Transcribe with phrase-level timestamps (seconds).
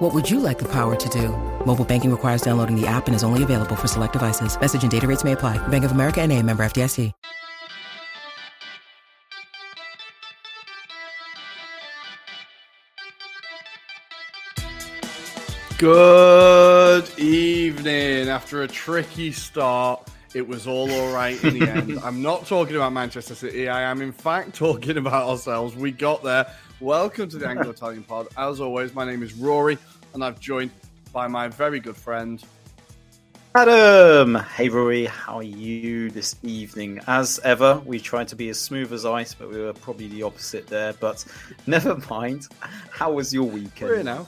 [0.00, 1.28] What would you like the power to do?
[1.66, 4.58] Mobile banking requires downloading the app and is only available for select devices.
[4.58, 5.58] Message and data rates may apply.
[5.68, 7.12] Bank of America and a member FDIC.
[15.76, 18.28] Good evening.
[18.30, 21.98] After a tricky start, it was all all right in the end.
[22.02, 23.68] I'm not talking about Manchester City.
[23.68, 25.76] I am, in fact, talking about ourselves.
[25.76, 26.46] We got there.
[26.80, 28.28] Welcome to the Anglo Italian Pod.
[28.38, 29.76] As always, my name is Rory,
[30.14, 30.70] and I've joined
[31.12, 32.42] by my very good friend.
[33.54, 34.36] Adam!
[34.36, 36.98] Hey Rory, how are you this evening?
[37.06, 40.22] As ever, we tried to be as smooth as ice, but we were probably the
[40.22, 40.94] opposite there.
[40.94, 41.22] But
[41.66, 42.48] never mind.
[42.90, 43.90] How was your weekend?
[43.90, 44.26] We're now.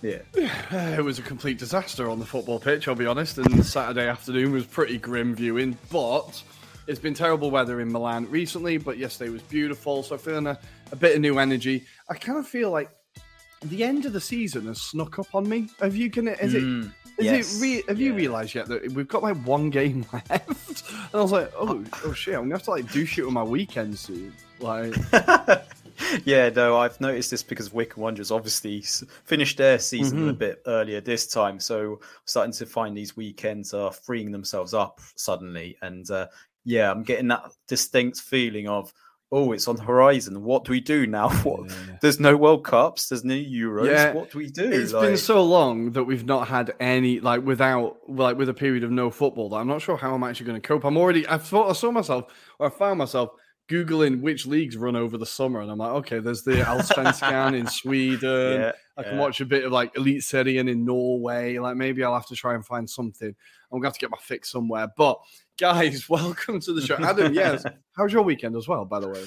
[0.00, 0.18] Yeah.
[0.96, 4.52] It was a complete disaster on the football pitch, I'll be honest, and Saturday afternoon
[4.52, 6.40] was pretty grim viewing, but
[6.86, 10.58] it's been terrible weather in Milan recently, but yesterday was beautiful, so feeling a,
[10.92, 11.84] a bit of new energy.
[12.08, 12.90] I kind of feel like
[13.62, 15.68] the end of the season has snuck up on me.
[15.80, 18.90] Have you can is it Mm, is yes, it re- have you realised yet that
[18.92, 20.90] we've got like one game left?
[20.90, 23.34] And I was like, oh, oh shit, I'm gonna have to like do shit with
[23.34, 24.32] my weekend soon.
[24.60, 24.94] Like,
[26.24, 28.82] yeah, no, I've noticed this because Wicker Wanderers obviously
[29.24, 30.28] finished their season Mm-hmm.
[30.28, 35.00] a bit earlier this time, so starting to find these weekends are freeing themselves up
[35.16, 36.26] suddenly, and uh,
[36.64, 38.92] yeah, I'm getting that distinct feeling of.
[39.34, 40.44] Oh, it's on the horizon.
[40.44, 41.30] What do we do now?
[41.42, 41.74] What?
[42.02, 43.08] There's no World Cups.
[43.08, 43.86] There's no Euros.
[43.90, 44.70] Yeah, what do we do?
[44.70, 48.54] It's Like- been so long that we've not had any like without like with a
[48.54, 50.84] period of no football that I'm not sure how I'm actually going to cope.
[50.84, 52.26] I'm already I thought I saw myself
[52.58, 53.30] or I found myself
[53.70, 57.66] googling which leagues run over the summer, and I'm like, okay, there's the Allsvenskan in
[57.80, 58.60] Sweden.
[58.60, 59.20] Yeah, I can yeah.
[59.20, 61.58] watch a bit of like Eliteserien in Norway.
[61.58, 63.34] Like maybe I'll have to try and find something.
[63.72, 64.88] I'm gonna have to get my fix somewhere.
[64.98, 65.18] But
[65.58, 66.96] guys, welcome to the show.
[66.96, 67.64] Adam, yes,
[67.96, 68.84] how was your weekend as well?
[68.84, 69.24] By the way,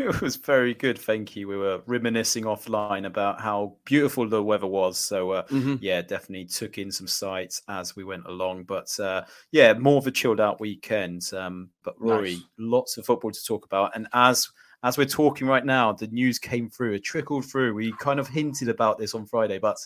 [0.00, 1.46] It was very good, thank you.
[1.46, 4.98] We were reminiscing offline about how beautiful the weather was.
[4.98, 5.78] So, uh, Mhm.
[5.80, 8.64] yeah, definitely took in some sights as we went along.
[8.64, 9.22] But uh,
[9.52, 11.32] yeah, more of a chilled out weekend.
[11.32, 12.42] Um, but Rory, Nice.
[12.58, 13.94] lots of football to talk about.
[13.94, 14.48] And as
[14.86, 17.74] as we're talking right now, the news came through, it trickled through.
[17.74, 19.76] We kind of hinted about this on Friday, but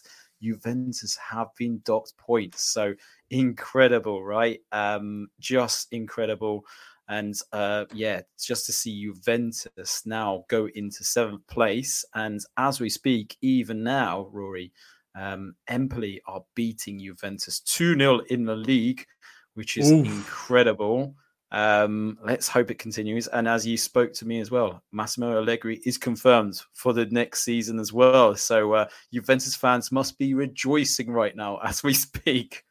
[0.42, 2.70] Juventus have been docked points.
[2.70, 2.92] So
[3.30, 4.60] incredible, right?
[4.72, 6.66] Um, just incredible.
[7.08, 12.04] And uh, yeah, just to see Juventus now go into seventh place.
[12.14, 14.70] And as we speak, even now, Rory,
[15.18, 19.06] um, Empoli are beating Juventus 2 0 in the league,
[19.54, 20.04] which is Oof.
[20.04, 21.14] incredible.
[21.52, 23.26] Um, let's hope it continues.
[23.26, 27.42] And as you spoke to me as well, Massimo Allegri is confirmed for the next
[27.42, 28.36] season as well.
[28.36, 32.64] So uh, Juventus fans must be rejoicing right now as we speak.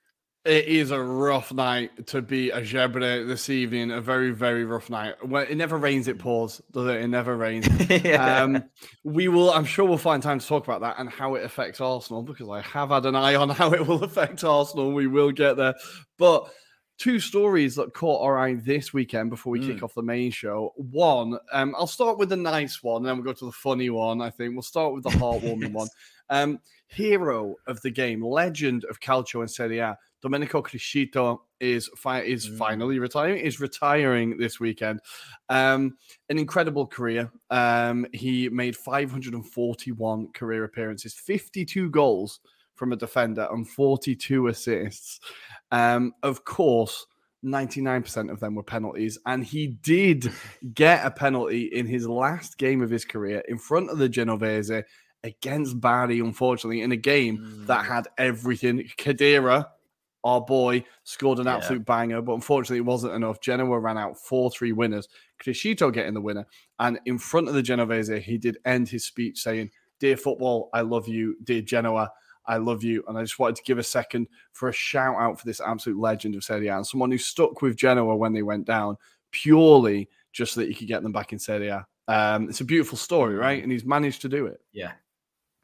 [0.46, 3.92] It is a rough night to be a Gebre this evening.
[3.92, 5.16] A very, very rough night.
[5.28, 7.02] Well, it never rains, it pours, does it?
[7.02, 7.68] It never rains.
[7.90, 8.44] Yeah.
[8.44, 8.64] um,
[9.04, 11.82] we will, I'm sure we'll find time to talk about that and how it affects
[11.82, 14.94] Arsenal because I have had an eye on how it will affect Arsenal.
[14.94, 15.76] We will get there.
[16.18, 16.50] But
[17.00, 20.74] two stories that caught our eye this weekend before we kick off the main show.
[20.76, 23.90] One, um, I'll start with the nice one, and then we'll go to the funny
[23.90, 24.22] one.
[24.22, 25.88] I think we'll start with the heartwarming one.
[26.30, 32.22] Um, hero of the game, legend of Calcio and Serie A, Domenico Criscito is fi-
[32.22, 33.38] is finally retiring.
[33.38, 35.00] Is retiring this weekend.
[35.48, 37.32] Um, an incredible career.
[37.50, 42.42] Um, he made 541 career appearances, 52 goals
[42.80, 45.20] from a defender, and 42 assists.
[45.72, 47.06] Um, of course,
[47.46, 50.32] 99% of them were penalties, and he did
[50.74, 54.72] get a penalty in his last game of his career in front of the Genovese
[55.24, 58.90] against Bari, unfortunately, in a game that had everything.
[58.98, 59.68] Kadira,
[60.24, 61.58] our boy, scored an Yeah.
[61.58, 63.40] absolute banger, but unfortunately, it wasn't enough.
[63.42, 65.08] Genoa ran out 4 3 winners.
[65.44, 66.46] Criscito getting the winner.
[66.80, 70.80] And in front of the Genovese, he did end his speech saying, Dear football, I
[70.82, 71.36] love you.
[71.44, 72.10] Dear Genoa,
[72.50, 73.04] I love you.
[73.08, 76.00] And I just wanted to give a second for a shout out for this absolute
[76.00, 78.98] legend of Serie A and someone who stuck with Genoa when they went down
[79.32, 81.88] purely just so that he could get them back in Serie A.
[82.08, 83.62] Um, it's a beautiful story, right?
[83.64, 84.60] And he's managed to do it.
[84.74, 84.94] Yeah.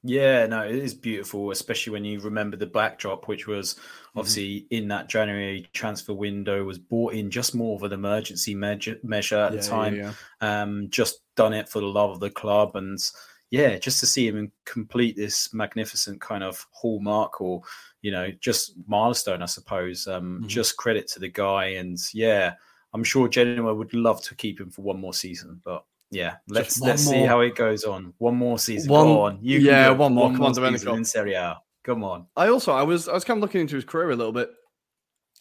[0.07, 3.77] Yeah, no, it is beautiful, especially when you remember the backdrop, which was
[4.15, 8.99] obviously in that January transfer window, was bought in just more of an emergency measure,
[9.01, 9.95] measure at Yeah, the yeah, time.
[9.95, 10.13] yeah.
[10.41, 12.99] Um, just done it for the love of the club, and
[13.55, 17.61] yeah, just to see him complete this magnificent kind of hallmark or
[18.01, 20.07] you know just milestone, I suppose.
[20.07, 20.47] Um, Mhm.
[20.47, 22.53] Just credit to the guy, and yeah,
[22.93, 26.79] I'm sure Genoa would love to keep him for one more season, but yeah, let's
[26.81, 28.13] let's see how it goes on.
[28.19, 28.91] One more season.
[28.91, 29.39] One, Go on.
[29.41, 30.25] You yeah, one more.
[30.25, 30.93] One Come on, Domenico.
[30.95, 31.61] In Serie A.
[31.83, 32.27] Come on.
[32.35, 34.49] I also I was I was kind of looking into his career a little bit.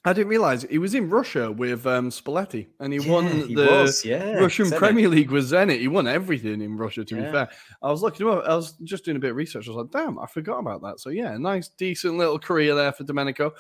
[0.06, 3.54] I didn't realize he was in Russia with um, Spalletti, and he yeah, won he
[3.54, 4.34] the was, yeah.
[4.34, 4.78] Russian Zenit.
[4.78, 5.80] Premier League with Zenit.
[5.80, 7.04] He won everything in Russia.
[7.04, 7.22] To yeah.
[7.22, 7.48] be fair,
[7.82, 8.44] I was looking up.
[8.44, 9.66] I was just doing a bit of research.
[9.66, 12.92] I was like, "Damn, I forgot about that." So yeah, nice, decent little career there
[12.92, 13.54] for Domenico.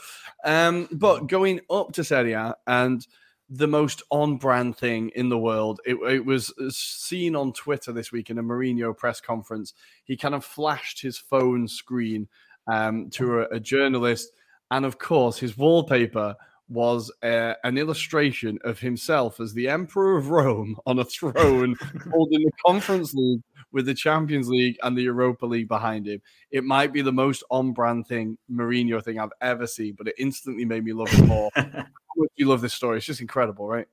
[0.44, 1.28] Um, but mm.
[1.28, 3.06] going up to Serie A and
[3.50, 5.80] the most on-brand thing in the world.
[5.84, 9.74] It, it, was seen on Twitter this week in a Mourinho press conference.
[10.04, 12.26] He kind of flashed his phone screen
[12.66, 14.32] um, to a, a, journalist,
[14.70, 16.34] and of course, his wallpaper
[16.68, 21.76] was uh, an illustration of himself as the Emperor of Rome on a throne,
[22.10, 26.22] holding the Conference League with the Champions League and the Europa League behind him.
[26.50, 30.64] It might be the most on-brand thing, Mourinho thing I've ever seen, but it instantly
[30.64, 31.50] made me love it more.
[32.36, 32.98] you love this story?
[32.98, 33.86] It's just incredible, right?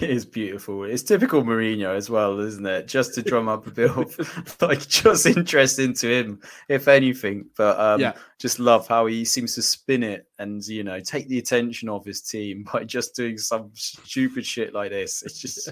[0.00, 0.84] It is beautiful.
[0.84, 2.86] It's typical Mourinho as well, isn't it?
[2.86, 7.46] Just to drum up a bit of like just interest into him, if anything.
[7.56, 8.12] But um, yeah.
[8.38, 12.04] just love how he seems to spin it and you know take the attention of
[12.04, 15.22] his team by just doing some stupid shit like this.
[15.22, 15.70] It's just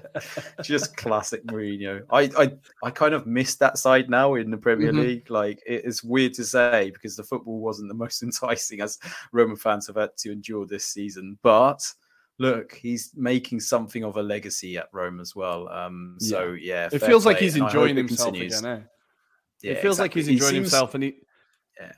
[0.62, 2.02] just classic Mourinho.
[2.10, 5.00] I, I I kind of miss that side now in the Premier mm-hmm.
[5.00, 5.30] League.
[5.30, 8.98] Like it is weird to say because the football wasn't the most enticing as
[9.32, 11.86] Roman fans have had to endure this season, but
[12.38, 15.68] look, he's making something of a legacy at Rome as well.
[15.68, 17.34] Um, so yeah, it feels play.
[17.34, 18.66] like he's enjoying himself again.
[18.66, 18.80] Eh?
[19.62, 20.02] Yeah, it feels exactly.
[20.02, 20.72] like he's enjoying he seems...
[20.72, 21.14] himself, and he
[21.80, 21.92] yeah.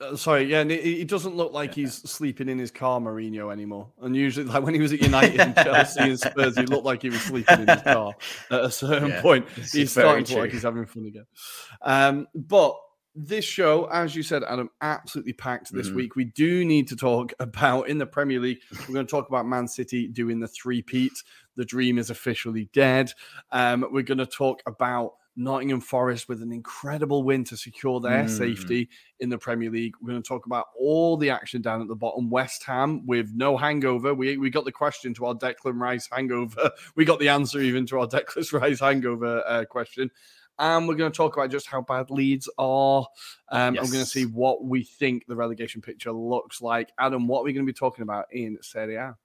[0.00, 1.84] Uh, sorry, yeah, and it, doesn't look like yeah.
[1.84, 3.92] he's sleeping in his car, Mourinho, anymore.
[4.02, 7.02] And usually, like when he was at United and Chelsea and Spurs, he looked like
[7.02, 8.12] he was sleeping in his car.
[8.50, 11.26] At a certain yeah, point, he's starting to look like he's having fun again.
[11.82, 12.76] Um, but
[13.14, 15.96] this show, as you said, Adam, absolutely packed this mm-hmm.
[15.96, 16.16] week.
[16.16, 18.58] We do need to talk about in the Premier League.
[18.88, 21.12] We're going to talk about Man City doing the three-peat.
[21.56, 23.12] The dream is officially dead.
[23.52, 28.24] Um, we're going to talk about Nottingham Forest with an incredible win to secure their
[28.24, 28.30] mm.
[28.30, 28.88] safety
[29.20, 29.94] in the Premier League.
[30.00, 32.30] We're going to talk about all the action down at the bottom.
[32.30, 34.14] West Ham with no hangover.
[34.14, 36.70] We, we got the question to our Declan Rice hangover.
[36.96, 40.10] We got the answer even to our Declan Rice hangover uh, question
[40.58, 43.06] and we're going to talk about just how bad Leeds are.
[43.50, 43.84] Um, yes.
[43.84, 46.92] I'm going to see what we think the relegation picture looks like.
[46.98, 49.16] Adam, what are we going to be talking about in Serie A?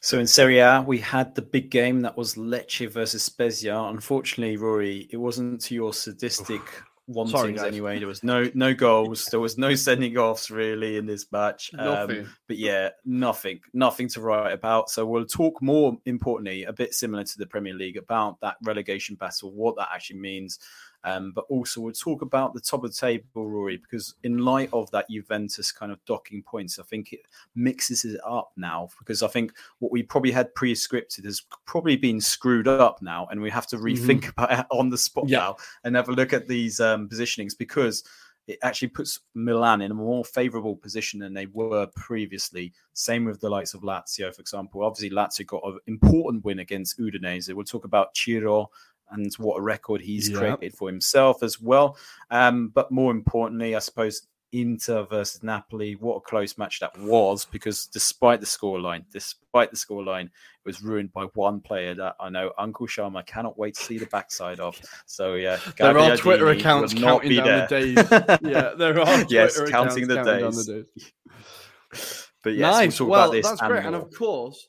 [0.00, 3.78] So in Serie A, we had the big game that was Lecce versus Spezia.
[3.78, 6.60] Unfortunately, Rory, it wasn't to your sadistic
[7.06, 7.98] wantings Sorry, anyway.
[7.98, 9.26] There was no no goals.
[9.26, 11.70] There was no sending offs really in this match.
[11.78, 14.90] Um, but yeah, nothing, nothing to write about.
[14.90, 19.16] So we'll talk more importantly, a bit similar to the Premier League, about that relegation
[19.16, 20.58] battle, what that actually means.
[21.04, 24.70] Um, but also, we'll talk about the top of the table, Rory, because in light
[24.72, 27.20] of that Juventus kind of docking points, I think it
[27.54, 28.88] mixes it up now.
[28.98, 33.26] Because I think what we probably had pre scripted has probably been screwed up now,
[33.30, 33.86] and we have to mm-hmm.
[33.86, 34.40] rethink mm-hmm.
[34.42, 35.38] about it on the spot yeah.
[35.38, 38.04] now and have a look at these um, positionings because
[38.48, 42.72] it actually puts Milan in a more favourable position than they were previously.
[42.92, 44.84] Same with the likes of Lazio, for example.
[44.84, 47.52] Obviously, Lazio got an important win against Udinese.
[47.54, 48.70] We'll talk about Ciro
[49.12, 50.38] and what a record he's yep.
[50.38, 51.96] created for himself as well.
[52.30, 57.46] Um, but more importantly, I suppose Inter versus Napoli, what a close match that was
[57.46, 62.28] because despite the scoreline, despite the scoreline, it was ruined by one player that I
[62.28, 64.78] know Uncle Sharma cannot wait to see the backside of.
[65.06, 67.66] So yeah, there are Twitter accounts counting down there.
[67.66, 68.50] the days.
[68.52, 70.66] yeah, there are Twitter yes, counting the counting days.
[70.66, 72.28] the days.
[72.42, 73.00] but yes, nice.
[73.00, 74.68] We'll, well that's great, and of course,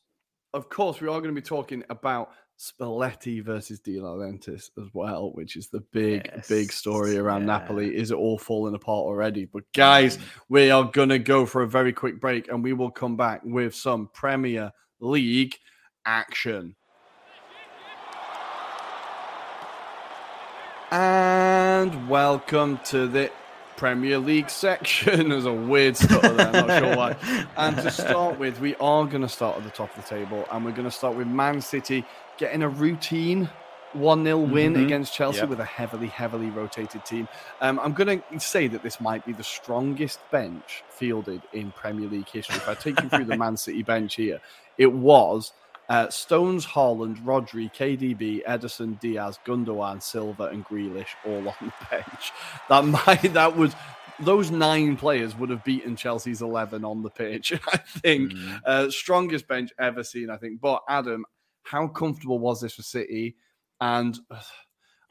[0.53, 2.31] of course, we are going to be talking about
[2.63, 6.47] Spalletti versus De Laurentiis as well, which is the big, yes.
[6.47, 7.47] big story around yeah.
[7.47, 7.93] Napoli.
[7.93, 9.43] Is it all falling apart already?
[9.43, 10.21] But guys, mm.
[10.47, 13.75] we are gonna go for a very quick break, and we will come back with
[13.75, 15.57] some Premier League
[16.05, 16.75] action.
[20.89, 23.29] And welcome to the
[23.75, 25.29] Premier League section.
[25.29, 27.47] There's a weird stutter there, I'm not sure why.
[27.57, 30.45] And to start with, we are going to start at the top of the table,
[30.51, 32.05] and we're going to start with Man City
[32.37, 33.49] getting a routine
[33.93, 34.85] 1 0 win mm-hmm.
[34.85, 35.49] against Chelsea yep.
[35.49, 37.27] with a heavily, heavily rotated team.
[37.61, 42.09] Um, I'm going to say that this might be the strongest bench fielded in Premier
[42.09, 42.55] League history.
[42.55, 44.41] If I take you through the Man City bench here,
[44.77, 45.53] it was
[45.89, 52.31] uh, Stones, Haaland, Rodri, KDB, Ederson, Dias, Gundogan, Silva, and Grealish all on the bench.
[52.69, 53.75] That might that was
[54.19, 57.53] those nine players would have beaten Chelsea's eleven on the pitch.
[57.67, 58.61] I think mm.
[58.65, 60.29] uh, strongest bench ever seen.
[60.29, 60.61] I think.
[60.61, 61.25] But Adam,
[61.63, 63.35] how comfortable was this for City?
[63.81, 64.39] And uh,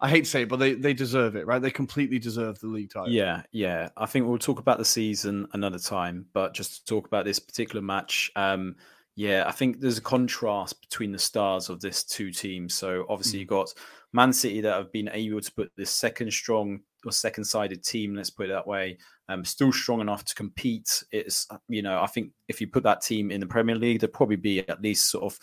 [0.01, 1.61] I hate to say it, but they, they deserve it, right?
[1.61, 3.11] They completely deserve the league title.
[3.11, 3.91] Yeah, yeah.
[3.97, 7.39] I think we'll talk about the season another time, but just to talk about this
[7.39, 8.77] particular match, um,
[9.15, 12.73] Yeah, I think there's a contrast between the stars of this two teams.
[12.73, 13.41] So obviously Mm.
[13.41, 13.75] you've got
[14.15, 18.15] Man City that have been able to put this second strong or second sided team,
[18.15, 18.97] let's put it that way,
[19.29, 21.05] um, still strong enough to compete.
[21.13, 24.13] It's you know, I think if you put that team in the Premier League, they'd
[24.13, 25.39] probably be at least sort of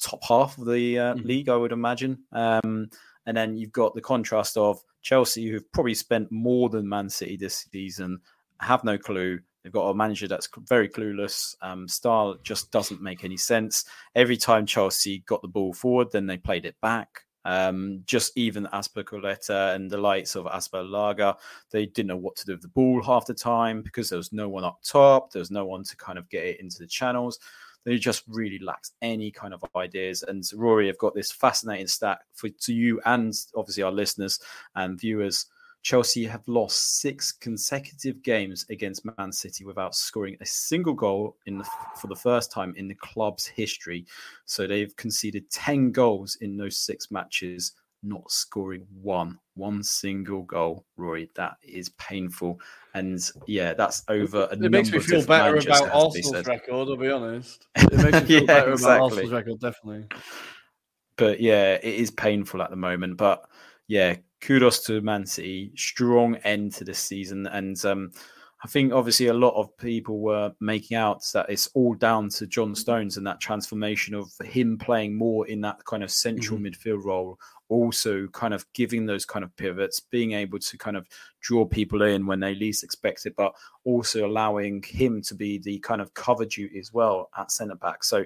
[0.00, 1.24] top half of the uh, Mhm.
[1.24, 2.18] league, I would imagine.
[2.32, 2.90] Um,
[3.26, 7.36] and then you've got the contrast of Chelsea, who've probably spent more than Man City
[7.36, 8.20] this season,
[8.60, 9.40] have no clue.
[9.62, 11.56] They've got a manager that's very clueless.
[11.62, 13.86] Um, style just doesn't make any sense.
[14.14, 17.22] Every time Chelsea got the ball forward, then they played it back.
[17.46, 21.34] Um, just even Azpilicueta and the likes of Asper Lager,
[21.70, 24.32] they didn't know what to do with the ball half the time because there was
[24.32, 25.30] no one up top.
[25.30, 27.38] There was no one to kind of get it into the channels.
[27.84, 30.22] They just really lacked any kind of ideas.
[30.22, 34.38] And Rory have got this fascinating stat for to you and obviously our listeners
[34.74, 35.46] and viewers.
[35.82, 41.58] Chelsea have lost six consecutive games against Man City without scoring a single goal in
[41.58, 41.68] the,
[42.00, 44.06] for the first time in the club's history.
[44.46, 47.72] So they've conceded 10 goals in those six matches,
[48.04, 50.84] not scoring one, one single goal.
[50.96, 52.60] Rory, that is painful.
[52.94, 56.88] And yeah, that's over a It makes me feel better about be Arsenal's record.
[56.88, 57.66] I'll be honest.
[57.76, 58.94] It makes me feel Yeah, better exactly.
[58.94, 60.06] about Arsenal's record, definitely.
[61.16, 63.16] but yeah, it is painful at the moment.
[63.16, 63.48] But
[63.88, 68.12] yeah, kudos to Man City, strong end to this season, and um,
[68.64, 72.46] I think obviously a lot of people were making out that it's all down to
[72.46, 77.04] John Stones and that transformation of him playing more in that kind of central midfield
[77.04, 81.06] role, also kind of giving those kind of pivots, being able to kind of
[81.42, 83.52] draw people in when they least expect it, but
[83.84, 88.02] also allowing him to be the kind of cover duty as well at centre back.
[88.02, 88.24] So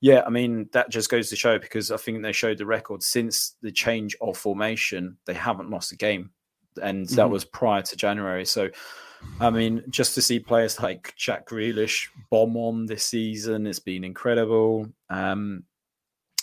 [0.00, 3.02] yeah, I mean, that just goes to show because I think they showed the record
[3.02, 6.30] since the change of formation, they haven't lost a game.
[6.80, 7.30] And that Mhm.
[7.30, 8.44] was prior to January.
[8.44, 8.68] So,
[9.40, 14.04] I mean, just to see players like Jack Grealish bomb on this season, it's been
[14.04, 14.88] incredible.
[15.10, 15.64] Um,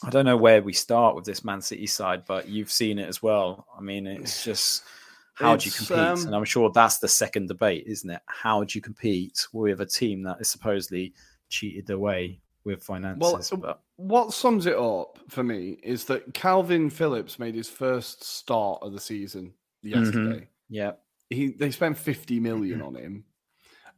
[0.04, 3.08] I don't know where we start with this Man City side, but you've seen it
[3.08, 3.66] as well.
[3.78, 4.84] I mean, it's just
[5.36, 5.98] how do you compete?
[5.98, 8.22] um, and I'm sure that's the second debate, isn't it?
[8.26, 11.14] How do you compete with a team that is supposedly
[11.50, 13.52] cheated their way with finances?
[13.58, 18.80] but What sums it up for me is that Calvin Phillips made his first start
[18.82, 20.48] of the season yesterday.
[20.70, 20.92] yeah,
[21.32, 23.24] He they spent 50 million on him.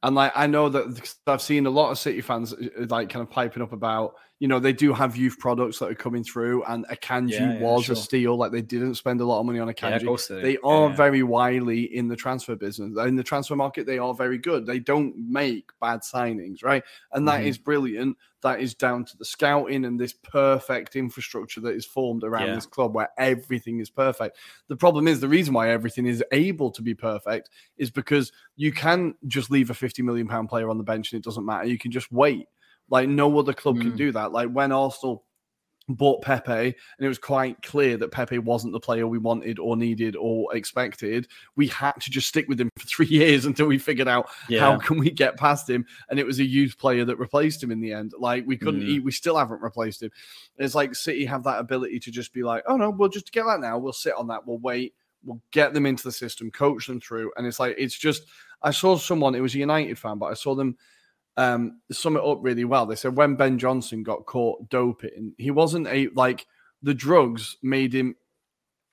[0.01, 3.23] And like I know that I've seen a lot of City fans uh, like kind
[3.23, 6.65] of piping up about, you know, they do have youth products that are coming through,
[6.65, 7.93] and Akanji Yeah, yeah, was sure.
[7.93, 8.35] a steal.
[8.35, 10.89] Like they didn't spend a lot of money on yeah, of course they, Yeah, are
[10.89, 10.95] yeah.
[10.97, 14.79] very wily in the transfer business in the transfer market they are very good they
[14.79, 16.83] don't make bad signings right
[17.13, 17.47] and that Mhm.
[17.47, 22.25] is brilliant that is down to the scouting and this perfect infrastructure that is formed
[22.25, 22.55] around Yeah.
[22.55, 26.69] this club where everything is perfect the problem is the reason why everything is able
[26.71, 30.77] to be perfect is because you can just leave a 50 million pound player on
[30.77, 32.47] the bench and it doesn't matter you can just wait
[32.89, 33.97] like no other club can Mm.
[33.97, 35.25] do that like when arsenal
[35.89, 39.75] bought Pepe, and it was quite clear that Pepe wasn't the player we wanted or
[39.75, 41.27] needed or expected.
[41.57, 44.61] We had to just stick with him for three years until we figured out yeah.
[44.61, 45.85] how can we get past him.
[46.09, 48.13] And it was a youth player that replaced him in the end.
[48.17, 48.87] Like we couldn't Mm.
[48.87, 50.11] eat, we still haven't replaced him.
[50.57, 53.43] It's like City have that ability to just be like, oh no, we'll just get
[53.45, 53.77] that now.
[53.77, 54.47] We'll sit on that.
[54.47, 54.93] We'll wait.
[55.25, 57.33] We'll get them into the system, coach them through.
[57.35, 58.23] And it's like it's just.
[58.61, 59.35] I saw someone.
[59.35, 60.77] It was a United fan, but I saw them
[61.37, 62.85] um, sum it up really well.
[62.85, 66.45] They said when Ben Johnson got caught doping, he wasn't a like
[66.81, 68.15] the drugs made him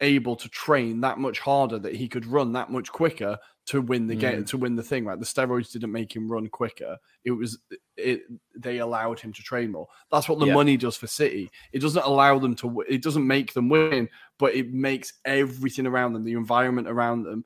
[0.03, 4.07] able to train that much harder that he could run that much quicker to win
[4.07, 4.47] the game Mm.
[4.47, 7.59] to win the thing right the steroids didn't make him run quicker it was
[7.99, 8.23] it
[8.57, 10.55] they allowed him to train more that's what the Yeah.
[10.55, 14.55] money does for city it doesn't allow them to it doesn't make them win but
[14.55, 17.45] it makes everything around them the environment around them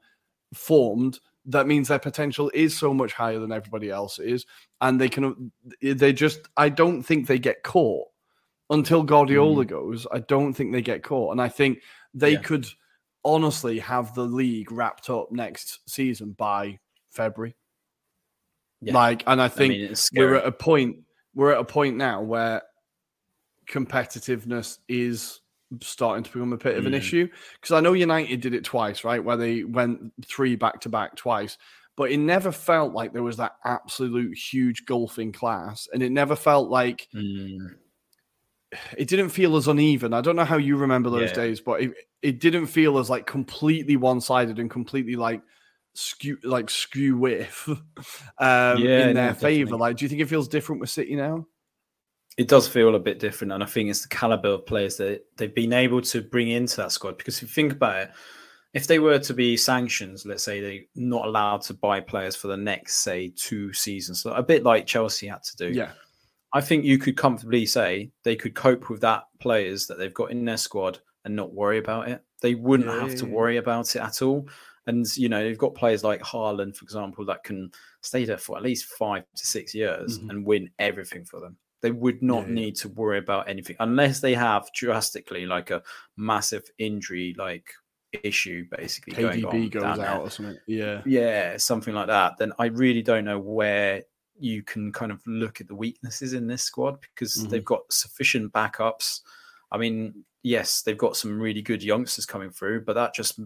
[0.55, 4.47] formed that means their potential is so much higher than everybody else is
[4.81, 8.07] and they can they just i don't think they get caught
[8.71, 9.69] until guardiola mm.
[9.69, 11.79] goes i don't think they get caught and i think
[12.15, 12.41] they Yeah.
[12.41, 12.67] could
[13.25, 16.79] honestly have the league wrapped up next season by
[17.11, 17.55] february
[18.81, 18.95] Yeah.
[18.95, 20.99] like and i I think mean, we're at a point
[21.35, 22.63] we're at a point now where
[23.69, 25.41] competitiveness is
[25.81, 26.95] starting to become a bit of an Mm.
[26.95, 27.29] issue
[27.61, 29.23] because I know United did it twice, right?
[29.23, 31.59] Where they went three back to back twice,
[31.97, 36.37] but it never felt like there was that absolute huge golfing class, and it never
[36.37, 37.79] felt like Mm,
[38.97, 40.13] it didn't feel as uneven.
[40.13, 41.37] I don't know how you remember those Yeah.
[41.37, 41.93] days, but it,
[42.23, 45.43] it didn't feel as like completely one sided and completely like
[45.97, 47.69] skew like skew with
[48.39, 49.77] um Yeah, in no, their favor.
[49.77, 49.77] definitely.
[49.77, 51.47] Like, do you think it feels different with City now?
[52.37, 55.25] It does feel a bit different, and I think it's the caliber of players that
[55.37, 57.17] they've been able to bring into that squad.
[57.19, 58.11] Because if you think about it,
[58.73, 62.49] if they were to be sanctions, let's say they're not allowed to buy players for
[62.49, 65.73] the next, say, two seasons, so a bit like Chelsea had to do.
[65.73, 65.93] Yeah.
[66.53, 70.31] I think you could comfortably say they could cope with that players that they've got
[70.31, 72.23] in their squad and not worry about it.
[72.43, 73.33] They wouldn't Yeah, have yeah, to yeah.
[73.33, 74.49] worry about it at all.
[74.87, 77.71] And you know, you've got players like Haaland, for example, that can
[78.03, 80.31] stay there for at least five to six years Mhm.
[80.31, 81.57] and win everything for them.
[81.85, 85.83] They would not Yeah, need to worry about anything unless they have drastically like a
[86.17, 87.75] massive injury like
[88.23, 90.57] issue basically going KDB goes down there out or something.
[90.67, 91.03] Yeah.
[91.05, 94.03] yeah, something like that, then I really don't know where
[94.39, 97.51] you can kind of look at the weaknesses in this squad because Mhm.
[97.51, 99.21] they've got sufficient backups.
[99.71, 103.39] I mean, yes, they've got some really good youngsters coming through, but that just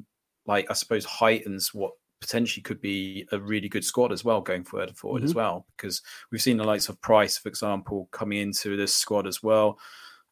[0.46, 4.64] like I suppose heightens what potentially could be a really good squad as well going
[4.64, 5.36] forward forward as Mhm.
[5.36, 9.42] well because we've seen the likes of Price, for example, coming into this squad as
[9.42, 9.78] well.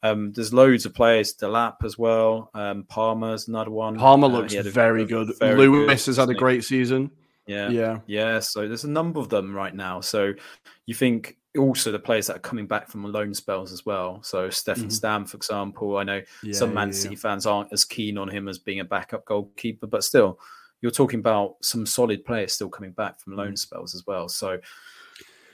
[0.02, 2.50] Um, there's loads of players, Delap as well.
[2.54, 3.96] Um, Palmer's another one.
[3.96, 5.32] Palmer Uh, looks very a good.
[5.38, 7.10] very Lewis good has had a great season.
[7.46, 7.70] Yeah.
[7.70, 8.00] Yeah.
[8.06, 10.00] Yeah, so there's a number of them right now.
[10.00, 10.34] So
[10.86, 14.20] you think also the players that are coming back from loan spells as well.
[14.22, 14.92] So Stefan Mhm.
[14.92, 16.94] Stam, for example, I know Yeah, some yeah, Man yeah.
[16.94, 20.38] City fans aren't as keen on him as being a backup goalkeeper, but still,
[20.80, 24.28] you're talking about some solid players still coming back from loan spells as well.
[24.28, 24.58] So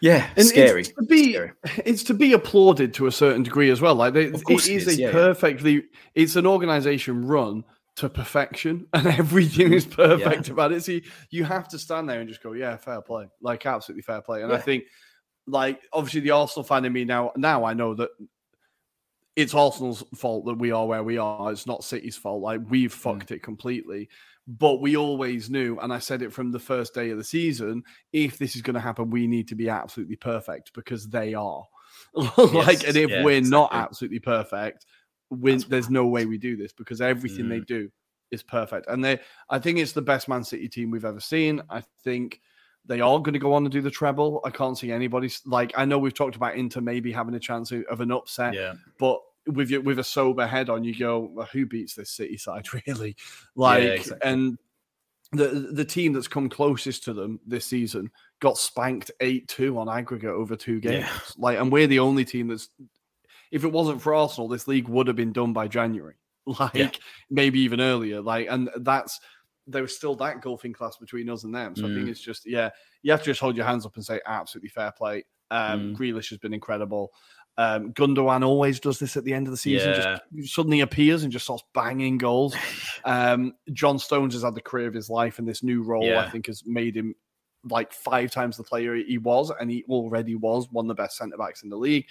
[0.03, 0.37] yeah, Mm.
[0.37, 0.81] And scary.
[0.81, 1.53] It's to be scary.
[1.87, 3.95] it's to be applauded to a certain degree as well.
[3.95, 5.13] Like they, of it, it is, a yeah, yeah.
[5.13, 5.85] perfectly.
[6.15, 7.65] It's an organization run
[7.97, 10.83] to perfection, and everything is perfect about it.
[10.83, 14.03] So you, you have to stand there and just go, "Yeah, fair play," like absolutely
[14.03, 14.43] fair play.
[14.43, 14.85] And I think,
[15.47, 17.31] like obviously, the Arsenal fan in me now.
[17.37, 18.11] Now I know that
[19.37, 21.51] it's Arsenal's fault that we are where we are.
[21.53, 22.43] It's not City's fault.
[22.43, 24.09] Like we've fucked it completely.
[24.49, 27.85] But we always knew, and I said it from the first day of the season
[28.13, 31.65] if this is going to happen, we need to be absolutely perfect because they are.
[32.15, 34.85] like, Yes, and if yeah, we're not absolutely perfect,
[35.31, 37.67] we, there's no way we do this because everything they Mm.
[37.67, 37.91] do
[38.33, 38.89] is perfect.
[38.89, 41.63] And they, I think it's the best Man City team we've ever seen.
[41.71, 42.41] I think
[42.87, 44.41] they are going to go on and do the treble.
[44.45, 45.73] I can't see anybody like.
[45.77, 48.75] I know we've talked about Inter maybe having a chance of an upset, Yeah.
[48.99, 52.37] but with your, with a sober head on, you go, well, who beats this City
[52.37, 53.17] side really?
[53.55, 54.29] Like, exactly.
[54.31, 54.59] and
[55.33, 59.89] the the team that's come closest to them this season got spanked eight two on
[59.89, 61.05] aggregate over two games.
[61.07, 61.19] Yeah.
[61.39, 62.69] Like, and we're the only team that's.
[63.51, 66.15] If it wasn't for Arsenal, this league would have been done by January,
[66.47, 66.99] like
[67.31, 68.21] maybe even earlier.
[68.21, 69.21] Like, and that's
[69.67, 71.77] there was still that golfing class between us and them.
[71.77, 72.11] So I think Mm.
[72.11, 72.71] it's just yeah,
[73.03, 75.25] you have to just hold your hands up and say absolutely fair play.
[75.51, 75.97] Um, Mm.
[75.97, 77.13] Grealish has been incredible.
[77.59, 79.93] Um, Gundogan always does this at the end of the season.
[79.95, 82.55] Just suddenly appears and just starts banging goals.
[83.05, 86.31] Um, John Stones has had the career of his life, and this new role I
[86.31, 87.15] think has made him
[87.69, 91.17] like five times the player he was, and he already was one of the best
[91.19, 92.07] centre backs in the league.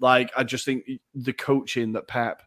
[0.00, 2.42] Like I just think the coaching that Pep,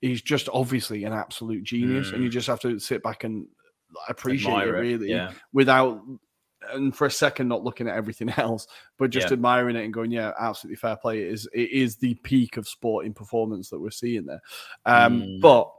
[0.00, 3.46] he's just obviously an absolute genius, and you just have to sit back and
[4.08, 5.32] appreciate Admire it really Yeah.
[5.52, 6.00] without
[6.72, 8.66] and for a second not looking at everything else
[8.98, 9.32] but just Yeah.
[9.34, 12.68] admiring it and going yeah absolutely fair play it is it is the peak of
[12.68, 14.42] sporting performance that we're seeing there
[14.86, 15.40] um Mm.
[15.40, 15.72] but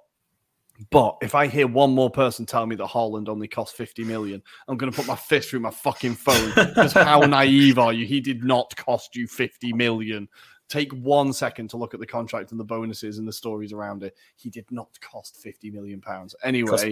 [0.90, 4.42] but if I hear one more person tell me that Haaland only cost 50 million,
[4.68, 6.50] I'm going to put my fist through my fucking phone.
[6.56, 8.08] Because how naive are you?
[8.08, 10.28] He did not cost you 50 million.
[10.70, 14.02] Take one second to look at the contract and the bonuses and the stories around
[14.02, 14.16] it.
[14.38, 16.34] He did not cost 50 million pounds.
[16.44, 16.90] Anyway.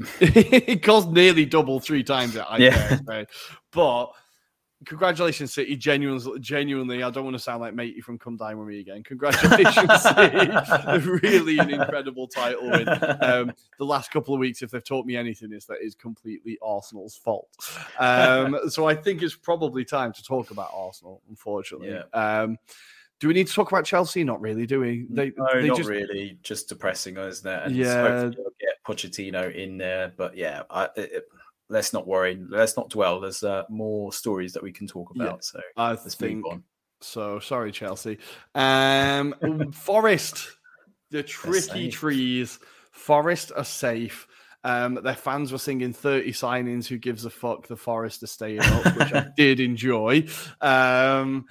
[0.20, 2.44] it cost nearly double three times it.
[2.48, 2.98] I Yeah.
[3.08, 3.26] say.
[3.70, 4.06] But
[4.86, 5.76] congratulations, City.
[5.76, 9.02] Genuinely, genuinely, I don't want to sound like matey from Come Dine With Me again.
[9.02, 11.08] Congratulations, City.
[11.24, 12.88] really an incredible title win.
[13.22, 16.58] Um, the last couple of weeks, if they've taught me anything, is that is completely
[16.62, 17.48] Arsenal's fault.
[17.98, 21.90] Um, so I think it's probably time to talk about Arsenal, unfortunately.
[21.90, 22.02] Yeah.
[22.42, 22.58] Um,
[23.20, 24.22] do we need to talk about Chelsea?
[24.24, 25.06] Not really, do we?
[25.08, 26.36] They, no, they not just, really.
[26.42, 27.62] Just depressing, isn't it?
[27.66, 28.02] And Yeah.
[28.02, 30.12] hopefully you'll get Pochettino in there.
[30.16, 31.24] But yeah, I, it,
[31.68, 32.40] let's not worry.
[32.48, 33.20] Let's not dwell.
[33.20, 35.24] There's uh, more stories that we can talk Yeah.
[35.24, 35.44] about.
[35.44, 36.64] So I let's think move on.
[37.00, 38.18] So sorry, Chelsea.
[38.54, 39.34] Um,
[39.72, 40.48] Forest,
[41.10, 42.58] the tricky trees.
[42.92, 44.26] Forest are safe.
[44.62, 46.86] Um, their fans were singing 30 signings.
[46.86, 47.66] Who gives a fuck?
[47.66, 50.26] The Forest are staying up, which I did enjoy.
[50.62, 51.44] Um,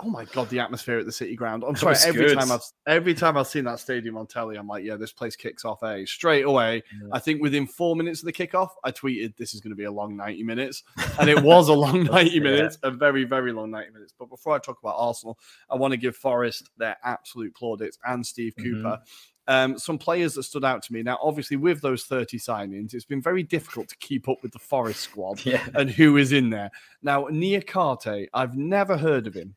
[0.00, 1.64] oh my god, the atmosphere at the City Ground.
[1.66, 1.96] I'm That sorry.
[2.06, 2.38] Every good.
[2.38, 5.36] time I've every time I've seen that stadium on telly, I'm like, yeah, this place
[5.36, 5.82] kicks off.
[5.82, 6.82] A straight away.
[7.00, 7.08] Yeah.
[7.12, 9.84] I think within four minutes of the kickoff, I tweeted, "This is going to be
[9.84, 10.82] a long 90 minutes,"
[11.20, 12.40] and it was a long 90 Yeah.
[12.40, 14.12] minutes, a very, very long 90 minutes.
[14.18, 15.38] But before I talk about Arsenal,
[15.70, 18.62] I want to give Forest their absolute plaudits and Steve Mhm.
[18.64, 19.00] Cooper.
[19.48, 21.02] Um, some players that stood out to me.
[21.02, 24.60] Now, obviously, with those 30 signings, it's been very difficult to keep up with the
[24.60, 25.66] Forest squad Yeah.
[25.74, 26.70] and who is in there.
[27.02, 29.56] Now, Niakhaté, I've never heard of him.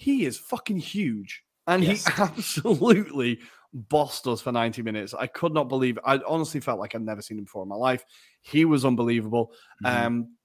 [0.00, 1.44] He is fucking huge.
[1.66, 2.06] And Yes.
[2.06, 3.38] he absolutely
[3.74, 5.12] bossed us for 90 minutes.
[5.12, 7.76] I could not believe I honestly felt like I'd never seen him before in my
[7.76, 8.02] life.
[8.40, 9.52] He was unbelievable.
[9.84, 9.88] Mhm.
[10.06, 10.36] Um,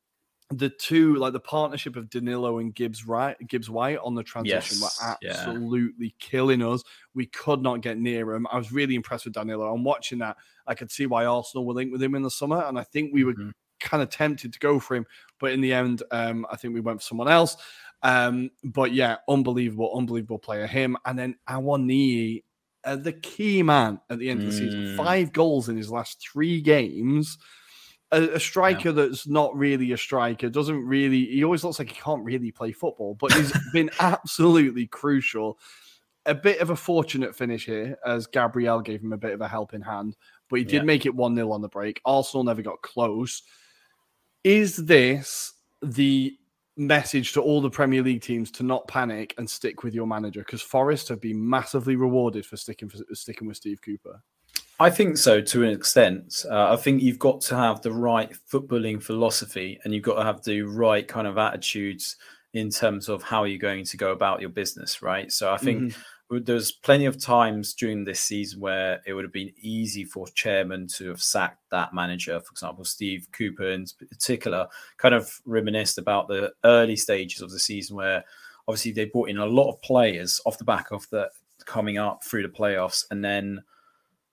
[0.52, 4.78] the two like the partnership of Danilo and Gibbs right Gibbs White on the transition
[4.80, 5.32] Yes, were yeah.
[5.32, 6.84] absolutely killing us.
[7.16, 8.46] We could not get near him.
[8.52, 9.74] I was really impressed with Danilo.
[9.74, 10.36] I'm watching that.
[10.68, 13.12] I could see why Arsenal were linked with him in the summer, and I think
[13.14, 13.54] we were Mhm.
[13.80, 15.06] kind of tempted to go for him,
[15.40, 17.58] but in the end, um, I think we went for someone else.
[18.06, 20.68] Um, but yeah, unbelievable, unbelievable player.
[20.68, 22.44] Him and then Awoniyi,
[22.84, 24.86] uh, the key man at the end of the season.
[24.86, 24.96] Mm.
[24.98, 27.40] Five goals in his last three games.
[28.12, 31.26] A, a striker that's not really a striker doesn't really.
[31.26, 35.58] He always looks like he can't really play football, but he's been absolutely crucial.
[36.28, 39.48] A bit of a fortunate finish here, as Gabriel gave him a bit of a
[39.48, 40.16] helping hand,
[40.50, 40.84] but he did Yeah.
[40.84, 42.02] make it 1 0 on the break.
[42.06, 43.42] Arsenal never got close.
[44.44, 46.38] Is this the
[46.78, 50.42] message to all the Premier League teams to not panic and stick with your manager?
[50.42, 54.22] Because Forest have been massively rewarded for sticking for sticking with Steve Cooper.
[54.80, 56.46] I think so to an extent.
[56.50, 60.24] Uh, I think you've got to have the right footballing philosophy and you've got to
[60.24, 62.18] have the right kind of attitudes
[62.54, 65.32] in terms of how you're going to go about your business, right?
[65.32, 65.94] So I think
[66.30, 70.88] there's plenty of times during this season where it would have been easy for chairman
[70.88, 72.40] to have sacked that manager.
[72.40, 77.60] For example, Steve Cooper in particular kind of reminisced about the early stages of the
[77.60, 78.24] season where
[78.68, 81.30] obviously they brought in a lot of players off the back of the
[81.66, 83.64] coming up through the playoffs and then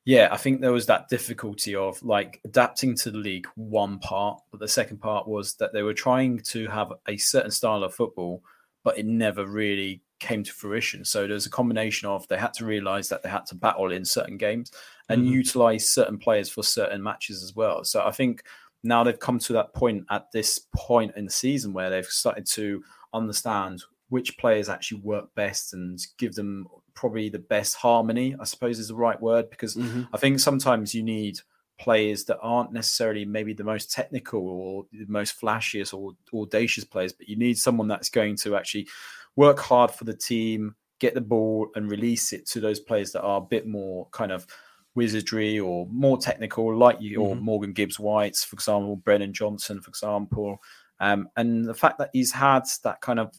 [0.04, 4.42] yeah, I think there was that difficulty of like adapting to the league, one part,
[4.50, 7.94] but the second part was that they were trying to have a certain style of
[7.94, 8.42] football,
[8.82, 11.04] but it never really came to fruition.
[11.04, 14.04] So there's a combination of they had to realize that they had to battle in
[14.04, 14.72] certain games
[15.08, 15.30] and Mhm.
[15.30, 17.84] utilize certain players for certain matches as well.
[17.84, 18.44] So I think
[18.82, 22.46] now they've come to that point at this point in the season where they've started
[22.46, 22.82] to
[23.12, 28.78] understand which players actually work best and give them probably the best harmony, I suppose
[28.78, 29.76] is the right word, because
[30.12, 31.40] I think sometimes you need
[31.78, 37.12] players that aren't necessarily maybe the most technical or the most flashiest or audacious players,
[37.12, 38.86] but you need someone that's going to actually
[39.36, 43.22] work hard for the team, get the ball and release it to those players that
[43.22, 44.46] are a bit more kind of
[44.94, 47.40] wizardry or more technical, like you or Mhm.
[47.40, 50.58] Morgan Gibbs Whites, for example, Brennan Johnson, for example.
[51.00, 53.32] Um, and the fact that he's had that kind of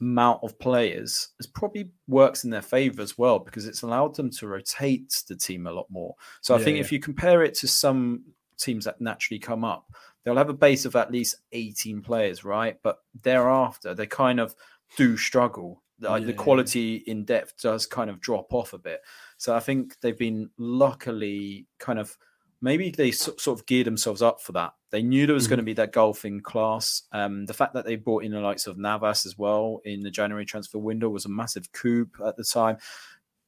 [0.00, 4.30] amount of players has probably works in their favor as well because it's allowed them
[4.30, 6.14] to rotate the team a lot more.
[6.40, 6.80] So I Yeah, think yeah.
[6.82, 8.22] if you compare it to some
[8.58, 9.90] teams that naturally come up,
[10.22, 12.78] they'll have a base of at least 18 players, right?
[12.82, 14.54] But thereafter, they kind of
[14.96, 15.82] do struggle.
[16.00, 16.36] Like the Yeah.
[16.36, 19.00] quality in depth does kind of drop off a bit.
[19.36, 22.16] So I think they've been luckily kind of
[22.60, 24.72] maybe they so- sort of geared themselves up for that.
[24.90, 27.02] They knew there was going to be that golfing class.
[27.12, 30.10] Um, the fact that they brought in the likes of Navas as well in the
[30.10, 32.78] January transfer window was a massive coup at the time.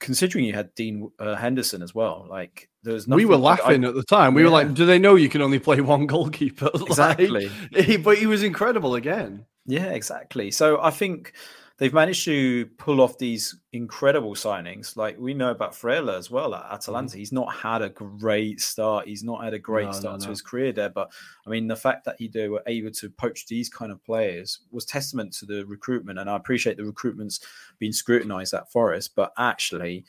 [0.00, 3.64] Considering you had Dean uh, Henderson as well, like there was we were like, I-
[3.64, 4.33] laughing at the time.
[4.33, 7.50] We were like, "Do they know you can only play one goalkeeper?" Like, Exactly.
[7.76, 9.44] he- but he was incredible again.
[9.70, 10.50] Yeah, exactly.
[10.50, 11.33] So I think
[11.78, 14.96] they've managed to pull off these incredible signings.
[14.96, 17.16] Like we know about Freuler as well at Atalanta.
[17.16, 19.09] He's not had a great start.
[19.09, 19.92] He's not had a great Mm-hmm.
[19.92, 20.90] No, no, start to his career there.
[20.90, 21.11] But
[21.46, 24.61] I mean, the fact that he they were able to poach these kind of players
[24.70, 26.18] was testament to the recruitment.
[26.18, 27.40] And I appreciate the recruitment's
[27.78, 30.04] been scrutinized at Forest, but actually.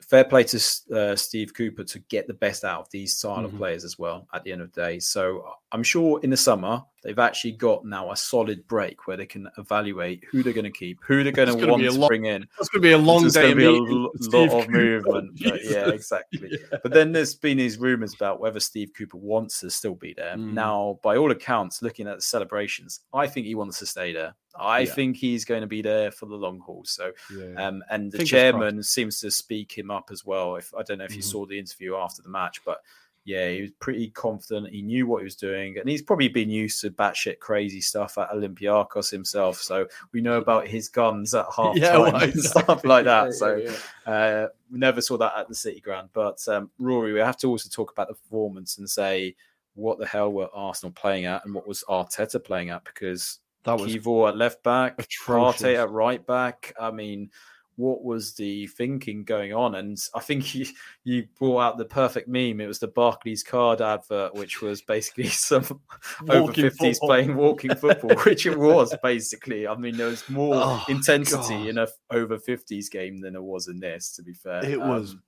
[0.00, 0.56] Fair play to
[0.94, 3.58] uh, Steve Cooper to get the best out of these style of Mhm.
[3.58, 5.00] players as well at the end of the day.
[5.00, 9.26] So I'm sure in the summer they've actually got now a solid break where they
[9.26, 12.46] can evaluate who they're going to keep, who they're going to want to bring in.
[12.58, 13.42] That's going to be a long There's day.
[13.42, 15.38] going to be a meeting lo- with Steve lot of movement.
[15.42, 16.50] but yeah, exactly.
[16.50, 16.78] Yeah.
[16.82, 20.34] But then there's been these rumors about whether Steve Cooper wants to still be there.
[20.36, 20.52] Mm.
[20.54, 24.34] Now, by all accounts, looking at the celebrations, I think he wants to stay there.
[24.58, 24.92] I Yeah.
[24.94, 26.82] think he's going to be there for the long haul.
[26.84, 27.66] So, Yeah.
[27.68, 30.56] um, and the Fingers chairman seems to speak him up as well.
[30.56, 31.30] If I don't know if you Mhm.
[31.30, 32.80] saw the interview after the match, but
[33.28, 34.70] yeah, he was pretty confident.
[34.70, 38.16] He knew what he was doing, and he's probably been used to batshit crazy stuff
[38.16, 39.60] at Olympiacos himself.
[39.60, 42.62] So we know about his guns at half Yeah, time well, and exactly.
[42.62, 43.18] stuff like that.
[43.26, 46.08] Yeah, so yeah, uh, we never saw that at the City Ground.
[46.14, 49.36] But um, Rory, we have to also talk about the performance and say
[49.74, 53.78] what the hell were Arsenal playing at and what was Arteta playing at because that
[53.78, 55.64] was Kiwior at left back, atrocious.
[55.64, 56.72] At right back.
[56.80, 57.30] I mean,
[57.78, 59.76] what was the thinking going on?
[59.76, 60.66] And I think you,
[61.04, 62.60] you brought out the perfect meme.
[62.60, 65.62] It was the Barclays card advert, which was basically some
[66.28, 67.08] over 50s football.
[67.08, 69.66] playing walking football, which it was basically.
[69.66, 71.68] I mean, there was more Oh, intensity God.
[71.68, 74.64] in a over 50s game than there was in this, to be fair.
[74.64, 75.22] It was Um,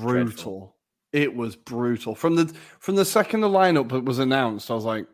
[0.00, 0.74] brutal.
[1.12, 4.70] It was brutal from the from the second the lineup was announced.
[4.70, 5.06] I was like,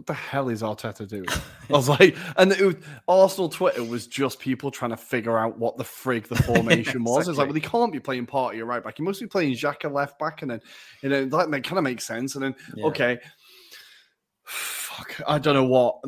[0.00, 1.26] "What the hell is Arteta doing?"
[1.68, 5.58] I was like, and it was, Arsenal Twitter was just people trying to figure out
[5.58, 7.28] what the frig the formation was.
[7.28, 8.96] It's like, well, he can't be playing Partey at right back.
[8.96, 10.60] He must be playing Xhaka left back, and then
[11.02, 12.34] you know that, that kind of makes sense.
[12.34, 12.86] And then yeah.
[12.86, 13.18] okay,
[15.26, 16.00] I don't know what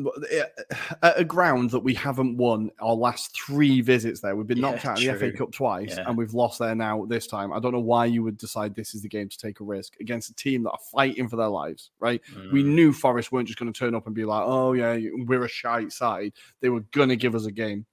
[1.01, 4.35] at a ground that we haven't won our last three visits there.
[4.35, 5.31] We've been Yeah, knocked out of the FA.
[5.37, 6.05] Cup twice, Yeah.
[6.07, 7.51] and we've lost there now this time.
[7.53, 9.95] I don't know why you would decide this is the game to take a risk
[9.99, 11.91] against a team that are fighting for their lives.
[11.99, 12.21] Right?
[12.51, 12.75] We Mm.
[12.75, 15.49] knew Forest weren't just going to turn up and be like, "Oh yeah, we're a
[15.49, 17.85] shite side." They were going to give us a game.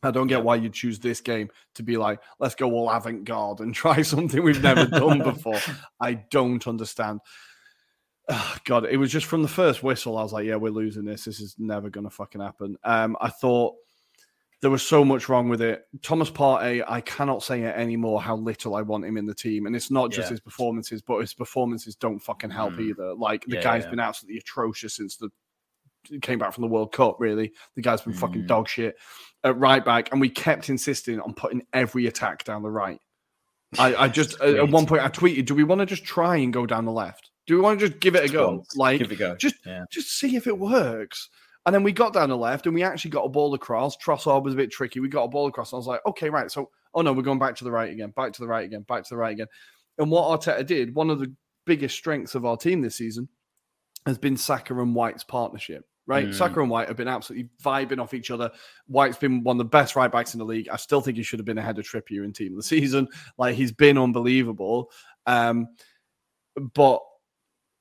[0.00, 3.24] I don't get why you choose this game to be like, let's go all avant
[3.24, 5.58] garde and try something we've never done before.
[6.00, 7.18] I don't understand.
[8.30, 10.18] Ah, God, it was just from the first whistle.
[10.18, 11.24] I was like, yeah, we're losing this.
[11.24, 12.76] This is never going to fucking happen.
[12.84, 13.74] Um, I thought
[14.60, 15.84] there was so much wrong with it.
[16.02, 19.66] Thomas Partey, I cannot say it anymore how little I want him in the team.
[19.66, 20.32] And it's not just Yeah.
[20.32, 22.90] his performances, but his performances don't fucking help Mm.
[22.90, 23.14] either.
[23.14, 23.90] Like the Yeah, guy's yeah.
[23.90, 25.30] been absolutely atrocious since the
[26.22, 27.52] came back from the World Cup, really.
[27.76, 28.46] The guy's been fucking Mm.
[28.46, 28.96] dog shit
[29.44, 33.00] at right back, and we kept insisting on putting every attack down the right.
[33.78, 36.52] I, I just at one point I tweeted, "Do we want to just try and
[36.52, 37.27] go down the left?
[37.48, 38.64] Do we want to just give it a go?
[38.76, 39.34] Like, give it a go.
[39.34, 39.84] just Yeah.
[39.90, 41.28] just see if it works."
[41.66, 43.96] And then we got down the left, and we actually got a ball across.
[43.96, 45.00] Trossard was a bit tricky.
[45.00, 45.72] We got a ball across.
[45.72, 47.90] And I was like, "Okay, right." So, oh no, we're going back to the right
[47.92, 49.48] again, back to the right again, back to the right again.
[49.98, 51.34] And what Arteta did, one of the
[51.66, 53.28] biggest strengths of our team this season,
[54.06, 55.84] has been Saka and White's partnership.
[56.06, 56.34] Right, Mm.
[56.34, 58.50] Saka and White have been absolutely vibing off each other.
[58.86, 60.70] White's been one of the best right backs in the league.
[60.70, 63.08] I still think he should have been ahead of Trippier in team of the season.
[63.36, 64.90] Like he's been unbelievable.
[65.26, 65.68] Um,
[66.72, 67.02] but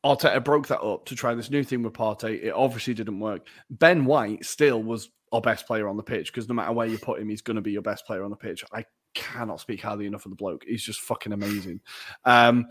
[0.05, 2.43] Arteta broke that up to try this new thing with Partey.
[2.43, 3.47] It obviously didn't work.
[3.69, 6.97] Ben White still was our best player on the pitch because no matter where you
[6.97, 8.63] put him, he's going to be your best player on the pitch.
[8.71, 10.63] I cannot speak highly enough of the bloke.
[10.65, 11.81] He's just fucking amazing.
[12.23, 12.67] Um,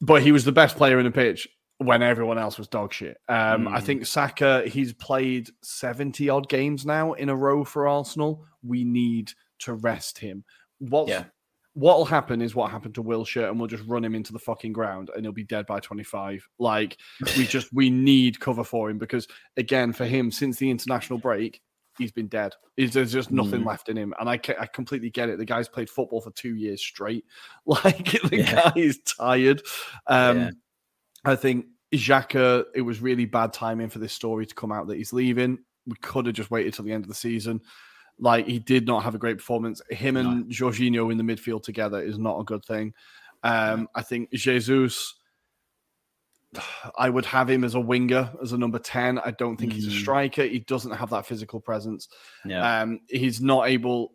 [0.00, 3.16] but he was the best player in the pitch when everyone else was dog shit.
[3.28, 3.82] Um, I Mm.
[3.84, 8.44] think Saka, he's played 70 odd games now in a row for Arsenal.
[8.62, 10.44] We need to rest him.
[10.80, 11.24] What's, Yeah.
[11.78, 14.72] What'll happen is what happened to Wilshere, and we'll just run him into the fucking
[14.72, 16.48] ground and he'll be dead by 25.
[16.58, 16.96] Like,
[17.36, 21.60] we just, we need cover for him because, again, for him, since the international break,
[21.96, 22.52] he's been dead.
[22.76, 23.66] There's just nothing Mm.
[23.66, 24.12] left in him.
[24.18, 25.38] And I, I completely get it.
[25.38, 27.24] The guy's played football for two years straight.
[27.66, 28.54] Like, the Yeah.
[28.54, 29.62] guy is tired.
[30.08, 30.50] Um, Yeah.
[31.24, 34.96] I think Xhaka, it was really bad timing for this story to come out that
[34.96, 35.58] he's leaving.
[35.86, 37.60] We could have just waited till the end of the season.
[38.18, 39.80] Like he did not have a great performance.
[39.90, 42.94] Him and Jorginho in the midfield together is not a good thing.
[43.44, 45.14] Um, I think Jesus,
[46.96, 49.18] I would have him as a winger, as a number 10.
[49.18, 50.00] I don't think he's a Mm.
[50.00, 50.42] striker.
[50.44, 52.08] He doesn't have that physical presence.
[52.44, 52.80] Yeah.
[52.82, 54.14] Um, he's not able.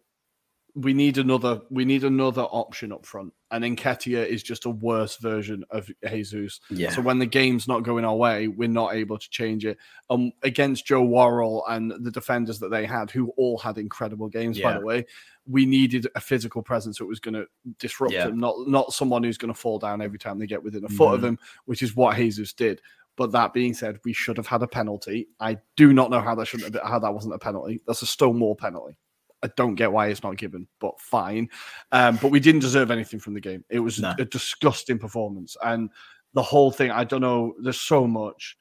[0.75, 1.61] We need another.
[1.69, 6.59] We need another option up front, and Nketiah is just a worse version of Jesus.
[6.71, 6.89] yeah.
[6.89, 9.77] So when the game's not going our way, we're not able to change it.
[10.09, 14.59] Um, against Joe Worrall and the defenders that they had, who all had incredible games,
[14.59, 15.05] by the way,
[15.45, 17.45] we needed a physical presence that was going to
[17.77, 18.25] disrupt Yeah.
[18.25, 20.89] them, not not someone who's going to fall down every time they get within a
[20.89, 21.25] foot of Mhm.
[21.25, 22.81] him, which is what Jesus did.
[23.15, 25.27] But that being said, we should have had a penalty.
[25.39, 27.79] I do not know how that shouldn't have been, how that wasn't a penalty.
[27.85, 28.97] That's a Stonewall penalty.
[29.43, 31.49] I don't get why it's not given, but fine.
[31.91, 33.63] Um, but we didn't deserve anything from the game.
[33.69, 34.13] It was No.
[34.17, 35.89] a disgusting performance, and
[36.33, 36.91] the whole thing.
[36.91, 37.53] I don't know.
[37.61, 38.57] There's so much.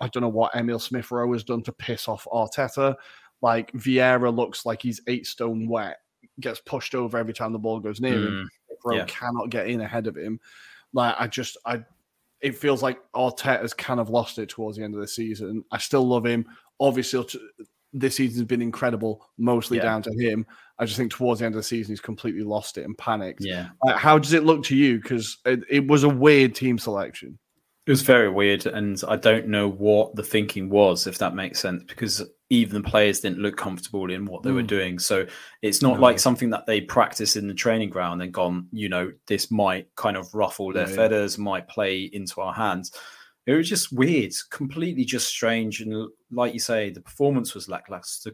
[0.00, 2.94] I don't know what Emile Smith Rowe has done to piss off Arteta.
[3.42, 5.96] Like Vieira looks like he's eight stone wet,
[6.40, 8.48] gets pushed over every time the ball goes near him.
[8.70, 9.04] Mm, Rowe yeah.
[9.06, 10.38] cannot get in ahead of him.
[10.92, 11.82] Like I just I
[12.40, 15.64] it feels like Arteta's kind of lost it towards the end of the season.
[15.72, 16.46] I still love him.
[16.78, 17.18] Obviously
[17.92, 19.84] this season's been incredible, mostly Yeah.
[19.84, 20.46] down to him.
[20.78, 23.44] I just think towards the end of the season he's completely lost it and panicked.
[23.44, 23.68] yeah.
[23.84, 24.98] Like, how does it look to you?
[25.00, 27.38] Because it, it was a weird team selection.
[27.86, 31.58] It was very weird, and I don't know what the thinking was, if that makes
[31.58, 34.66] sense, because even the players didn't look comfortable in what they were Mm.
[34.68, 34.98] doing.
[34.98, 35.26] So
[35.62, 36.00] it's not No.
[36.02, 39.88] like something that they practice in the training ground and gone, you know, this might
[39.96, 40.96] kind of ruffle their Yeah, yeah.
[40.96, 42.92] feathers, might play into our hands.
[43.50, 45.80] It was just weird, completely just strange.
[45.80, 48.32] And like you say, the performance was lackluster.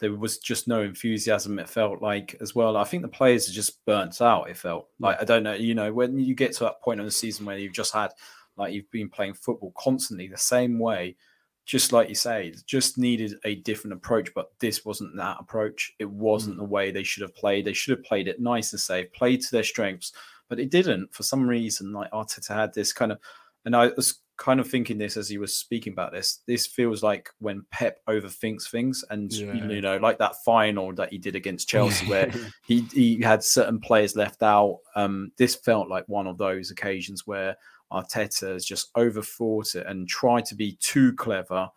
[0.00, 1.58] There was just no enthusiasm.
[1.58, 2.76] It felt like as well.
[2.76, 4.50] I think the players are just burnt out.
[4.50, 5.54] It felt like I don't know.
[5.54, 8.10] You know, when you get to that point in the season where you've just had
[8.56, 11.16] like you've been playing football constantly the same way
[11.64, 16.08] just like you say just needed a different approach but this wasn't that approach it
[16.08, 16.60] wasn't hmm.
[16.60, 19.40] the way they should have played they should have played it nice and safe played
[19.40, 20.12] to their strengths
[20.48, 23.18] but it didn't for some reason like arteta had this kind of
[23.64, 27.04] and i was kind of thinking this as he was speaking about this this feels
[27.04, 29.54] like when pep overthinks things and Yeah.
[29.68, 32.32] you know like that final that he did against chelsea where
[32.66, 34.80] he he had certain players left out.
[34.96, 37.56] Um, this felt like one of those occasions where
[37.92, 41.68] Arteta has just overthought it and tried to be too clever,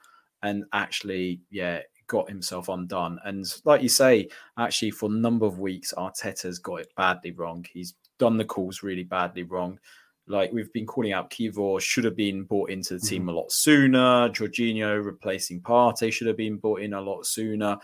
[0.41, 3.20] and actually, yeah, got himself undone.
[3.24, 7.65] And like you say, actually, for a number of weeks, Arteta's got it badly wrong.
[7.72, 9.80] He's done the calls really badly wrong.
[10.28, 13.30] Like we've been calling out Kiwior should have been brought into the team mm-hmm.
[13.30, 14.30] a lot sooner.
[14.30, 17.78] Jorginho replacing Partey should have been brought in a lot sooner.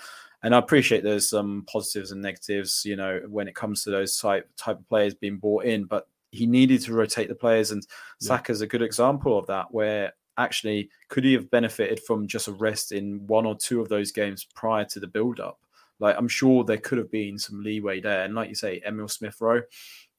[0.44, 4.18] And I appreciate there's some positives and negatives, you know, when it comes to those
[4.18, 5.86] type type of players being brought in.
[5.86, 7.86] But he needed to rotate the players, and
[8.20, 8.28] yeah.
[8.28, 12.52] Saka's a good example of that, where actually could he have benefited from just a
[12.54, 15.60] rest in one or two of those games prior to the build up?
[16.00, 18.24] Like I'm sure there could have been some leeway there.
[18.24, 19.62] And like you say, Emile Smith Rowe,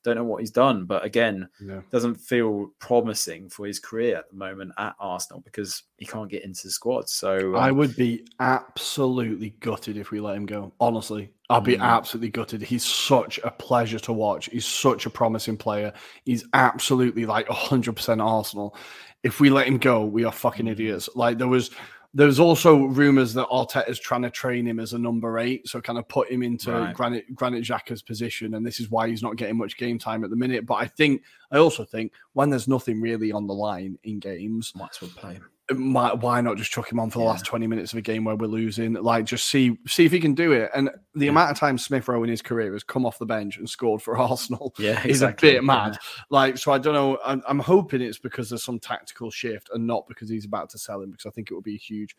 [0.05, 1.81] don't know what he's done, but again, yeah.
[1.91, 6.45] doesn't feel promising for his career at the moment at Arsenal because he can't get
[6.45, 7.09] into the squad.
[7.09, 10.73] So uh, I would be absolutely gutted if we let him go.
[10.79, 11.83] Honestly, I'd be mm.
[11.83, 12.63] absolutely gutted.
[12.63, 14.51] He's such a pleasure to watch.
[14.53, 15.93] He's such a promising player.
[16.25, 18.77] He's absolutely like 100% Arsenal.
[19.23, 20.73] If we let him go, we are fucking mm.
[20.73, 21.09] idiots.
[21.15, 21.71] Like there was
[22.15, 25.81] there's also rumours that Arteta is trying to train him as a number eight, so
[25.81, 26.95] kind of put him into right.
[26.95, 30.31] Granit Granit Xhaka's position, and this is why he's not getting much game time at
[30.31, 30.65] the minute.
[30.65, 34.73] But I think I also think when there's nothing really on the line in games,
[34.77, 37.31] might as well play him why not just chuck him on for the yeah.
[37.31, 38.93] last 20 minutes of a game where we're losing?
[38.95, 40.71] Like, just see see if he can do it.
[40.75, 41.31] And the yeah.
[41.31, 44.03] amount of time Smith Rowe in his career has come off the bench and scored
[44.03, 45.51] for Arsenal yeah, is exactly.
[45.51, 45.93] a bit mad.
[45.93, 46.23] Yeah.
[46.29, 47.19] Like, so I don't know.
[47.25, 50.79] I'm, I'm, hoping it's because there's some tactical shift and not because he's about to
[50.79, 52.15] sell him, because I think it would be a huge,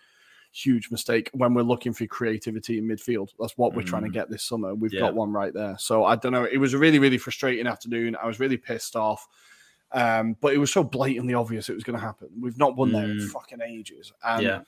[0.51, 3.29] huge mistake when we're looking for creativity in midfield.
[3.39, 3.87] That's what we're mm.
[3.87, 4.13] trying to mm.
[4.13, 4.73] get this summer.
[4.73, 5.75] We've got one right there.
[5.77, 6.45] So I don't know.
[6.45, 8.15] It was a really, really frustrating afternoon.
[8.15, 9.27] I was really pissed off.
[9.91, 12.29] Um, but it was so blatantly obvious it was going to happen.
[12.39, 13.29] We've not won there in mm.
[13.29, 14.11] fucking ages.
[14.23, 14.61] And yeah.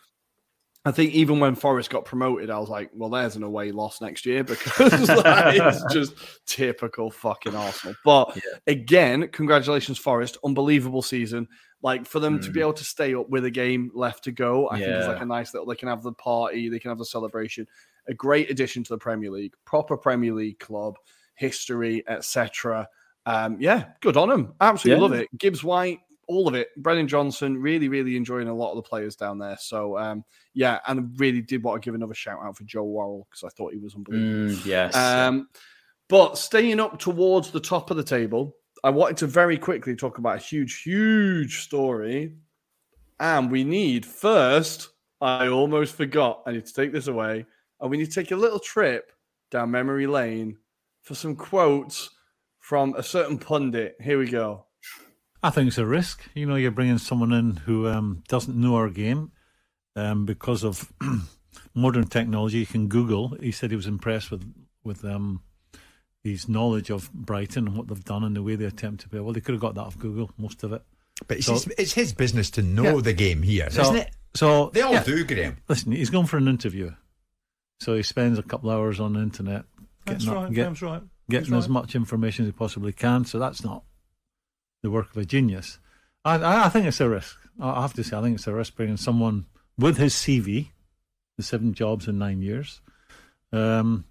[0.86, 4.00] I think even when Forest got promoted, I was like, well, there's an away loss
[4.00, 6.14] next year because like, it's just
[6.46, 7.96] typical fucking Arsenal.
[8.06, 8.60] But yeah.
[8.68, 10.38] again, congratulations, Forest.
[10.46, 11.48] Unbelievable season.
[11.82, 12.46] Like for them mm.
[12.46, 12.64] to be mm.
[12.64, 14.86] able to stay up with a game left to go, I yeah.
[14.86, 17.06] think it's like a nice little, they can have the party, they can have the
[17.06, 17.68] celebration.
[18.08, 20.96] A great addition to the Premier League, proper Premier League club,
[21.36, 22.88] history, etc
[23.28, 24.54] um, yeah, good on him.
[24.62, 25.02] Absolutely yeah.
[25.02, 25.38] love it.
[25.38, 26.70] Gibbs White, all of it.
[26.78, 29.58] Brennan Johnson, really, really enjoying a lot of the players down there.
[29.60, 33.28] So, um, yeah, and really did want to give another shout out for Joe Worrall
[33.30, 34.56] because I thought he was unbelievable.
[34.56, 34.96] Mm, yes.
[34.96, 35.50] Um,
[36.08, 40.20] but staying up towards the top of the table, I wanted to very quickly talk
[40.20, 42.34] about a huge, huge story.
[43.20, 44.88] And we need first,
[45.20, 47.46] I almost forgot, I need to take this away.
[47.82, 49.12] And we need to take a little trip
[49.52, 50.58] down memory lane
[51.02, 52.10] for some quotes
[52.68, 53.96] from a certain pundit.
[54.02, 54.66] Here we go.
[55.42, 56.28] I think it's a risk.
[56.34, 59.32] You know, you're bringing someone in who um, doesn't know our game
[59.96, 60.92] um, because of
[61.74, 62.58] modern technology.
[62.58, 63.38] You can Google.
[63.40, 64.54] He said he was impressed with
[64.84, 65.44] with um,
[66.26, 69.22] his knowledge of Brighton and what they've done and the way they attempt to play.
[69.22, 70.82] Well, they could have got that off Google, most of it.
[71.26, 73.02] But it's, so, his, it's his business to know yeah.
[73.02, 74.12] the game here, so, isn't it?
[74.36, 75.04] So they all yeah.
[75.04, 75.56] do, Graham.
[75.70, 76.92] Listen, he's going for an interview,
[77.80, 79.64] so he spends a couple hours on the internet.
[80.06, 80.50] That's right.
[80.50, 83.26] Get, Graham's right getting as much information as he possibly can.
[83.26, 83.84] So that's not
[84.84, 85.80] the work of a genius.
[86.24, 87.38] I, I think it's a risk.
[87.60, 89.46] I have to say, I think it's a risk bringing someone
[89.78, 90.70] with his CV,
[91.38, 92.82] the seven jobs in nine years.
[93.52, 94.06] Um,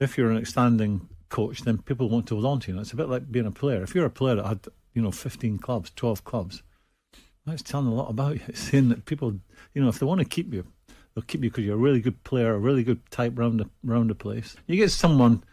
[0.00, 2.80] if you're an outstanding coach, then people want to hold on to you.
[2.80, 3.82] It's a bit like being a player.
[3.82, 6.62] If you're a player that had, you know, 15 clubs, 12 clubs,
[7.46, 8.40] that's telling a lot about you.
[8.48, 9.34] It's saying that people,
[9.72, 10.64] you know, if they want to keep you,
[11.14, 13.68] they'll keep you because you're a really good player, a really good type round the,
[13.82, 14.56] round the place.
[14.66, 15.44] You get someone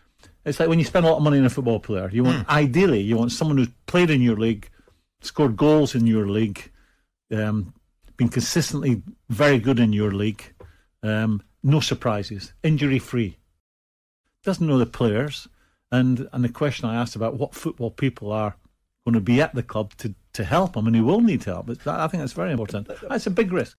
[0.46, 2.10] it's like when you spend a lot of money on a football player.
[2.12, 2.50] You want, mm.
[2.50, 4.70] ideally, you want someone who's played in your league,
[5.22, 6.72] scored goals in your league,
[7.32, 7.74] um,
[8.18, 10.54] been consistently very good in your league,
[11.04, 13.38] um, no surprises, injury free.
[14.44, 15.48] Doesn't know the players,
[15.92, 18.56] and and the question I asked about what football people are
[19.06, 21.70] going to be at the club to to help him, and he will need help.
[21.86, 22.90] I think that's very important.
[23.08, 23.78] That's a big risk.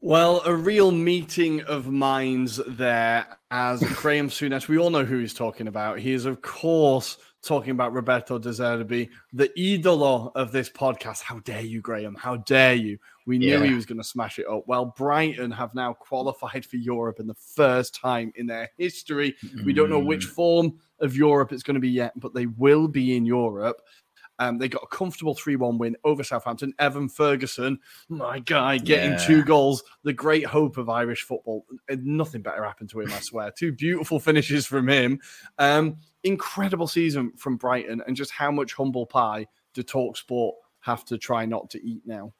[0.00, 4.68] Well, a real meeting of minds there as Graham Souness.
[4.68, 5.98] We all know who he's talking about.
[5.98, 11.22] He is, of course, talking about Roberto De Zerbi, the idolo of this podcast.
[11.22, 12.14] How dare you, Graham?
[12.14, 12.98] How dare you?
[13.26, 13.66] We knew yeah.
[13.66, 14.68] he was going to smash it up.
[14.68, 19.34] Well, Brighton have now qualified for Europe in the first time in their history.
[19.44, 19.64] Mm.
[19.64, 20.30] We don't know which mm.
[20.30, 23.82] form of Europe it's going to be yet, but they will be in Europe.
[24.38, 26.72] Um, they got a comfortable 3 1 win over Southampton.
[26.78, 29.26] Evan Ferguson, my guy, getting yeah.
[29.26, 31.66] two goals, the great hope of Irish football.
[31.90, 33.50] Nothing better happened to him, I swear.
[33.50, 35.20] two beautiful finishes from him.
[35.58, 41.04] Um, incredible season from Brighton, and just how much humble pie do Talk Sport have
[41.06, 42.32] to try not to eat now?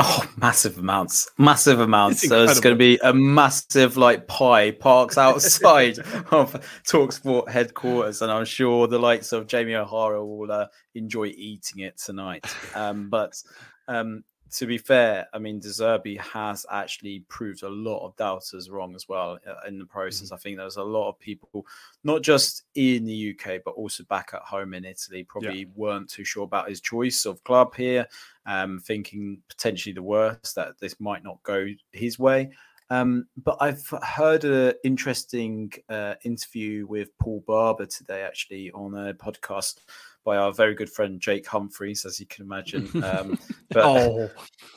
[0.00, 2.22] Oh, massive amounts, massive amounts.
[2.22, 6.52] It's so it's going to be a massive like pie parks outside of
[6.84, 11.98] Talksport headquarters, and I'm sure the likes of Jamie O'Hara will uh, enjoy eating it
[11.98, 12.46] tonight.
[12.76, 13.42] Um, but
[13.88, 18.70] um, to be fair, I mean, De Zerbi has actually proved a lot of doubters
[18.70, 20.26] wrong as well uh, in the process.
[20.26, 20.34] Mm-hmm.
[20.34, 21.66] I think there's a lot of people,
[22.04, 25.66] not just in the UK, but also back at home in Italy, probably yeah.
[25.74, 28.06] weren't too sure about his choice of club here,
[28.46, 32.50] um, thinking potentially the worst, that this might not go his way.
[32.90, 39.12] Um, but I've heard an interesting uh, interview with Paul Barber today, actually, on a
[39.12, 39.80] podcast
[40.28, 42.86] by our very good friend Jake Humphreys, as you can imagine.
[43.08, 43.38] Um,
[43.70, 44.30] but oh,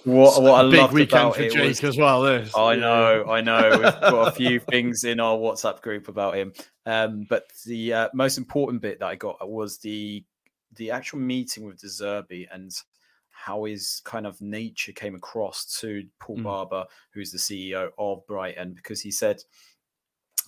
[0.06, 2.22] what, what I big loved weekend about for Jake was, as well.
[2.22, 2.56] This.
[2.56, 3.70] I know, I know.
[3.72, 6.54] We've got a few things in our WhatsApp group about him.
[6.86, 10.24] Um, but the uh, most important bit that I got was the
[10.78, 12.72] the actual meeting with De Zerbi and
[13.32, 16.44] how his kind of nature came across to Paul mm.
[16.44, 19.42] Barber, who's the CEO of Brighton, because he said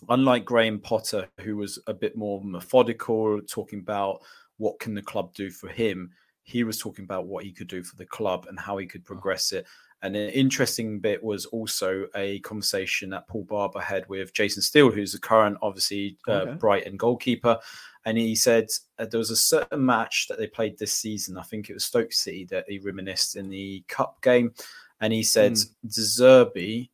[0.10, 4.22] unlike Graham Potter, who was a bit more methodical, talking about
[4.64, 6.10] what can the club do for him
[6.46, 9.02] he was talking about what he could do for the club and how he could
[9.06, 9.08] oh.
[9.08, 9.66] progress it
[10.04, 14.92] and an interesting bit was also a conversation that Paul Barber had with Jason Steele,
[14.92, 16.54] who's the current, obviously, uh, okay.
[16.56, 17.58] Brighton goalkeeper.
[18.06, 18.68] And he said
[19.00, 21.38] uh, there was a certain match that they played this season.
[21.38, 24.54] I think it was Stoke City that he reminisced in the cup game.
[25.00, 25.70] And he said mm.
[25.84, 26.90] De Zerbi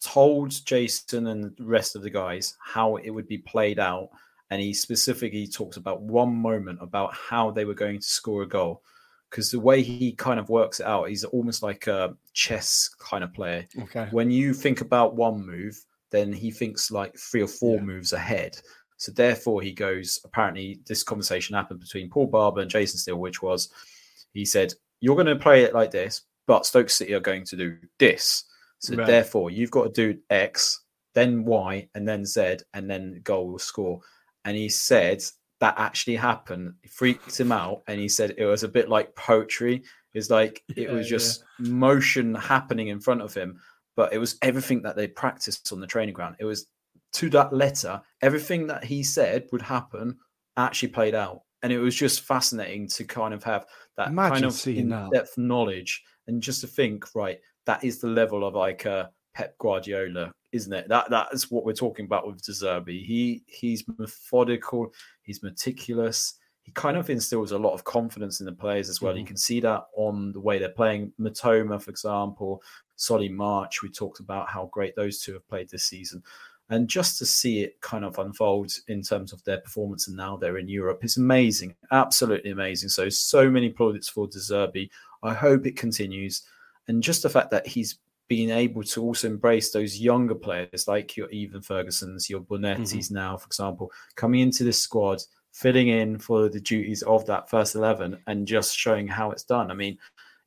[0.00, 4.08] told Jason and the rest of the guys how it would be played out
[4.50, 8.48] and he specifically talks about one moment about how they were going to score a
[8.48, 8.82] goal.
[9.30, 13.22] Because the way he kind of works it out he's almost like a chess kind
[13.22, 13.68] of player.
[13.78, 14.08] Okay.
[14.10, 17.82] When you think about one move then he thinks like three or four yeah.
[17.82, 18.58] moves ahead.
[18.96, 23.42] So therefore he goes apparently this conversation happened between paul barber and jason steele which
[23.42, 23.68] was
[24.32, 27.56] he said you're going to play it like this but stoke city are going to
[27.56, 28.44] do this.
[28.80, 29.06] So right.
[29.06, 30.82] therefore you've got to do x
[31.14, 34.00] then y and then z and then goal will score
[34.48, 35.22] and he said
[35.60, 36.72] that actually happened.
[36.82, 39.82] It freaked him out, and he said it was a bit like poetry.
[40.14, 41.70] It's like it yeah, was just yeah.
[41.70, 43.60] motion happening in front of him,
[43.94, 46.36] but it was everything that they practiced on the training ground.
[46.38, 46.66] It was
[47.12, 50.16] to that letter, everything that he said would happen
[50.56, 53.66] actually played out, and it was just fascinating to kind of have
[53.98, 58.46] that Imagine kind of in-depth knowledge and just to think, right, that is the level
[58.46, 60.88] of like a Pep Guardiola isn't it?
[60.88, 63.04] That that's what we're talking about with De Zerbi.
[63.04, 64.92] He he's methodical,
[65.22, 66.34] he's meticulous.
[66.62, 69.12] He kind of instills a lot of confidence in the players as well.
[69.12, 69.20] Mm-hmm.
[69.20, 71.12] You can see that on the way they're playing.
[71.18, 72.62] Mitoma, for example,
[72.96, 73.82] Solly March.
[73.82, 76.22] We talked about how great those two have played this season.
[76.70, 80.36] And just to see it kind of unfold in terms of their performance, and now
[80.36, 82.90] they're in Europe, it's amazing, absolutely amazing.
[82.90, 84.90] So, so many plaudits for De Zerbi.
[85.22, 86.42] I hope it continues.
[86.86, 87.98] And just the fact that he's
[88.28, 93.14] being able to also embrace those younger players like your Evan Ferguson's, your Bonettis mm-hmm.
[93.14, 95.22] now, for example, coming into this squad,
[95.52, 99.70] filling in for the duties of that first 11 and just showing how it's done.
[99.70, 99.98] I mean,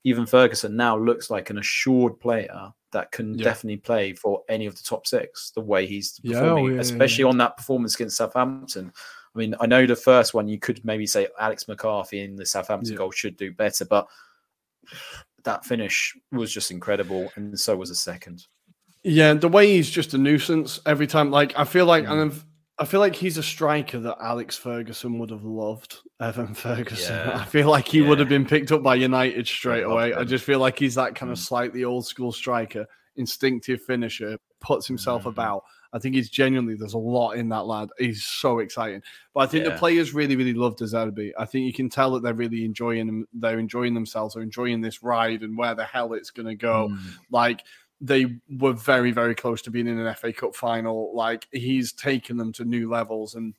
[0.04, 3.44] even Ferguson now looks like an assured player that can yeah.
[3.44, 6.82] definitely play for any of the top six the way he's performing, yeah, oh, yeah,
[6.82, 8.92] especially on that performance against Southampton.
[9.34, 12.46] I mean, I know the first one you could maybe say Alex McCarthy in the
[12.46, 14.08] Southampton goal should do better, but
[15.44, 18.46] that finish was just incredible, and so was the second.
[19.04, 21.32] Yeah, the way he's just a nuisance every time.
[21.32, 22.12] Like I feel like, mm.
[22.12, 22.44] and
[22.78, 25.98] I feel like he's a striker that Alex Ferguson would have loved.
[26.20, 27.16] Evan Ferguson.
[27.16, 27.40] Yeah.
[27.40, 28.10] I feel like he yeah.
[28.10, 30.14] would have been picked up by United straight away.
[30.14, 31.34] I just feel like he's that kind mm.
[31.34, 32.86] of slightly old school striker,
[33.16, 35.30] instinctive finisher, puts himself mm.
[35.30, 35.64] about.
[35.94, 37.90] I think he's genuinely there's a lot in that lad.
[37.98, 39.02] He's so exciting.
[39.34, 39.72] But I think yeah.
[39.72, 43.08] the players really, really love De I think you can tell that they're really enjoying
[43.08, 43.28] them.
[43.34, 44.34] They're enjoying themselves.
[44.34, 46.90] They're enjoying this ride and where the hell it's going to go.
[46.90, 47.00] Mm.
[47.30, 47.64] Like
[48.00, 51.16] they were very, very close to being in an FA Cup final.
[51.16, 53.54] Like he's taken them to new levels and.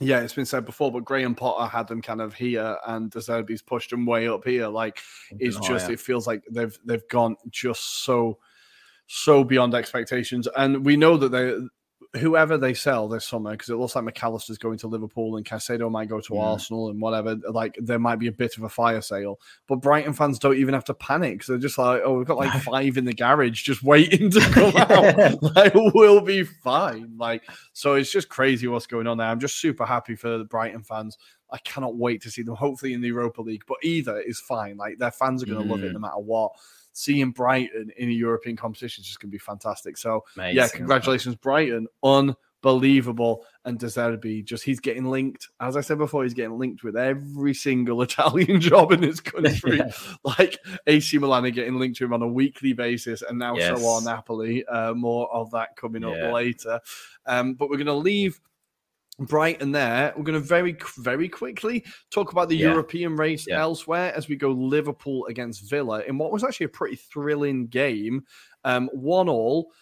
[0.00, 3.58] Yeah, it's been said before, but Graham Potter had them kind of here, and De
[3.64, 4.66] pushed them way up here.
[4.66, 4.98] Like
[5.38, 8.38] it's just, it feels like they've they've gone just so
[9.06, 10.48] so beyond expectations.
[10.56, 11.56] And we know that they
[12.18, 15.46] whoever they sell this summer, because it looks like Mac Allister's going to Liverpool and
[15.46, 16.42] Caicedo might go to yeah.
[16.42, 19.40] Arsenal and whatever, like there might be a bit of a fire sale.
[19.66, 22.36] But Brighton fans don't even have to panic because they're just like, oh, we've got
[22.36, 25.42] like five in the garage just waiting to come out.
[25.56, 27.14] like, we'll be fine.
[27.16, 29.28] Like, so it's just crazy what's going on there.
[29.28, 31.16] I'm just super happy for the Brighton fans.
[31.50, 33.64] I cannot wait to see them, hopefully in the Europa League.
[33.66, 34.76] But either is fine.
[34.76, 35.70] Like, their fans are going to mm.
[35.70, 35.94] love it mm.
[35.94, 36.52] no matter what
[36.92, 39.96] seeing Brighton in a European competition is just going to be fantastic.
[39.96, 41.86] So, Amazing, yeah, congratulations, Brighton.
[42.02, 43.44] Unbelievable.
[43.64, 46.96] And De Zerbi, just he's getting linked, as I said before, he's getting linked with
[46.96, 49.78] every single Italian job in this country.
[49.78, 49.90] yeah.
[50.38, 53.80] Like AC Milan are getting linked to him on a weekly basis, and now yes.
[53.80, 54.64] so are Napoli.
[54.66, 56.80] Uh, more of that coming up later.
[57.26, 58.40] Um, but we're going to leave
[59.26, 60.12] Brighton there.
[60.16, 62.68] We're going to very, very quickly talk about the Yeah.
[62.70, 63.60] European race Yeah.
[63.60, 68.24] elsewhere as we go Liverpool against Villa in what was actually a pretty thrilling game.
[68.64, 69.72] Um, one all.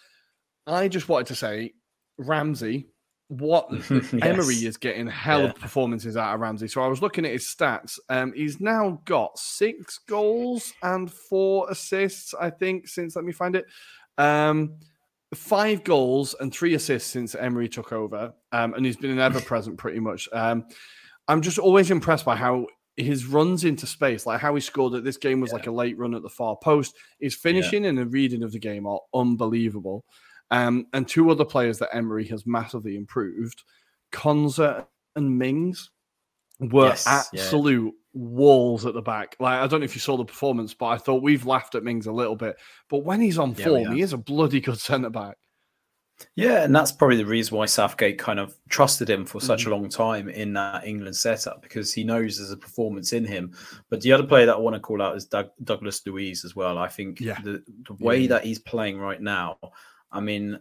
[0.67, 1.73] I just wanted to say,
[2.17, 2.87] Ramsey,
[3.27, 3.69] what
[4.21, 5.49] Emery is getting hell Yeah.
[5.49, 6.67] of performances out of Ramsey.
[6.67, 7.97] So I was looking at his stats.
[8.09, 13.55] Um, he's now got six goals and four assists, I think, since let me find
[13.55, 13.65] it.
[14.17, 14.75] Um,
[15.33, 18.33] five goals and three assists since Emery took over.
[18.51, 20.27] Um, and he's been an ever present pretty much.
[20.33, 20.65] Um,
[21.27, 22.67] I'm just always impressed by how
[22.97, 25.03] his runs into space, like how he scored it.
[25.03, 26.95] This game was like a late run at the far post.
[27.19, 30.03] His finishing and the reading of the game are unbelievable.
[30.51, 33.63] Um, and two other players that Emery has massively improved,
[34.11, 35.91] Konsa and Mings,
[36.59, 37.41] were Yes, yeah.
[37.41, 39.35] absolute walls at the back.
[39.39, 41.83] Like I don't know if you saw the performance, but I thought we've laughed at
[41.83, 42.57] Mings a little bit.
[42.89, 45.37] But when he's on Yeah, form, he is a bloody good centre back.
[46.35, 49.65] Yeah, and that's probably the reason why Southgate kind of trusted him for such a
[49.65, 49.73] mm-hmm.
[49.73, 53.53] long time in that England setup because he knows there's a performance in him.
[53.89, 56.55] But the other player that I want to call out is Doug, Douglas Luiz as
[56.55, 56.77] well.
[56.77, 57.39] I think Yeah.
[57.43, 58.29] the, the way Yeah.
[58.29, 59.57] that he's playing right now,
[60.11, 60.59] I mean,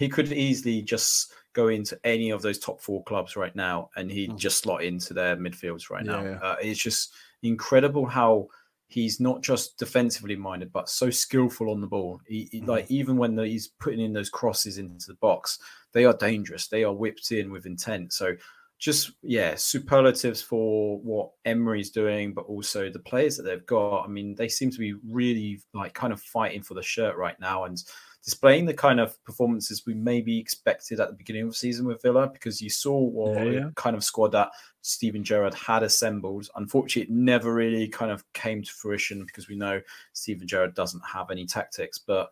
[0.00, 4.10] he could easily just go into any of those top four clubs right now and
[4.10, 4.38] he'd Mm.
[4.38, 6.22] just slot into their midfields right now.
[6.22, 6.36] Yeah, yeah.
[6.38, 8.48] Uh, it's just incredible how
[8.88, 12.20] he's not just defensively minded, but so skillful on the ball.
[12.26, 12.66] He, he- Mhm.
[12.68, 15.58] Like even when the, he's putting in those crosses into the box,
[15.92, 16.66] they are dangerous.
[16.68, 18.12] They are whipped in with intent.
[18.14, 18.36] So
[18.78, 24.04] just yeah, superlatives for what Emery's doing, but also the players that they've got.
[24.04, 27.38] I mean, they seem to be really like kind of fighting for the shirt right
[27.38, 27.76] now and
[28.24, 32.02] displaying the kind of performances we maybe expected at the beginning of the season with
[32.02, 33.68] Villa because you saw what Yeah, yeah.
[33.76, 34.50] kind of squad that
[34.82, 36.48] Steven Gerrard had assembled.
[36.56, 39.80] Unfortunately, it never really kind of came to fruition because we know
[40.12, 41.98] Steven Gerrard doesn't have any tactics.
[41.98, 42.30] But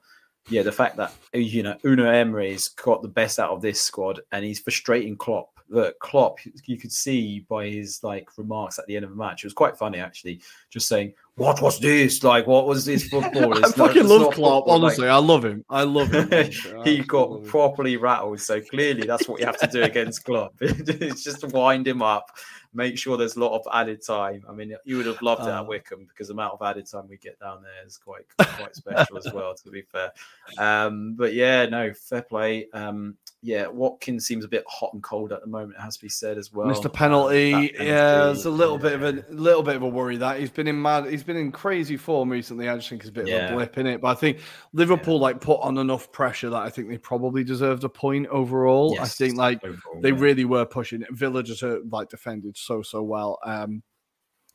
[0.49, 4.21] yeah, the fact that you know Unai Emery's got the best out of this squad
[4.33, 5.51] and he's frustrating Klopp.
[5.71, 9.45] Look, Klopp, you could see by his like remarks at the end of the match.
[9.45, 12.23] It was quite funny actually, just saying, "What was this?
[12.23, 14.35] Like, what was this football?" I fucking love Klopp.
[14.35, 15.65] football, like- Honestly, I love him.
[15.71, 16.29] I love him.
[16.85, 17.49] He got love him.
[17.49, 18.41] properly rattled.
[18.41, 20.55] So clearly, that's what you have to do against Klopp.
[20.61, 22.31] it's just wind him up,
[22.75, 24.45] make sure there's a lot of added time.
[24.49, 25.61] I mean, you would have loved it Uh.
[25.61, 28.75] at Wickham because the amount of added time we get down there is quite quite
[28.77, 29.55] special as well.
[29.55, 30.13] To be fair,
[30.59, 32.69] um, but yeah, no, fair play.
[32.73, 35.75] Um, yeah, Watkins seems a bit hot and cold at the moment.
[35.79, 36.67] It has to be said as well.
[36.67, 37.73] Missed a Um, penalty.
[37.79, 40.67] Yeah, it's a little bit of a little bit of a worry that he's been
[40.67, 41.07] in mad.
[41.07, 42.69] He's been in crazy form recently.
[42.69, 44.01] I just think it's a bit of a blip in it.
[44.01, 44.41] But I think
[44.73, 48.99] Liverpool like put on enough pressure that I think they probably deserved a point overall.
[49.01, 50.19] I think like overall, they yeah.
[50.19, 51.03] really were pushing.
[51.03, 51.09] it.
[51.13, 53.39] Villa just uh, like defended so so well.
[53.45, 53.85] Um,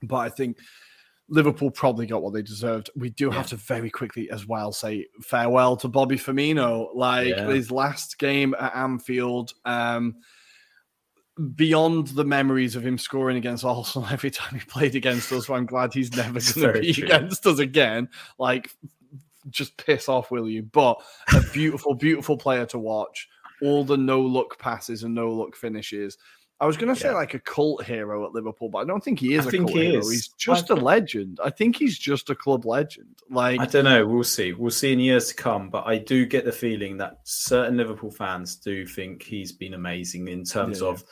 [0.02, 0.58] but I think
[1.30, 2.90] Liverpool probably got what they deserved.
[2.96, 6.90] We do have to very quickly as well say farewell to Bobby Firmino.
[6.94, 7.48] Like Yeah.
[7.48, 9.54] his last game at Anfield.
[9.64, 10.16] Um,
[11.56, 15.66] beyond the memories of him scoring against Arsenal every time he played against us, I'm
[15.66, 17.06] glad he's never going to be true.
[17.06, 18.10] against us again.
[18.38, 18.70] Like,
[19.50, 20.64] just piss off, will you?
[20.64, 21.02] But
[21.34, 23.28] a beautiful, beautiful player to watch.
[23.62, 26.18] All the no look passes and no look finishes.
[26.64, 27.16] I was going to say Yeah.
[27.16, 29.68] like a cult hero at Liverpool, but I don't think he is I a think
[29.68, 30.00] cult he hero.
[30.00, 30.12] is.
[30.12, 31.40] He's just I a legend.
[31.44, 33.20] I think he's just a club legend.
[33.30, 34.08] Like, I don't know.
[34.08, 34.54] We'll see.
[34.54, 35.70] We'll see in years to come.
[35.70, 40.30] But I do get the feeling that certain Liverpool fans do think he's been amazing
[40.30, 41.04] in terms Yeah, of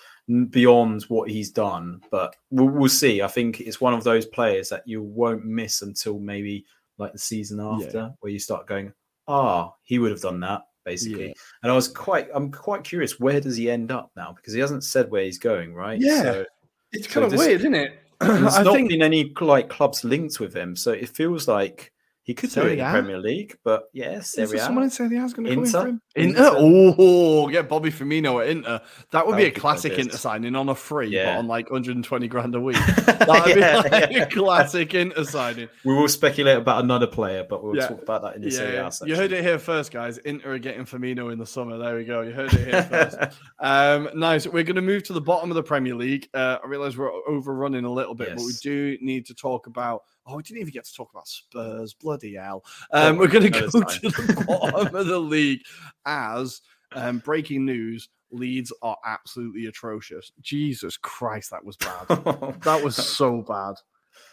[0.52, 2.00] beyond what he's done.
[2.12, 3.22] But we'll, we'll see.
[3.22, 6.66] I think it's one of those players that you won't miss until maybe
[6.98, 8.94] like the season after, where you start going,
[9.28, 11.34] "Ah, he would have done that." Basically, Yeah.
[11.64, 13.20] and I was quite, I'm quite curious.
[13.20, 14.34] Where does he end up now?
[14.36, 16.00] Because he hasn't said where he's going, right?
[16.00, 16.22] Yeah.
[16.24, 16.46] So,
[16.92, 18.00] it's so kind of this- weird, isn't it?
[18.20, 21.91] there's I not think been any like clubs linked with him, so it feels like
[22.24, 23.58] he could do it in the Premier League.
[23.64, 24.60] But yeah, Is Serie there A.
[24.60, 25.82] someone in Serie A is going to come in Inter?
[25.82, 26.02] for him?
[26.16, 26.52] Inter?
[26.56, 28.80] Oh, get Bobby Firmino at Inter.
[29.12, 31.70] That would That be a would classic Inter signing on a free, but on like
[31.72, 32.78] 120 grand a week.
[33.06, 34.24] That'd Yeah, be like yeah.
[34.24, 35.68] a classic Inter signing.
[35.84, 37.88] We will speculate about another player, but we'll Yeah.
[37.88, 39.08] talk about that in the Serie Yeah, A section.
[39.08, 40.18] you heard it here first, guys.
[40.20, 41.78] Inter are getting Firmino in the summer.
[41.78, 42.22] There we go.
[42.22, 43.18] You heard it here first.
[43.60, 44.48] Um, nice.
[44.48, 46.28] We're going to move to the bottom of the Premier League.
[46.34, 50.02] Uh, I realize we're overrunning a little bit, but we do need to talk about.
[50.26, 51.94] Oh, we didn't even get to talk about Spurs.
[51.94, 52.64] Bloody hell.
[52.92, 55.62] Um, Oh, we're going to go another to the bottom of the league
[56.06, 56.62] as
[56.94, 60.32] um, breaking news Leeds are absolutely atrocious.
[60.42, 62.08] Jesus Christ, that was bad.
[62.64, 63.76] that was so bad.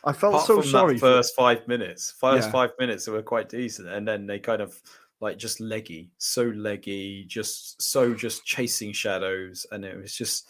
[0.04, 0.92] I felt Apart so sorry.
[0.94, 2.14] that for- first five minutes.
[2.20, 2.52] First Yeah.
[2.52, 4.80] five minutes they were quite decent, and then they kind of
[5.20, 10.48] like just leggy, so leggy, just so just chasing shadows, and it was just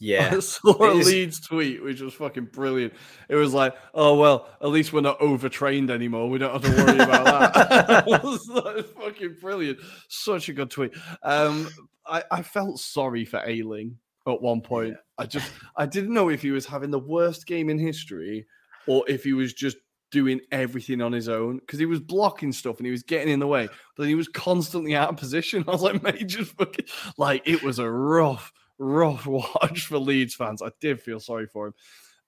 [0.00, 0.30] yeah.
[0.32, 2.94] I saw a Leeds tweet, which was fucking brilliant.
[3.28, 6.28] It was like, "Oh well, at least we're not overtrained anymore.
[6.28, 9.78] We don't have to worry about that." like, fucking brilliant.
[10.08, 10.92] Such a good tweet.
[11.22, 11.68] Um,
[12.06, 13.96] I, I felt sorry for Ayling
[14.26, 14.96] at one point.
[15.18, 18.46] I just I didn't know if he was having the worst game in history
[18.86, 19.76] or if he was just
[20.10, 23.40] doing everything on his own because he was blocking stuff and he was getting in
[23.40, 25.64] the way, but he was constantly out of position.
[25.68, 26.86] I was like, mate, just fucking
[27.16, 30.62] like it was a rough, rough watch for Leeds fans.
[30.62, 31.74] I did feel sorry for him,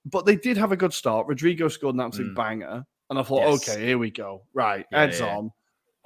[0.04, 1.26] but they did have a good start.
[1.26, 2.36] Rodrigo scored an absolute Mm.
[2.36, 3.68] banger, and I thought, Yes.
[3.68, 4.42] okay, here we go.
[4.54, 5.36] Right, Yeah, heads yeah.
[5.36, 5.50] on.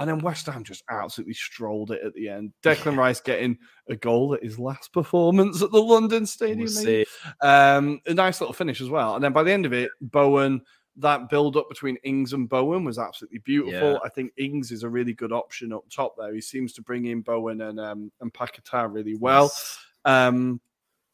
[0.01, 2.53] And then West Ham just absolutely strolled it at the end.
[2.65, 3.57] Declan Rice getting
[3.89, 6.69] a goal at his last performance at the London Stadium.
[6.85, 7.05] We'll.
[7.41, 9.15] Um, a nice little finish as well.
[9.15, 10.63] And then by the end of it, Bowen,
[10.97, 13.93] that build up between Ings and Bowen was absolutely beautiful.
[13.93, 13.99] Yeah.
[14.05, 16.35] I think Ings is a really good option up top there.
[16.35, 19.45] He seems to bring in Bowen and um, and Paquetá really well.
[19.45, 19.79] Yes.
[20.05, 20.61] Um,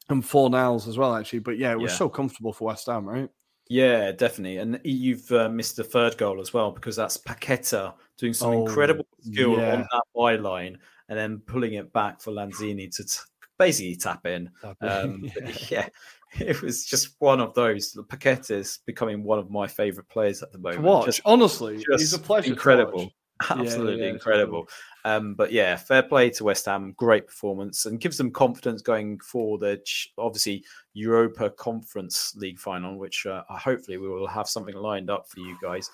[0.08, 1.38] and four Fornals as well, actually.
[1.38, 1.98] But yeah, it was Yeah.
[1.98, 3.28] so comfortable for West Ham, right?
[3.68, 4.56] Yeah, definitely.
[4.58, 8.66] And you've uh, missed the third goal as well because that's Paqueta doing some Oh,
[8.66, 9.74] incredible skill yeah.
[9.74, 10.76] on that byline
[11.08, 13.18] and then pulling it back for Lanzini to t-
[13.58, 14.50] basically tap in.
[14.80, 15.30] Um,
[15.70, 15.88] yeah,
[16.40, 17.94] it was just one of those.
[18.08, 20.82] Paqueta is becoming one of my favorite players at the To moment.
[20.82, 22.46] watch, Just honestly, he's just a pleasure.
[22.46, 23.12] to incredible.
[23.50, 24.68] Absolutely yeah, incredible.
[25.04, 26.92] Um, but yeah, fair play to West Ham.
[26.96, 29.80] Great performance and gives them confidence going for the
[30.18, 35.40] obviously Europa Conference League final, which uh, hopefully we will have something lined up for
[35.40, 35.88] you guys.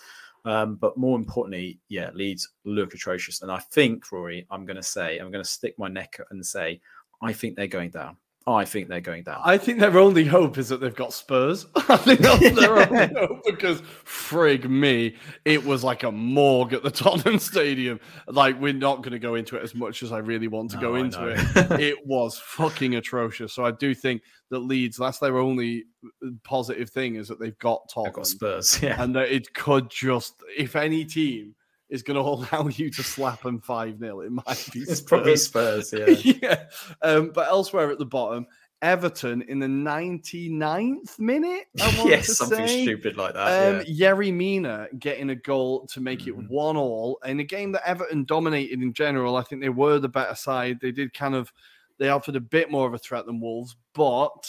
[0.44, 3.42] Um, but more importantly, yeah, Leeds look atrocious.
[3.42, 6.44] And I think, Rory, I'm going to say, I'm going to stick my neck and
[6.44, 6.80] say,
[7.22, 8.16] I think they're going down.
[8.48, 9.40] I think they're going down.
[9.44, 11.66] I think their only hope is that they've got Spurs.
[11.88, 16.84] I think that's their only hope because frig me, it was like a morgue at
[16.84, 17.98] the Tottenham Stadium.
[18.28, 20.76] Like we're not going to go into it as much as I really want to
[20.76, 21.34] No, go I into know.
[21.36, 21.80] it.
[21.80, 23.52] It was fucking atrocious.
[23.52, 25.86] So I do think that Leeds, that's their only
[26.24, 28.80] uh, positive thing is that they've got Tottenham, got Spurs.
[28.80, 29.02] Yeah.
[29.02, 31.55] and that it could just, if any team
[31.88, 32.20] is going to
[32.56, 35.88] allow you to slap them five 0 it might be It's probably Spurs.
[35.88, 36.24] Spurs.
[36.24, 36.34] Yeah.
[36.42, 36.64] yeah.
[37.02, 38.46] Um, but elsewhere at the bottom,
[38.82, 41.64] Everton in the 99th minute.
[41.80, 42.82] I want yes, to something say.
[42.82, 43.74] stupid like that.
[43.76, 46.48] Um, Yerry Mina getting a goal to make it Mhm.
[46.50, 49.36] one all in a game that Everton dominated in general.
[49.36, 50.78] I think they were the better side.
[50.80, 51.50] They did kind of
[51.98, 54.46] they offered a bit more of a threat than Wolves, but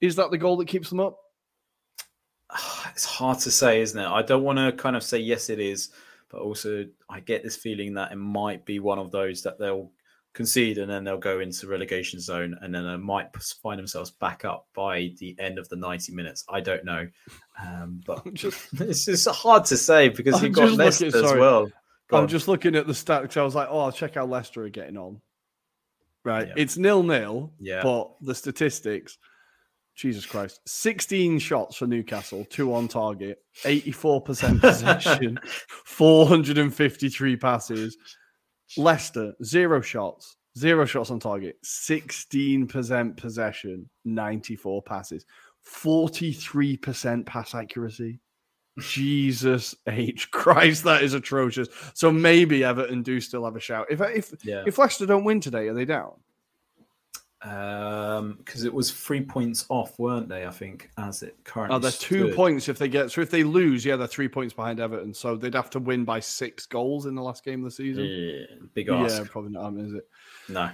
[0.00, 1.18] is that the goal that keeps them up?
[2.90, 4.06] it's hard to say, isn't it?
[4.06, 5.90] I don't want to kind of say yes, it is,
[6.30, 9.90] but also I get this feeling that it might be one of those that they'll
[10.32, 14.44] concede and then they'll go into relegation zone and then they might find themselves back
[14.44, 16.44] up by the end of the 90 minutes.
[16.48, 17.08] I don't know.
[17.60, 21.32] Um, but just it's just hard to say because I'm you've got Leicester looking- as
[21.36, 21.70] well.
[22.08, 22.28] Go I'm on.
[22.28, 23.36] just looking at the stats.
[23.36, 25.20] I was like, oh, I'll check how Leicester are getting on.
[26.24, 26.48] Right.
[26.48, 26.54] Yeah.
[26.56, 27.52] It's nil nil.
[27.60, 27.82] Yeah.
[27.84, 29.16] But the statistics,
[30.00, 30.60] Jesus Christ.
[30.66, 35.38] 16 shots for Newcastle, two on target, 84% possession,
[35.84, 37.98] 453 passes.
[38.78, 45.26] Leicester, zero shots, zero shots on target, 16% possession, 94 passes,
[45.68, 48.20] 43% pass accuracy.
[48.78, 51.68] Jesus H Christ, that is atrocious.
[51.92, 53.86] So maybe Everton do still have a shout.
[53.90, 54.62] If if yeah.
[54.66, 56.12] if Leicester don't win today, are they down?
[57.42, 60.44] Um, because it was three points off, weren't they?
[60.46, 61.76] I think as it currently.
[61.76, 62.36] Oh, they're two stood.
[62.36, 63.10] points if they get.
[63.10, 65.14] So if they lose, yeah, they're three points behind Everton.
[65.14, 68.04] So they'd have to win by six goals in the last game of the season.
[68.04, 69.72] Yeah, big Yeah, probably not.
[69.78, 70.06] Is it?
[70.48, 70.70] No.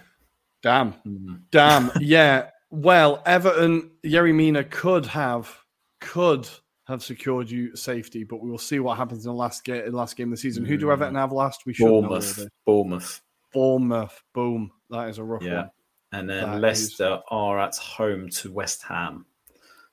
[0.63, 1.41] Damn, Mm.
[1.53, 1.91] damn.
[2.01, 2.51] yeah.
[2.71, 5.57] Well, Everton, Yerry Mina could have,
[6.01, 6.49] could
[6.89, 9.85] have secured you safety, but we will see what happens in the last game.
[9.85, 10.65] In the last game of the season.
[10.65, 10.93] Who do Mm.
[10.95, 11.65] Everton have last?
[11.67, 12.03] We should know.
[12.03, 12.39] Bournemouth.
[12.39, 12.51] really.
[12.65, 13.21] Bournemouth.
[13.53, 14.23] Bournemouth.
[14.35, 14.73] Boom.
[14.91, 15.55] That is a rough Yeah.
[15.63, 15.71] one.
[16.19, 19.27] And then That is- Leicester are at home to West Ham.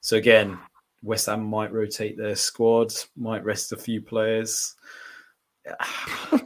[0.02, 0.58] So again,
[1.02, 4.76] West Ham might rotate their squad, might rest a few players.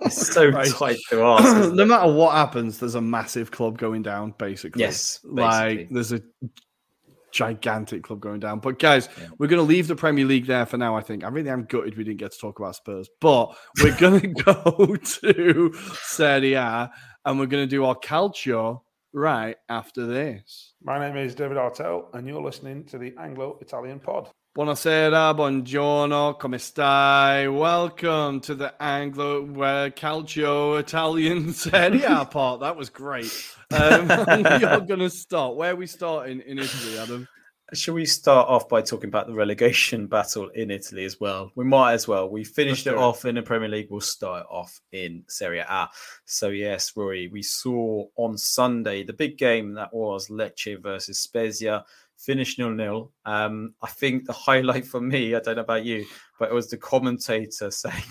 [0.02, 0.70] It's so Right.
[0.72, 1.74] tight to ask.
[1.74, 4.82] no matter what happens, there's a massive club going down, basically.
[4.82, 6.22] Yes, Like there's a
[7.32, 8.60] gigantic club going down.
[8.60, 9.28] But guys, Yeah.
[9.38, 10.96] we're going to leave the Premier League there for now.
[10.96, 13.98] I think I really am gutted we didn't get to talk about Spurs, but we're
[13.98, 15.74] going to go to
[16.04, 16.92] Serie A
[17.26, 18.82] and we're going to do our calcio
[19.14, 20.74] right after this.
[20.84, 24.30] My name is David Artell, and you're listening to the Anglo Italian Pod.
[24.58, 27.48] Buonasera, buongiorno, come stai?
[27.48, 32.62] Welcome to the Anglo uh, Calcio Italian Serie A part.
[32.62, 33.32] That was great.
[33.72, 35.56] Um, are going to start.
[35.56, 37.28] Where are we starting in Italy, Adam?
[37.74, 41.52] Shall we start off by talking about the relegation battle in Italy as well?
[41.56, 42.30] We might as well.
[42.30, 43.88] We finished Let's it off in the Premier League.
[43.90, 45.90] We'll start off in Serie A.
[46.24, 51.84] So yes, Rory, we saw on Sunday the big game that was Lecce versus Spezia.
[52.16, 53.12] Finished nil nil.
[53.26, 56.06] Um, I think the highlight for me, I don't know about you,
[56.40, 58.02] but it was the commentator saying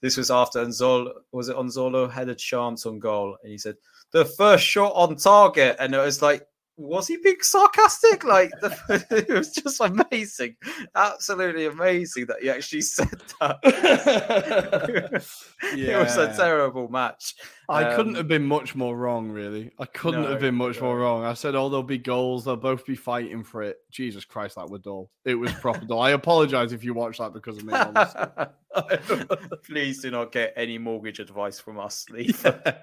[0.00, 3.76] this was after Anzolo was it Anzolo had a chance on goal, and he said
[4.12, 6.46] the first shot on target, and it was like
[6.78, 8.24] was he being sarcastic?
[8.24, 10.56] Like the, it was just amazing,
[10.94, 13.58] absolutely amazing that he actually said that.
[15.72, 17.34] It was a terrible match.
[17.70, 19.70] I couldn't Um, have been much more wrong, really.
[19.78, 20.86] I couldn't no, have been much no.
[20.86, 21.24] more wrong.
[21.24, 22.44] I said, "Oh, there'll be goals.
[22.46, 25.10] They'll both be fighting for it." Jesus Christ, that was dull.
[25.26, 26.00] It was proper dull.
[26.00, 27.74] I apologize if you watched that because of me.
[29.64, 32.34] Please do not get any mortgage advice from us Lee,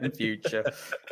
[0.02, 0.64] in future.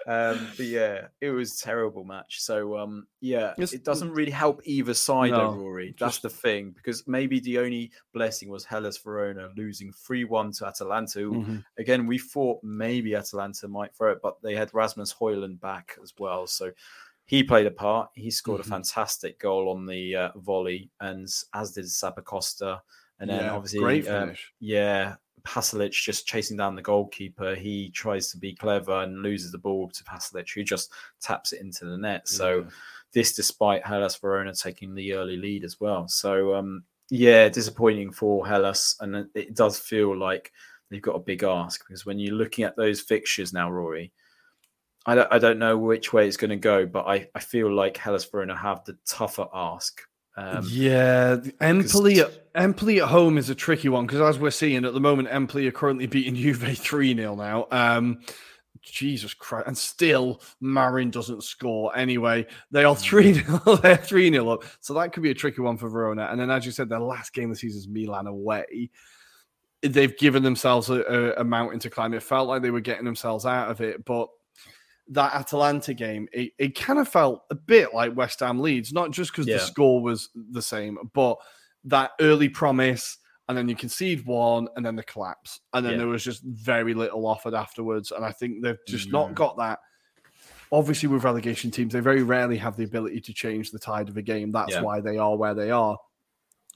[0.07, 2.41] Um, but yeah, it was a terrible match.
[2.41, 5.95] So um, yeah, It's- it doesn't really help either side, though, Rory.
[5.97, 10.51] That's just- the thing because maybe the only blessing was Hellas Verona losing three one
[10.53, 11.19] to Atalanta.
[11.19, 11.63] Mhm.
[11.77, 16.13] Again, we thought maybe Atalanta might throw it, but they had Rasmus Højlund back as
[16.19, 16.71] well, so.
[17.25, 18.09] He played a part.
[18.15, 18.65] He scored Mhm.
[18.65, 22.81] a fantastic goal on the uh, volley, and as did Zappacosta.
[23.19, 27.55] And then Yeah, obviously, great um, yeah, Pasalic just chasing down the goalkeeper.
[27.55, 31.61] He tries to be clever and loses the ball to Pasalic, who just taps it
[31.61, 32.27] into the net.
[32.27, 32.69] So Yeah.
[33.13, 36.07] This, despite Hellas Verona taking the early lead as well.
[36.07, 40.51] So um, yeah, disappointing for Hellas, and it- does feel like
[40.89, 44.11] they've got a big ask because when you're looking at those fixtures now, Rory.
[45.05, 47.69] I don't, I don't know which way it's going to go, but I, I feel
[47.69, 50.01] like Hellas Verona have the tougher ask.
[50.37, 54.85] Um, yeah, Empoli at, Empoli at home is a tricky one because as we're seeing
[54.85, 57.67] at the moment, Empoli are currently beating Juve three 0 now.
[57.69, 58.21] Um,
[58.81, 61.95] Jesus Christ, and still Marin doesn't score.
[61.95, 62.99] Anyway, they are mm.
[62.99, 63.33] three
[63.65, 66.27] 0 They're three 0 up, so that could be a tricky one for Verona.
[66.29, 68.89] And then, as you said, their last game of the season is Milan away.
[69.81, 72.13] They've given themselves a, a, a mountain to climb.
[72.13, 74.29] It felt like they were getting themselves out of it, but
[75.09, 79.11] that Atalanta game, it, it kind of felt a bit like West Ham Leeds, not
[79.11, 79.57] just because Yeah.
[79.57, 81.37] the score was the same, but
[81.85, 83.17] that early promise,
[83.49, 85.97] and then you concede one, and then the collapse, and then Yeah.
[85.99, 88.11] there was just very little offered afterwards.
[88.11, 89.35] And I think they've just not Mm.
[89.35, 89.79] got that.
[90.71, 94.17] Obviously, with relegation teams, they very rarely have the ability to change the tide of
[94.17, 94.51] a game.
[94.51, 94.81] That's Yeah.
[94.81, 95.97] why they are where they are.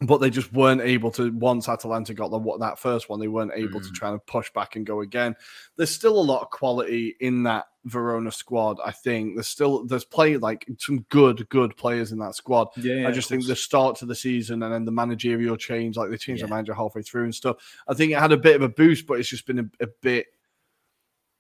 [0.02, 1.32] But they just weren't able to.
[1.32, 3.94] Once Atalanta got the, what that first one, they weren't able to Mm.
[3.96, 5.36] try and push back and go again.
[5.76, 8.78] There's still a lot of quality in that Verona squad.
[8.84, 12.70] I think there's still there's play like some good good players in that squad.
[12.78, 16.10] yeah, I just think the start to the season and then the managerial change, like
[16.10, 17.58] they changed the manager halfway through and stuff.
[17.88, 19.88] I think it had a bit of a boost, but it's just been a, a
[20.02, 20.28] bit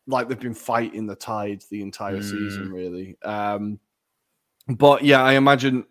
[0.07, 3.17] like they've been fighting the tide the entire season, really.
[3.23, 3.79] Um,
[4.69, 5.85] but yeah, I imagine,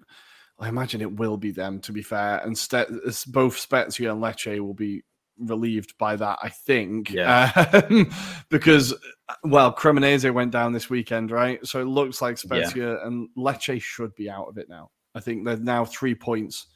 [0.58, 1.80] I imagine it will be them.
[1.80, 5.02] To be fair, and Ste- both Spezia and Lecce will be
[5.38, 6.38] relieved by that.
[6.42, 7.52] I think, Yeah.
[7.72, 8.10] um,
[8.48, 8.92] because
[9.28, 11.64] uh, well, Cremonese went down this weekend, right?
[11.66, 14.90] So it looks like Spezia and Lecce should be out of it now.
[15.14, 16.66] I think they're now three points,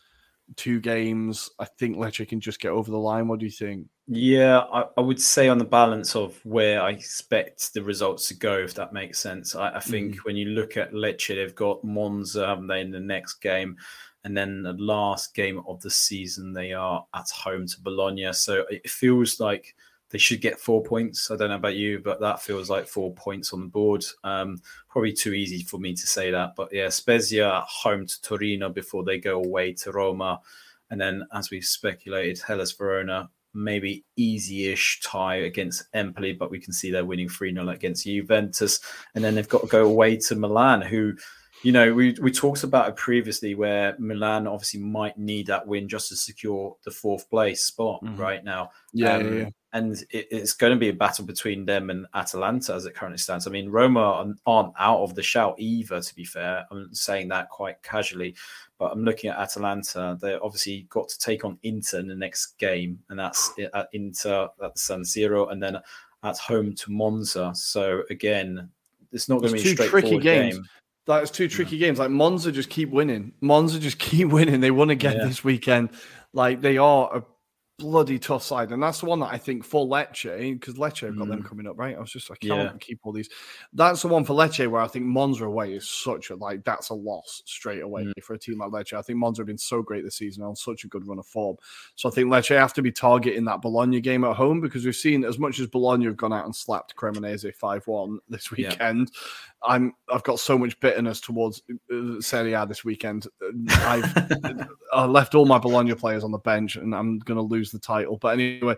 [0.57, 1.51] two games.
[1.59, 3.29] I think Lecce can just get over the line.
[3.29, 3.87] What do you think?
[4.13, 8.35] Yeah, I, I would say on the balance of where I expect the results to
[8.35, 9.55] go, if that makes sense.
[9.55, 10.19] I, I think mm.
[10.25, 13.77] when you look at Lecce, they've got Monza, um, haven't they, in the next game.
[14.25, 18.33] And then the last game of the season, they are at home to Bologna.
[18.33, 19.75] So it feels like
[20.11, 21.31] they should get four points.
[21.31, 24.05] I don't know about you, but that feels like four points on the board.
[24.25, 26.55] Um, probably too easy for me to say that.
[26.57, 30.41] But yeah, Spezia home to Torino before they go away to Roma.
[30.91, 36.73] And then, as we've speculated, Hellas Verona maybe easy-ish tie against Empoli, but we can
[36.73, 38.81] see they're winning 3-0 against Juventus.
[39.15, 41.15] And then they've got to go away to Milan, who,
[41.63, 45.89] you know, we, we talked about it previously where Milan obviously might need that win
[45.89, 48.19] just to secure the fourth place spot Mhm.
[48.19, 48.71] right now.
[48.93, 49.49] Yeah, Um, yeah, yeah.
[49.73, 53.19] And it, it's going to be a battle between them and Atalanta as it currently
[53.19, 53.47] stands.
[53.47, 56.67] I mean, Roma aren't- out of the shout either, to be fair.
[56.73, 58.35] I'm saying that quite casually,
[58.79, 60.19] but I'm looking at Atalanta.
[60.21, 64.49] They're obviously got to take on Inter in the next game, and that's at Inter
[64.65, 65.79] at San Siro, and then
[66.25, 67.53] at home to Monza.
[67.55, 68.69] So again,
[69.13, 70.55] it's not going to be a two tricky straightforward games.
[70.57, 70.65] game.
[71.19, 71.99] That's two tricky games.
[71.99, 73.33] Like Monza just keep winning.
[73.41, 74.61] Monza just keep winning.
[74.61, 75.25] They won again Yeah.
[75.27, 75.91] this weekend.
[76.33, 77.25] Like they are a
[77.81, 81.17] bloody tough side, and that's the one that I think for Lecce because Lecce have
[81.19, 81.45] got them Mm.
[81.49, 81.97] coming up, right?
[81.97, 83.29] I was just like, I can't keep all these.
[83.73, 86.91] That's the one for Lecce where I think Monza away is such a like that's
[86.91, 88.23] a loss straight away Mm.
[88.23, 88.93] for a team like Lecce.
[88.93, 91.27] I think Monza have been so great this season on such a good run of
[91.27, 91.57] form.
[91.97, 94.95] So I think Lecce have to be targeting that Bologna game at home because we've
[94.95, 98.69] seen as much as Bologna have gone out and slapped Cremonese five one this Yeah.
[98.71, 99.11] weekend.
[99.63, 101.63] I'm I've got so much bitterness towards
[101.93, 103.27] uh, Serie A this weekend.
[103.43, 103.51] Uh,
[103.83, 107.70] I've I left all my Bologna players on the bench, and I'm going to lose
[107.73, 108.17] the title.
[108.17, 108.77] But anyway,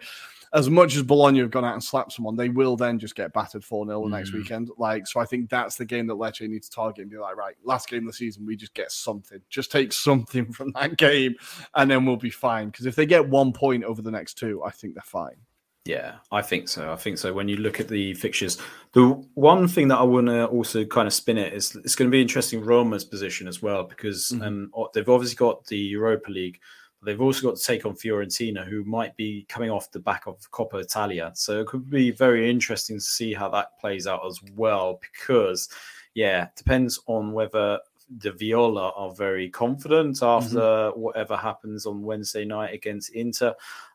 [0.55, 3.33] as much as Bologna have gone out and slapped someone, they will then just get
[3.33, 4.35] battered 4 0 the next Mm.
[4.35, 4.71] weekend.
[4.77, 7.37] Like, so I think that's the game that Lecce needs to target and be like,
[7.37, 9.41] right, last game of the season, we just get something.
[9.49, 11.37] Just take something from that game,
[11.75, 12.67] and then we'll be fine.
[12.69, 15.37] Because if they get one point over the next two, I think they're fine.
[15.85, 16.93] Yeah, I think so.
[16.93, 17.33] I think so.
[17.33, 18.57] When you look at the fixtures,
[18.93, 22.09] the one thing that I want to also kind of spin it is it's going
[22.09, 24.47] to be interesting Roma's position as well because Mhm.
[24.47, 26.61] um, they've obviously got the Europa League,
[27.03, 30.39] they've also got to take on Fiorentina, who might be coming off the back of
[30.51, 31.33] Coppa Italia.
[31.35, 35.69] So it could be very interesting to see how that plays out as well because,
[36.15, 37.81] yeah, depends on whether
[38.19, 43.55] the Viola are very confident after whatever happens on Wednesday night against Inter.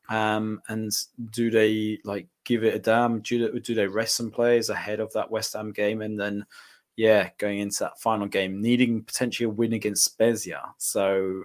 [0.10, 0.92] Um, and
[1.32, 3.20] do they like give it a damn?
[3.20, 6.02] Do they, do they rest some players ahead of that West Ham game?
[6.02, 6.46] And then,
[6.96, 10.64] yeah, going into that final game, needing potentially a win against Spezia.
[10.78, 11.44] So,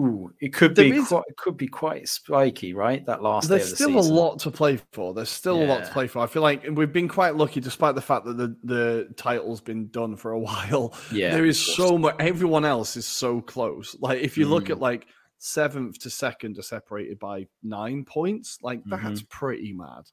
[0.00, 3.04] ooh, it could There be is- quite, it could be quite spiky, right?
[3.06, 5.12] That last day There's of the still a lot to play for.
[5.14, 6.20] There's still a lot to play for.
[6.20, 9.88] I feel like we've been quite lucky, despite the fact that the, the title's been
[9.90, 10.94] done for a while.
[11.12, 12.16] Yeah, there is so much.
[12.18, 13.94] Everyone else is so close.
[14.00, 14.70] Like if you look Mm.
[14.70, 15.06] at like
[15.38, 18.58] seventh to second are separated by nine points.
[18.62, 19.04] Like Mm-hmm.
[19.06, 20.04] that's pretty mad.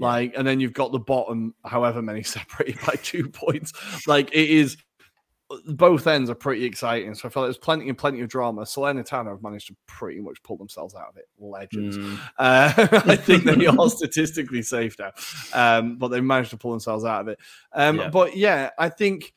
[0.00, 3.72] Like, and then you've got the bottom, however many separated by two points.
[4.06, 4.76] Like it is.
[5.66, 8.62] Both ends are pretty exciting, so I feel like there's plenty and plenty of drama.
[8.62, 11.24] Salernitana have managed to pretty much pull themselves out of it.
[11.38, 11.96] Legends.
[11.96, 12.72] Mm, Uh,
[13.06, 15.12] I think they are statistically safe now,
[15.54, 17.38] um, but they managed to pull themselves out of it.
[17.72, 18.10] Um, Yeah.
[18.10, 19.32] But yeah, I think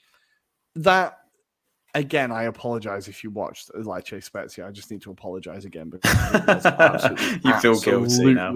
[0.75, 1.17] that
[1.93, 2.31] again.
[2.31, 4.65] I apologize if you watched Lecce Spezia.
[4.67, 8.55] I just need to apologize again because it was absolutely, You feel guilty now.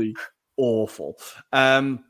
[0.58, 1.18] awful.
[1.52, 2.05] Um,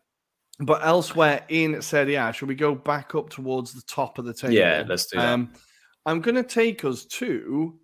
[0.59, 4.33] but elsewhere in Serie A, should we go back up towards the top of the
[4.33, 4.53] table?
[4.53, 5.33] Yeah, let's do that.
[5.33, 5.53] Um,
[6.05, 7.77] I'm going to take us to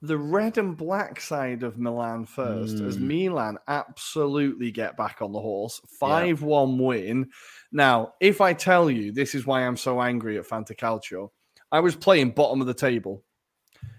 [0.00, 3.00] the red and black side of Milan first, as Mm.
[3.02, 5.80] Milan absolutely get back on the horse.
[5.98, 7.30] 5 1 win.
[7.72, 11.30] Now, if I tell you this is why I'm so angry at Fantacalcio,
[11.72, 13.24] I was playing bottom of the table.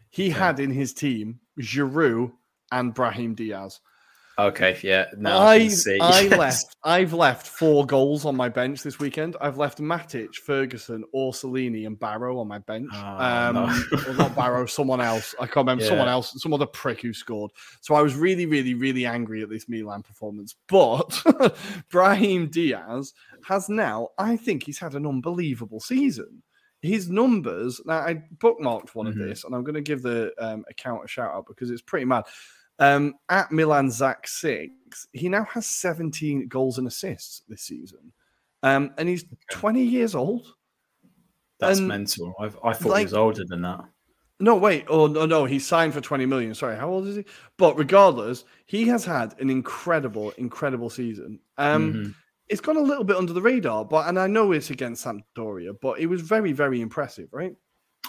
[0.10, 2.32] He had in his team Giroud
[2.72, 3.80] and Brahim Diaz.
[4.48, 5.06] Okay, yeah.
[5.18, 6.00] Now I, I, see.
[6.02, 6.38] I Yes.
[6.38, 6.76] left.
[6.84, 9.36] I've left four goals on my bench this weekend.
[9.42, 12.90] I've left Matic, Ferguson, Orsolini, and Barrow on my bench.
[12.94, 13.80] Oh, um, no.
[13.92, 15.36] well, not Barrow, someone else.
[15.40, 15.84] I can't remember.
[15.86, 17.52] Someone else, some other prick who scored.
[17.82, 20.56] So I was really, really, really angry at this Milan performance.
[20.68, 21.22] But
[21.92, 23.14] Brahim Diaz
[23.44, 24.10] has now.
[24.18, 26.44] I think he's had an unbelievable season.
[26.82, 27.82] His numbers.
[27.86, 29.10] Now I bookmarked one Mhm.
[29.10, 31.82] of this, and I'm going to give the um, account a shout out because it's
[31.82, 32.24] pretty mad.
[32.80, 38.14] Um, at Milan Zach six, he now has 17 goals and assists this season.
[38.64, 40.48] Um, and he's 20 years old.
[41.60, 42.34] That's and, mental.
[42.40, 43.82] I've, I thought like- he was older than that.
[44.42, 44.86] No, wait.
[44.88, 45.44] Oh, no, no.
[45.44, 46.56] He signed for 20 million.
[46.56, 46.78] Sorry.
[46.78, 47.26] How old is he?
[47.58, 51.40] But regardless, he has had an incredible, incredible season.
[51.58, 52.16] Um, Mhm.
[52.48, 55.74] It's gone a little bit under the radar, but and I know it's against Sampdoria,
[55.82, 57.54] but it was very, very impressive, right?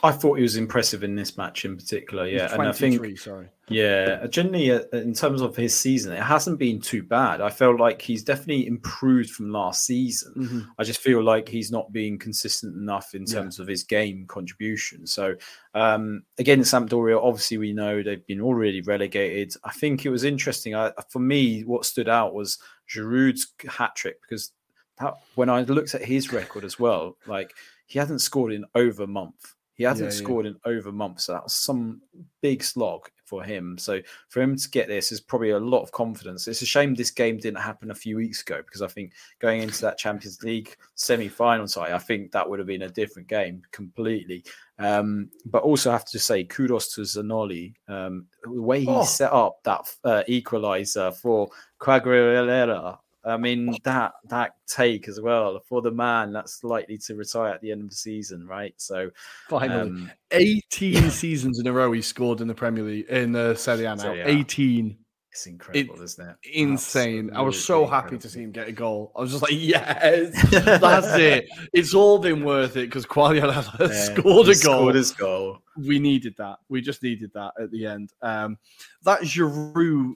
[0.03, 2.27] I thought he was impressive in this match in particular.
[2.27, 3.49] Yeah, and I think 23, sorry.
[3.69, 7.43] Yeah, generally, uh, in terms of his season, it hasn't been too bad.
[7.43, 10.33] I felt like he's definitely improved from last season.
[10.37, 10.67] Mhm.
[10.79, 13.35] I just feel like he's not being consistent enough in Yeah.
[13.41, 15.07] terms of his game contribution.
[15.07, 15.35] So,
[15.75, 19.55] um, again, Sampdoria, obviously, we know they've been already relegated.
[19.65, 20.75] I think it was interesting.
[20.75, 24.53] I, for me, what stood out was Giroud's hat trick because
[24.99, 27.53] that, when I looked at his record as well, like
[27.87, 29.55] he hasn't scored in over a month.
[29.81, 30.25] He hasn't Yeah, yeah.
[30.25, 32.03] scored in over a month, so that was some
[32.43, 33.79] big slog for him.
[33.79, 36.47] So for him to get this is probably a lot of confidence.
[36.47, 39.63] It's a shame this game didn't happen a few weeks ago because I think going
[39.63, 43.63] into that Champions League semi-final side, I think that would have been a different game
[43.73, 44.45] completely.
[44.79, 49.05] Um, but also have to say kudos to Zanoli, um, the way he Oh.
[49.05, 51.49] set up that uh, equalizer for
[51.81, 52.99] Quagliarella.
[53.25, 57.61] I mean that that take as well for the man that's likely to retire at
[57.61, 58.75] the end of the season, right?
[58.79, 59.11] So
[59.49, 59.91] Finally.
[59.91, 63.85] um, 18 seasons in a row he scored in the Premier League, in the Serie
[63.85, 64.15] A now.
[64.15, 64.97] 18.
[65.33, 66.37] it's incredible, isn't it?
[66.55, 67.31] insane.
[67.35, 69.13] I was so happy to see him get a goal.
[69.15, 70.33] I was just like, yes,
[70.81, 71.47] that's it.
[71.73, 74.55] It's all been worth it because Quagliarella Yeah, scored a goal.
[74.55, 75.59] Scored his goal.
[75.77, 76.59] we needed that.
[76.69, 78.13] We just needed that at the end.
[78.23, 78.57] Um,
[79.05, 80.15] that Giroud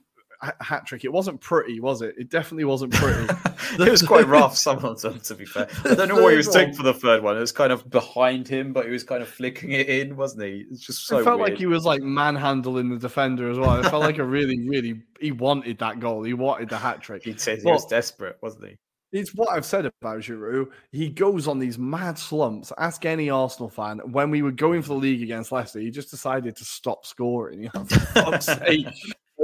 [0.60, 1.04] hat trick.
[1.04, 2.14] It wasn't pretty, was it?
[2.18, 3.32] It definitely wasn't pretty.
[3.78, 5.68] it was quite rough, some of them, to be fair.
[5.84, 7.36] I don't know what he was doing for the third one.
[7.36, 10.44] It was kind of behind him, but he was kind of flicking it in, wasn't
[10.44, 10.64] he?
[10.70, 11.50] It's just so it felt weird.
[11.50, 13.78] like he was like manhandling the defender as well.
[13.78, 15.02] It felt like a really, really.
[15.20, 16.22] He wanted that goal.
[16.22, 17.24] He wanted the hat trick.
[17.24, 18.76] he said he was desperate, wasn't he?
[19.12, 20.70] It's what I've said about Giroud.
[20.90, 22.72] He goes on these mad slumps.
[22.78, 24.00] Ask any Arsenal fan.
[24.10, 27.62] When we were going for the league against Leicester, he just decided to stop scoring.
[27.62, 28.88] You know, for fuck's sake.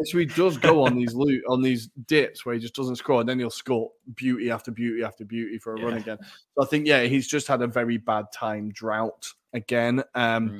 [0.04, 3.20] So he does go on these loot on these dips where he just doesn't score,
[3.20, 6.18] and then he'll score beauty after beauty after beauty for a run again.
[6.56, 10.02] So I think yeah, he's just had a very bad time drought again.
[10.14, 10.50] Um,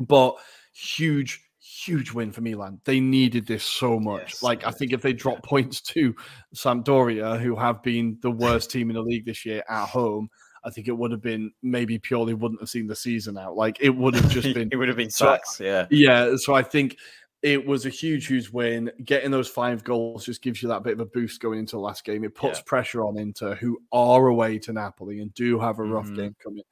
[0.00, 0.06] Mm.
[0.06, 0.36] but
[0.72, 2.80] huge, huge win for Milan.
[2.84, 4.22] They needed this so much.
[4.34, 6.14] Yes, like I think if they drop points to
[6.54, 10.28] Sampdoria, who have been the worst team in the league this year at home,
[10.64, 13.56] I think it would have been maybe purely wouldn't have seen the season out.
[13.56, 15.26] Like it would have just been it would have been So-
[15.60, 15.86] Yeah.
[15.90, 16.96] yeah, so I think
[17.42, 18.90] it was a huge, huge win.
[19.04, 21.80] Getting those five goals just gives you that bit of a boost going into the
[21.80, 22.24] last game.
[22.24, 22.64] It puts Yeah.
[22.66, 26.16] pressure on Inter, who are away to Napoli and do have a rough Mhm.
[26.16, 26.64] game coming,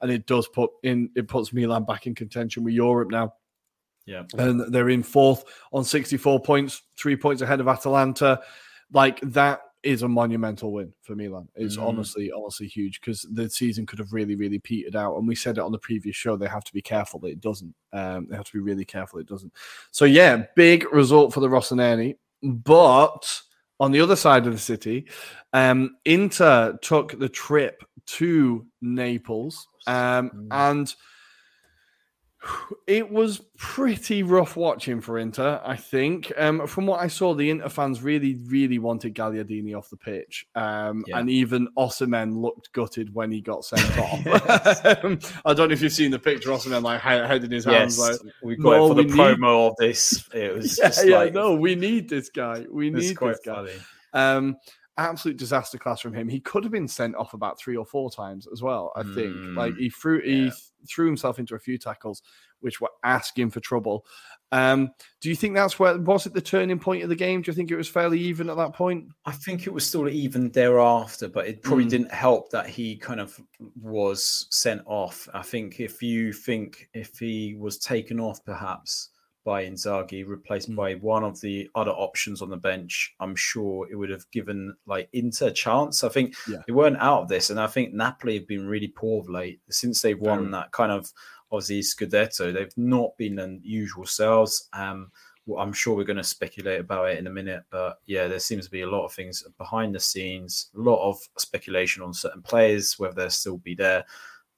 [0.00, 3.34] and it does put in it puts Milan back in contention with Europe now,
[4.06, 4.24] Yeah.
[4.38, 8.40] and they're in fourth on sixty four points, three points ahead of Atalanta.
[8.92, 11.48] Like that is a monumental win for Milan.
[11.54, 11.86] It's Mhm.
[11.86, 15.16] honestly, honestly huge because the season could have really, really petered out.
[15.16, 16.36] And we said it on the previous show.
[16.36, 17.74] They have to be careful that it doesn't.
[17.92, 19.52] Um, they have to be really careful it doesn't.
[19.90, 22.16] So yeah, big result for the Rossoneri.
[22.42, 23.42] But
[23.80, 25.06] on the other side of the city,
[25.52, 30.46] um, Inter took the trip to Naples, um, Mm.
[30.50, 30.94] and
[32.86, 35.60] it was pretty rough watching for Inter.
[35.64, 39.88] I think, um, from what I saw, the Inter fans really, really wanted Gagliardini off
[39.90, 41.18] the pitch, um, Yeah.
[41.18, 44.24] and even Osimhen looked gutted when he got sent off.
[45.04, 47.64] Um, I don't know if you've seen the picture, Osimhen like he- head in his
[47.64, 50.28] hands, Yes, like we got "No, it for the need- promo of this.
[50.34, 52.66] It was yeah, just yeah, like no, we need this guy.
[52.70, 53.68] We need this guy.
[54.12, 54.56] Um,
[54.96, 56.28] absolute disaster class from him.
[56.28, 58.92] He could have been sent off about three or four times as well.
[58.94, 60.52] I think Mm, like he threw he th-
[60.88, 62.22] threw himself into a few tackles,
[62.60, 64.06] which were asking for trouble.
[64.52, 64.90] Um,
[65.20, 67.42] do you think that's where was it the turning point of the game?
[67.42, 69.08] Do you think it was fairly even at that point?
[69.24, 71.90] I think it was still even thereafter, but it probably Mm.
[71.90, 73.40] didn't help that he kind of
[73.80, 75.28] was sent off.
[75.34, 79.10] I think if you think if he was taken off perhaps
[79.44, 80.76] by Inzaghi, replaced Mm.
[80.76, 84.74] by one of the other options on the bench, I'm sure it would have given
[84.86, 86.02] like Inter a chance.
[86.02, 86.62] I think Yeah.
[86.66, 89.60] they weren't out of this, and I think Napoli have been really poor of late
[89.70, 90.50] since they've won Very.
[90.52, 91.12] that kind of
[91.52, 92.52] obviously Scudetto.
[92.52, 94.68] They've not been their usual selves.
[94.72, 95.12] Um,
[95.46, 98.38] well, I'm sure we're going to speculate about it in a minute, but yeah, there
[98.38, 102.14] seems to be a lot of things behind the scenes, a lot of speculation on
[102.14, 104.06] certain players, whether they'll still be there.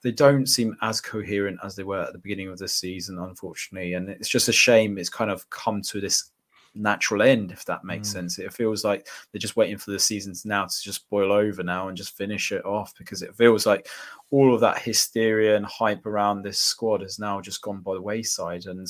[0.07, 3.95] They don't seem as coherent as they were at the beginning of the season, unfortunately.
[3.95, 6.31] And it's just a shame it's kind of come to this
[6.77, 8.13] natural end, if that makes Mm.
[8.13, 8.39] sense.
[8.39, 11.89] It feels like they're just waiting for the seasons now to just boil over now
[11.89, 13.89] and just finish it off because it feels like
[14.31, 18.01] all of that hysteria and hype around this squad has now just gone by the
[18.01, 18.67] wayside.
[18.67, 18.87] And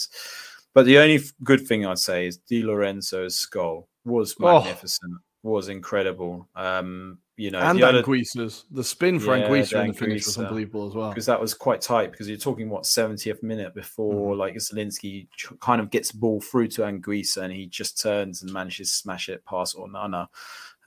[0.74, 4.58] but the only good thing I'd say is Di Lorenzo's goal was Oh.
[4.58, 6.46] magnificent, was incredible.
[6.54, 10.26] Um, you know, and the other the spin for Yeah, Anguissa the in the finish
[10.26, 11.10] was unbelievable as well.
[11.10, 14.40] because that was quite tight because you're talking what 70th minute before Mm-hmm.
[14.40, 15.28] like Zielinski
[15.60, 18.96] kind of gets the ball through to Anguissa and he just turns and manages to
[18.96, 20.28] smash it past Onana.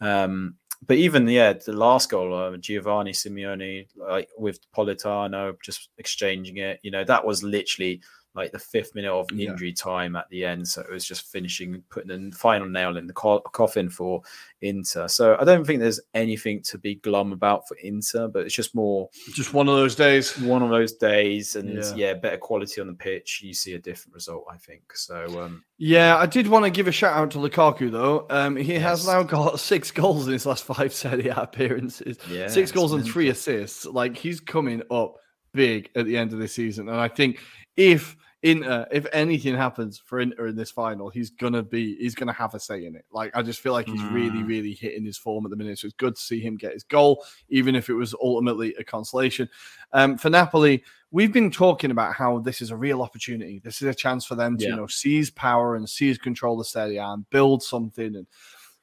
[0.01, 0.55] Um,
[0.87, 6.79] but even yeah, the last goal, uh, Giovanni Simeone, like with Politano, just exchanging it,
[6.83, 8.01] you know, that was literally
[8.35, 9.49] like the fifth minute of Yeah.
[9.51, 10.67] injury time at the end.
[10.67, 14.21] So it was just finishing, putting the final nail in the co- coffin for
[14.61, 15.07] Inter.
[15.07, 18.75] So I don't think there's anything to be glum about for Inter, but it's just
[18.75, 20.37] more Just one of those days.
[20.39, 21.95] one of those days and Yeah.
[21.95, 22.13] yeah.
[22.13, 26.17] better quality on the pitch you see a different result i think so um Yeah,
[26.17, 28.25] I did want to give a shout out to Lukaku though.
[28.29, 32.17] Um, he has now got six goals in his last five Serie A appearances.
[32.29, 33.85] yeah six goals and three assists.
[33.85, 35.15] Like he's coming up
[35.53, 37.39] big at the end of the season, and I think
[37.75, 42.31] if Inter, if anything happens for Inter in this final, he's gonna be, he's gonna
[42.31, 43.03] have a say in it.
[43.11, 44.47] Like I just feel like he's really, Mm.
[44.47, 45.77] really hitting his form at the minute.
[45.77, 48.83] So it's good to see him get his goal, even if it was ultimately a
[48.85, 49.49] consolation.
[49.91, 53.59] Um, for Napoli, we've been talking about how this is a real opportunity.
[53.61, 56.67] This is a chance for them to, you know, seize power and seize control of
[56.67, 58.25] Serie A and build something and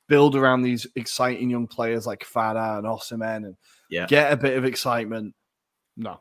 [0.06, 3.56] build around these exciting young players like Fada and Osimhen and
[3.88, 4.06] Yeah.
[4.06, 5.34] get a bit of excitement.
[5.96, 6.20] No.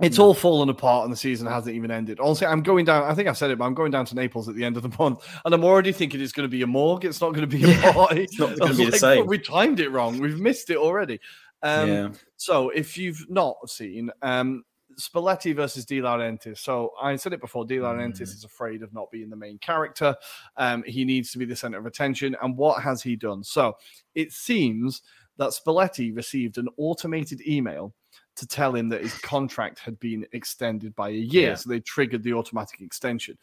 [0.00, 2.18] It's all fallen apart and the season hasn't even ended.
[2.18, 3.04] Honestly, I'm going down.
[3.04, 4.82] I think I said it, but I'm going down to Naples at the end of
[4.82, 7.04] the month, and I'm already thinking it's going to be a morgue.
[7.04, 8.22] It's not going to be a Yeah, party.
[8.24, 9.26] it's not gonna was be the like, same.
[9.26, 10.18] We timed it wrong.
[10.18, 11.20] We've missed it already.
[11.62, 14.64] Um, yeah so if you've not seen um,
[15.00, 18.34] Spalletti versus De Laurentiis, so I said it before, De Laurentiis Mm.
[18.34, 20.16] is afraid of not being the main character.
[20.56, 22.34] Um, he needs to be the center of attention.
[22.42, 23.44] And what has he done?
[23.44, 23.74] So
[24.16, 25.02] it seems
[25.36, 27.94] that Spalletti received an automated email
[28.36, 31.50] to tell him that his contract had been extended by a year.
[31.50, 31.54] Yeah.
[31.54, 33.38] So they triggered the automatic extension.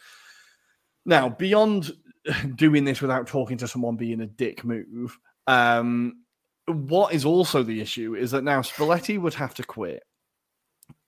[1.06, 1.92] Now, beyond
[2.56, 5.18] doing this without talking to someone being a dick move,
[5.48, 6.24] um,
[6.68, 10.04] what is also the issue is that now Spalletti would have to quit.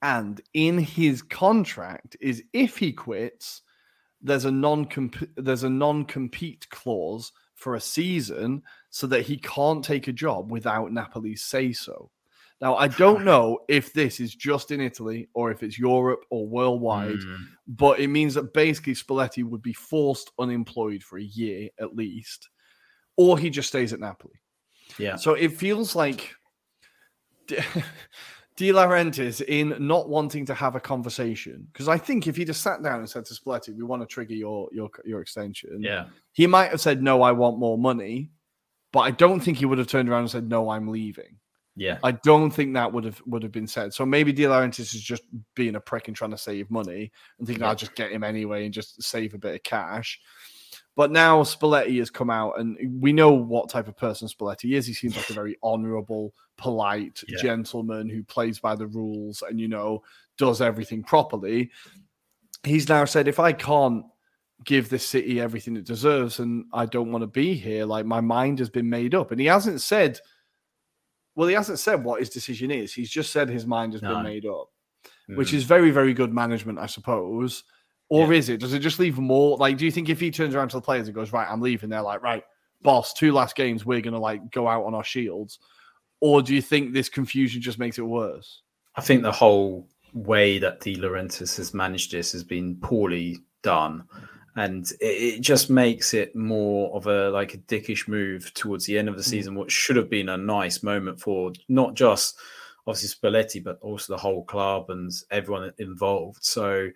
[0.01, 3.61] And in his contract is if he quits,
[4.21, 10.07] there's a non there's a non-compete clause for a season so that he can't take
[10.07, 12.09] a job without Napoli's say so.
[12.61, 16.47] Now, I don't know if this is just in Italy or if it's Europe or
[16.47, 21.69] worldwide, Mm, but it means that basically Spalletti would be forced unemployed for a year
[21.79, 22.49] at least,
[23.17, 24.39] or he just stays at Napoli.
[24.99, 25.15] yeah.
[25.15, 26.35] So it feels like
[27.47, 27.57] De,
[28.59, 32.83] Laurentiis in not wanting to have a conversation because I think if he just sat
[32.83, 36.05] down and said to Spalletti, "We want to trigger your your your extension," Yeah.
[36.33, 38.29] he might have said, "No, I want more money,"
[38.91, 41.37] but I don't think he would have turned around and said, "No, I'm leaving."
[41.75, 41.99] Yeah.
[42.03, 43.93] I don't think that would have would have been said.
[43.93, 45.23] So maybe De Laurentiis is just
[45.55, 47.69] being a prick and trying to save money and thinking Yeah.
[47.69, 50.19] I'll just get him anyway and just save a bit of cash.
[50.97, 54.85] But now Spalletti has come out and we know what type of person Spalletti is.
[54.85, 57.41] He seems like a very honorable, polite Yeah.
[57.41, 60.03] gentleman who plays by the rules and you know
[60.37, 61.71] does everything properly.
[62.63, 64.03] He's now said if I can't
[64.65, 68.21] give this city everything it deserves and I don't want to be here, like my
[68.21, 69.31] mind has been made up.
[69.31, 70.19] And he hasn't said
[71.35, 72.93] well, he hasn't said what his decision is.
[72.93, 74.15] He's just said his mind has No.
[74.15, 74.69] been made up,
[75.27, 75.53] which Mm.
[75.55, 77.63] is very, very good management, I suppose.
[78.09, 78.59] Or is it?
[78.59, 79.55] Does it just leave more?
[79.57, 81.61] Like, do you think if he turns around to the players and goes, right, I'm
[81.61, 82.43] leaving, they're like, right,
[82.81, 85.59] boss, two last games, we're going to like go out on our shields?
[86.19, 88.63] Or do you think this confusion just makes it worse?
[88.95, 94.03] I think the whole way that De Laurentiis has managed this has been poorly done,
[94.55, 98.97] and it, it just makes it more of a like a dickish move towards the
[98.97, 102.37] end of the season, what should have been a nice moment for not just
[102.87, 106.43] obviously Spalletti, but also the whole club and everyone involved.
[106.43, 106.89] So.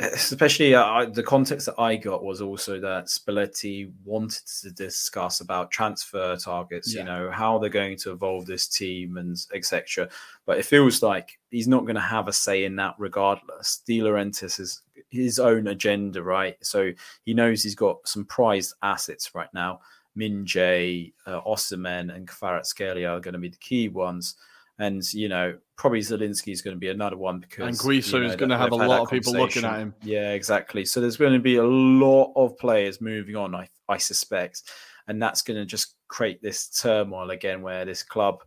[0.00, 5.70] Especially uh, the context that I got was also that Spalletti wanted to discuss about
[5.70, 7.00] transfer targets, Yeah.
[7.02, 10.08] you know, how they're going to evolve this team and etc
[10.46, 13.82] but it feels like he's not going to have a say in that regardless.
[13.86, 14.82] De Laurentiis is
[15.14, 16.56] his own agenda, right?
[16.62, 16.92] So
[17.24, 19.80] he knows he's got some prized assets right now.
[20.16, 24.36] Min-jae, uh, Osimhen, and Kvaratskhelia are going to be the key ones.
[24.78, 27.78] And, you know, probably Zielinski is going to be another one because.
[27.78, 29.94] Anguissa you know, is going to have a lot of people looking at him.
[30.02, 30.84] Yeah, exactly.
[30.84, 34.62] So there's going to be a lot of players moving on, I, I suspect.
[35.06, 38.42] And that's going to just create this turmoil again where this club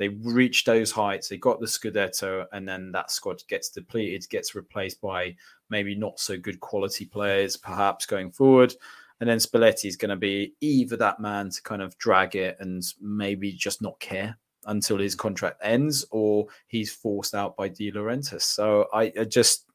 [0.00, 4.54] they reach those heights, they got the Scudetto, and then that squad gets depleted, gets
[4.54, 5.36] replaced by
[5.68, 8.74] maybe not so good quality players, perhaps going forward.
[9.20, 12.56] And then Spalletti is going to be either that man to kind of drag it
[12.60, 17.92] and maybe just not care until his contract ends, or he's forced out by De
[17.92, 18.40] Laurentiis.
[18.40, 19.66] So I, I just,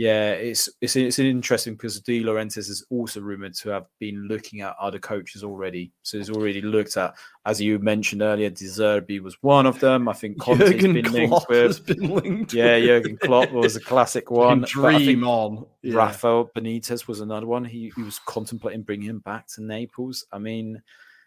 [0.00, 4.62] yeah, it's it's it's interesting because De Laurentiis is also rumored to have been looking
[4.62, 5.92] at other coaches already.
[6.04, 10.08] So he's already looked at, as you mentioned earlier, De Zerbi was one of them.
[10.08, 11.98] I think Conte's Jurgen been linked Klopp has with.
[11.98, 12.54] been linked.
[12.54, 12.84] Yeah, with.
[12.86, 14.64] Jurgen Klopp was a classic one.
[14.64, 15.66] Can but I think dream on.
[15.82, 15.96] Yeah.
[15.96, 17.66] Rafael Benitez was another one.
[17.66, 20.24] He, he was contemplating bringing him back to Naples.
[20.32, 20.80] I mean,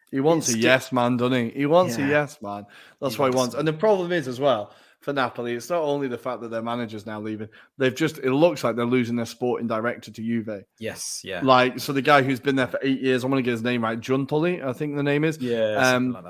[0.09, 1.59] He wants a yes man, doesn't he?
[1.59, 2.65] He wants a yes man.
[2.99, 3.53] That's He what he wants.
[3.53, 4.73] And the problem is as well
[5.03, 7.49] for Napoli, it's not only the fact that their manager's now leaving.
[7.77, 10.63] They've just it looks like they're losing their sporting director to Juve.
[10.79, 13.23] yes, yeah, Like so, the guy who's been there for eight years.
[13.23, 13.99] I want to get his name right.
[13.99, 15.37] Giuntoli, I think the name is.
[15.39, 16.25] yeah, um, like.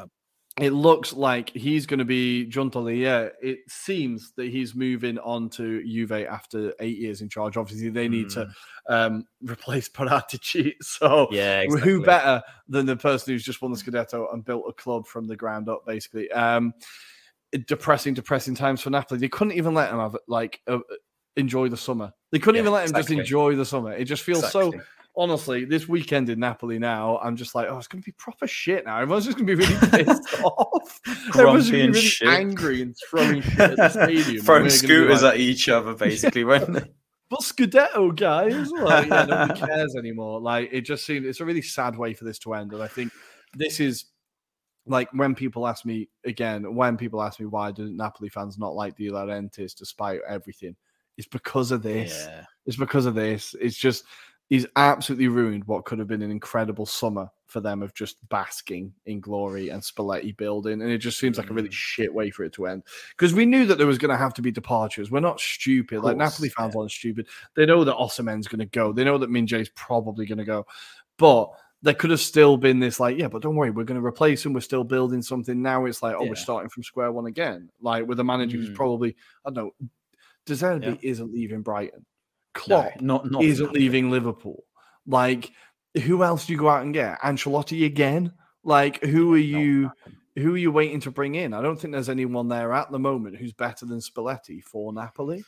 [0.62, 3.00] It looks like he's going to be Giuntoli.
[3.00, 7.58] Yeah, it seems that he's moving on to Juve after eight years in charge.
[7.58, 8.48] Obviously, they need to
[8.88, 10.74] um, replace Paratici.
[10.84, 11.34] So Hmm.
[11.34, 11.92] Yeah, exactly.
[11.92, 15.26] who better than the person who's just won the Scudetto and built a club from
[15.26, 16.32] the ground up, basically?
[16.32, 16.74] Um,
[17.68, 19.20] depressing, depressing times for Napoli.
[19.20, 20.80] They couldn't even let him have like uh,
[21.36, 22.12] enjoy the summer.
[22.32, 23.16] They couldn't Yeah, even let him exactly.
[23.18, 23.94] just enjoy the summer.
[23.94, 24.74] It just feels so.
[25.16, 28.48] Honestly, this weekend in Napoli now, I'm just like, oh, it's going to be proper
[28.48, 28.98] shit now.
[29.00, 31.00] Everyone's just going to be really pissed off.
[31.36, 32.28] Everyone's going to be really shit.
[32.30, 34.44] angry and throwing shit at the stadium.
[34.44, 36.44] Throwing we're gonna be scooters like, at each other, basically.
[36.44, 36.64] when
[37.30, 40.42] but Scudetto, guys, like, yeah, nobody cares anymore.
[40.42, 42.74] Like, it just seems it's a really sad way for this to end.
[42.74, 43.12] And I think
[43.56, 44.06] this is
[44.86, 48.76] like when people ask me again, when people ask me why do Napoli fans not
[48.76, 50.76] like De Laurentiis despite everything,
[51.18, 52.26] it's because of this.
[52.28, 53.56] yeah, It's because of this.
[53.62, 54.04] It's just
[54.50, 58.92] he's absolutely ruined what could have been an incredible summer for them of just basking
[59.06, 60.82] in glory and Spalletti building.
[60.82, 61.74] And it just seems like a really Mm.
[61.74, 62.84] shit way for it to end.
[63.12, 65.12] Because we knew that there was going to have to be departures.
[65.12, 66.02] We're not stupid.
[66.02, 67.28] Like Napoli fans aren't stupid.
[67.56, 68.92] They know that Osimhen's going to go.
[68.92, 70.66] They know that Min-jae's probably going to go.
[71.18, 71.52] But
[71.84, 74.44] there could have still been this like, yeah, but don't worry, we're going to replace
[74.46, 74.54] him.
[74.54, 75.62] We're still building something.
[75.62, 77.70] Now it's like, oh, we're starting from square one again.
[77.82, 78.76] Like with a manager who's Mm.
[78.76, 79.16] probably,
[79.46, 79.88] I don't know,
[80.46, 81.10] De Zerbi Yeah.
[81.12, 82.00] isn't leaving Brighton.
[82.00, 84.64] no, Klopp not not isn't leaving Liverpool.
[85.06, 85.52] Like,
[86.04, 87.20] who else do you go out and get?
[87.22, 88.34] Ancelotti again?
[88.64, 89.92] Like, who are you?
[90.38, 91.54] Who are you waiting to bring in?
[91.54, 95.44] I don't think there's anyone there at the moment who's better than Spalletti for Napoli.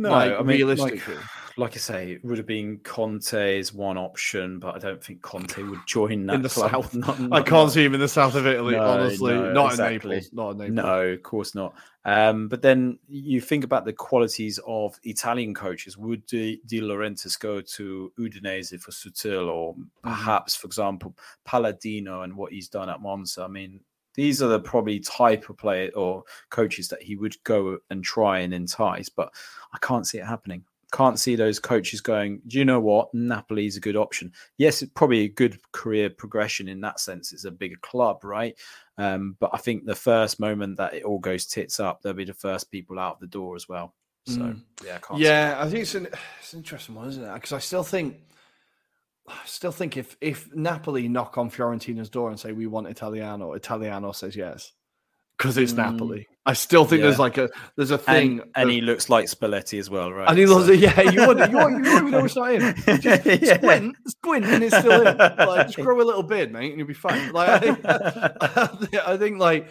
[0.00, 1.16] No, like, I mean, like, realistically.
[1.56, 5.62] like I say, it would have been Conte's one option, but I don't think Conte
[5.62, 6.70] would join that in the club.
[6.70, 6.94] south.
[7.20, 9.34] Not- I can't see him in the south of Italy, No, honestly.
[9.34, 9.96] no, not exactly.
[10.16, 10.32] in Naples.
[10.32, 10.74] Not in Naples.
[10.76, 11.74] No, of course not.
[12.06, 15.98] Um, but then you think about the qualities of Italian coaches.
[15.98, 19.82] Would Di, Di Laurentiis go to Udinese for Sottil, or Mm-hmm.
[20.02, 21.14] perhaps, for example,
[21.44, 23.42] Palladino and what he's done at Monza?
[23.42, 23.80] I mean,
[24.20, 28.40] these are the probably type of player or coaches that he would go and try
[28.40, 29.08] and entice.
[29.08, 29.32] But
[29.72, 30.62] I can't see it happening.
[30.92, 32.42] Can't see those coaches going.
[32.48, 33.14] Do you know what?
[33.14, 34.32] Napoli is a good option.
[34.58, 37.32] Yes, it's probably a good career progression in that sense.
[37.32, 38.54] It's a bigger club, right?
[38.98, 42.24] Um, but I think the first moment that it all goes tits up, they'll be
[42.24, 43.94] the first people out of the door as well.
[44.26, 44.60] So Mm.
[44.84, 46.08] yeah, I can't see Yeah, I think it's an
[46.40, 47.34] it's an interesting one, isn't it?
[47.34, 48.16] Because I still think,
[49.30, 53.52] I still think if if Napoli knock on Fiorentina's door and say we want Italiano,
[53.54, 54.72] Italiano says yes
[55.38, 55.76] because it's Mm.
[55.92, 56.26] Napoli.
[56.46, 59.78] I still think there's like a there's a thing, and of- he looks like Spalletti
[59.78, 60.28] as well, right?
[60.28, 60.80] and he loves So- it.
[60.80, 63.00] Yeah, you wouldn't, you wouldn't, you wouldn't even know it's not him.
[63.00, 63.54] Just Yeah.
[63.58, 65.16] squint, squint, and it's still him.
[65.38, 67.32] Like, just grow a little beard, mate, and you'll be fine.
[67.32, 67.78] Like, I think,
[69.06, 69.68] I think, like,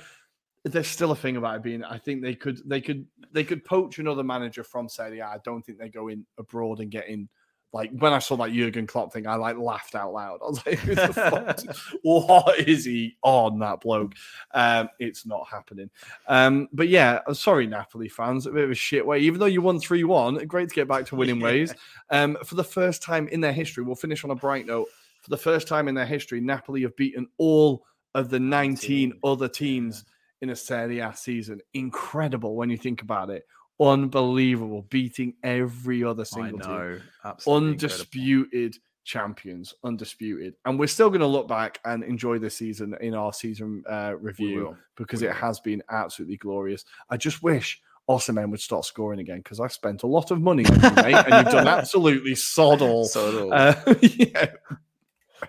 [0.63, 1.83] there's still a thing about it being.
[1.83, 5.25] I think they could, they could, they could poach another manager from Serie A.
[5.25, 7.29] I don't think they go in abroad and get in.
[7.71, 10.39] Like when I saw that Jurgen Klopp thing, I like laughed out loud.
[10.43, 11.59] I was like, Who the fuck?
[12.01, 14.13] "What is he on that bloke?"
[14.53, 15.89] Um, it's not happening.
[16.27, 19.19] Um, but yeah, I'm sorry, Napoli fans, a bit of a shit way.
[19.19, 21.73] Even though you won three one, great to get back to winning ways.
[22.09, 24.87] Um, for the first time in their history, we'll finish on a bright note.
[25.21, 27.85] For the first time in their history, Napoli have beaten all
[28.15, 30.05] of the 19 other teams
[30.41, 31.61] in a Serie A season.
[31.73, 33.45] Incredible when you think about it.
[33.79, 36.69] Unbelievable, beating every other single team.
[36.69, 37.53] know, incredible.
[37.55, 40.55] Undisputed champions, undisputed.
[40.65, 44.15] And we're still going to look back and enjoy this season in our season uh,
[44.19, 46.83] review because it has been absolutely glorious.
[47.09, 50.65] I just wish Osimhen would start scoring again because I've spent a lot of money
[50.65, 53.05] on you, mate, and you've done absolutely sod all.
[53.05, 53.53] Sod all.
[53.53, 54.47] Uh, yeah,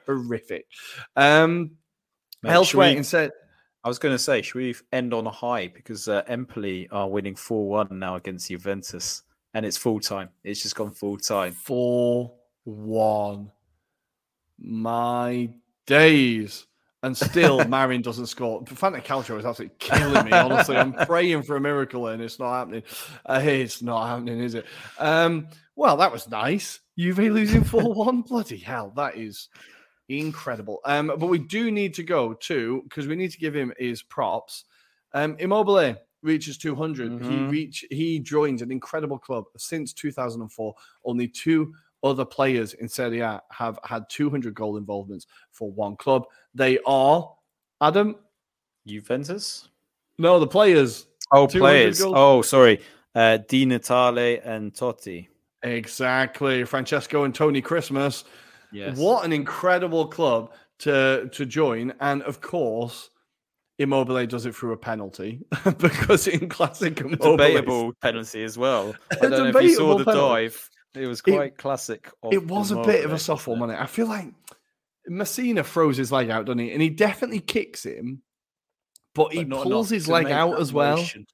[0.06, 0.66] horrific.
[1.16, 1.72] Um,
[2.42, 3.32] Mate, elsewhere, we- instead,
[3.82, 7.08] I was going to say, should we end on a high because uh, Empoli are
[7.08, 9.22] winning four one now against Juventus,
[9.54, 10.28] and it's full time.
[10.44, 11.52] It's just gone full time.
[11.52, 12.32] four
[12.64, 13.50] one.
[14.58, 15.50] My
[15.86, 16.66] days.
[17.02, 18.62] And still, Marion doesn't score.
[18.64, 20.32] Fanta Calcio is absolutely killing me.
[20.32, 22.82] Honestly, I'm praying for a miracle, and it's not happening.
[23.24, 24.66] Uh, it's not happening, is it?
[24.98, 26.80] Um, well, that was nice.
[26.98, 28.20] Juve losing four one.
[28.20, 29.48] Bloody hell, that is
[30.18, 30.80] incredible.
[30.84, 34.02] Um, but we do need to go to because we need to give him his
[34.02, 34.64] props.
[35.12, 37.22] Um, Immobile reaches 200.
[37.22, 37.50] He Mhm.
[37.50, 40.74] reach he joins an incredible club since 2004.
[41.04, 41.72] Only two
[42.02, 46.24] other players in Serie A have had 200 goal involvements for one club.
[46.54, 47.34] They are
[47.80, 48.16] Adam.
[48.86, 49.68] Juventus.
[50.18, 51.06] No, the players.
[51.32, 52.00] Oh, players.
[52.00, 52.14] goals.
[52.16, 52.80] Oh, sorry.
[53.14, 55.28] Uh, Di Natale and Totti.
[55.62, 56.64] Exactly.
[56.64, 58.24] Francesco and Tony Christmas.
[58.72, 58.96] Yes.
[58.98, 61.92] What an incredible club to to join.
[62.00, 63.10] And of course,
[63.78, 65.40] Immobile does it through a penalty
[65.78, 68.94] because in classic Immobile, debatable penalty as well.
[69.12, 70.44] I don't know if you saw the penalty.
[70.46, 70.70] dive.
[70.94, 72.10] It was quite classic.
[72.22, 73.60] Of it was a bit of a soft one, it?
[73.60, 73.82] wasn't it?
[73.82, 74.26] I feel like
[75.08, 76.72] Masina throws his leg out, doesn't he?
[76.72, 78.22] And he definitely kicks him,
[79.14, 80.96] but he But pulls his leg out as well.
[80.96, 81.26] motion.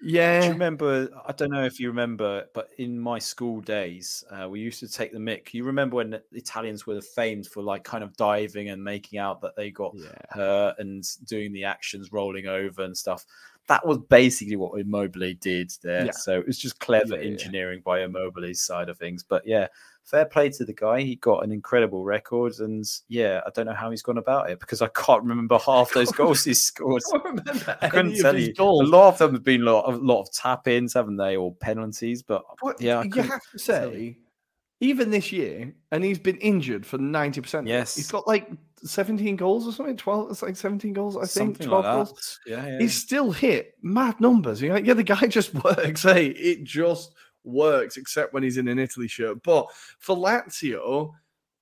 [0.00, 0.44] Do Yeah.
[0.44, 1.08] you remember?
[1.26, 4.88] I don't know if you remember, but in my school days, uh, we used to
[4.88, 5.52] take the mick.
[5.52, 9.40] You remember when the Italians were famed for like kind of diving and making out
[9.40, 10.12] that they got Yeah.
[10.30, 13.26] hurt and doing the actions, rolling over and stuff.
[13.66, 16.06] That was basically what Immobile did there.
[16.06, 16.12] Yeah.
[16.12, 17.30] So it was just clever yeah.
[17.30, 19.22] engineering by Immobile's side of things.
[19.24, 19.66] But yeah,
[20.08, 21.02] fair play to the guy.
[21.02, 24.58] He got an incredible record, and yeah, I don't know how he's gone about it
[24.58, 27.02] because I can't remember half those goals he scored.
[27.12, 28.54] I I couldn't tell you.
[28.54, 28.88] goals.
[28.88, 31.36] A lot of them have been a lot, a lot of tap ins, haven't they,
[31.36, 32.22] or penalties?
[32.22, 34.16] But But yeah, I you have to say,
[34.80, 37.66] even this year, and he's been injured for ninety percent.
[37.66, 37.96] Yes.
[37.96, 38.50] he's got like
[38.82, 39.96] seventeen goals or something.
[39.96, 41.16] Twelve, it's like seventeen goals.
[41.16, 42.40] I think something twelve like goals.
[42.46, 42.78] Yeah, yeah.
[42.78, 44.62] He's still hit mad numbers.
[44.62, 46.02] You're like, yeah, the guy just works.
[46.02, 47.12] Hey, it just
[47.44, 49.42] works, except when he's in an Italy shirt.
[49.42, 49.66] But
[49.98, 51.12] for Lazio,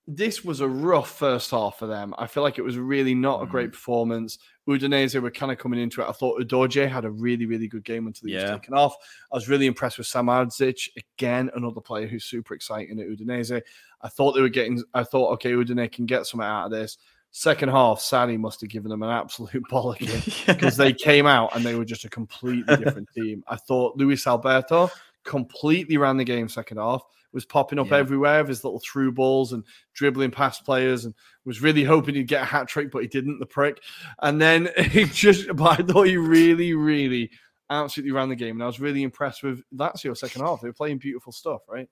[0.08, 2.14] this was a rough first half for them.
[2.16, 3.50] I feel like it was really not a Mm.
[3.50, 4.38] great performance.
[4.68, 6.08] Udinese were kind of coming into it.
[6.08, 8.52] I thought Udogie had a really, really good game until he was Yeah.
[8.52, 8.94] taken off.
[9.32, 10.88] I was really impressed with Samardzic.
[11.18, 13.60] Again, another player who's super exciting at Udinese.
[14.00, 16.98] I thought they were getting, I thought, okay, Udinese can get something out of this.
[17.32, 21.64] Second half, Sarri must have given them an absolute bollocking because they came out and
[21.64, 23.42] they were just a completely different team.
[23.48, 24.88] I thought Luis Alberto
[25.26, 27.98] completely ran the game second half, was popping up Yeah.
[27.98, 29.62] everywhere with his little through balls and
[29.94, 33.38] dribbling past players and was really hoping he'd get a hat trick, but he didn't,
[33.40, 33.82] the prick.
[34.22, 37.30] And then he just, but I thought he really, really
[37.68, 40.60] absolutely ran the game, and I was really impressed with Lazio second half.
[40.60, 41.88] They were playing beautiful stuff, right?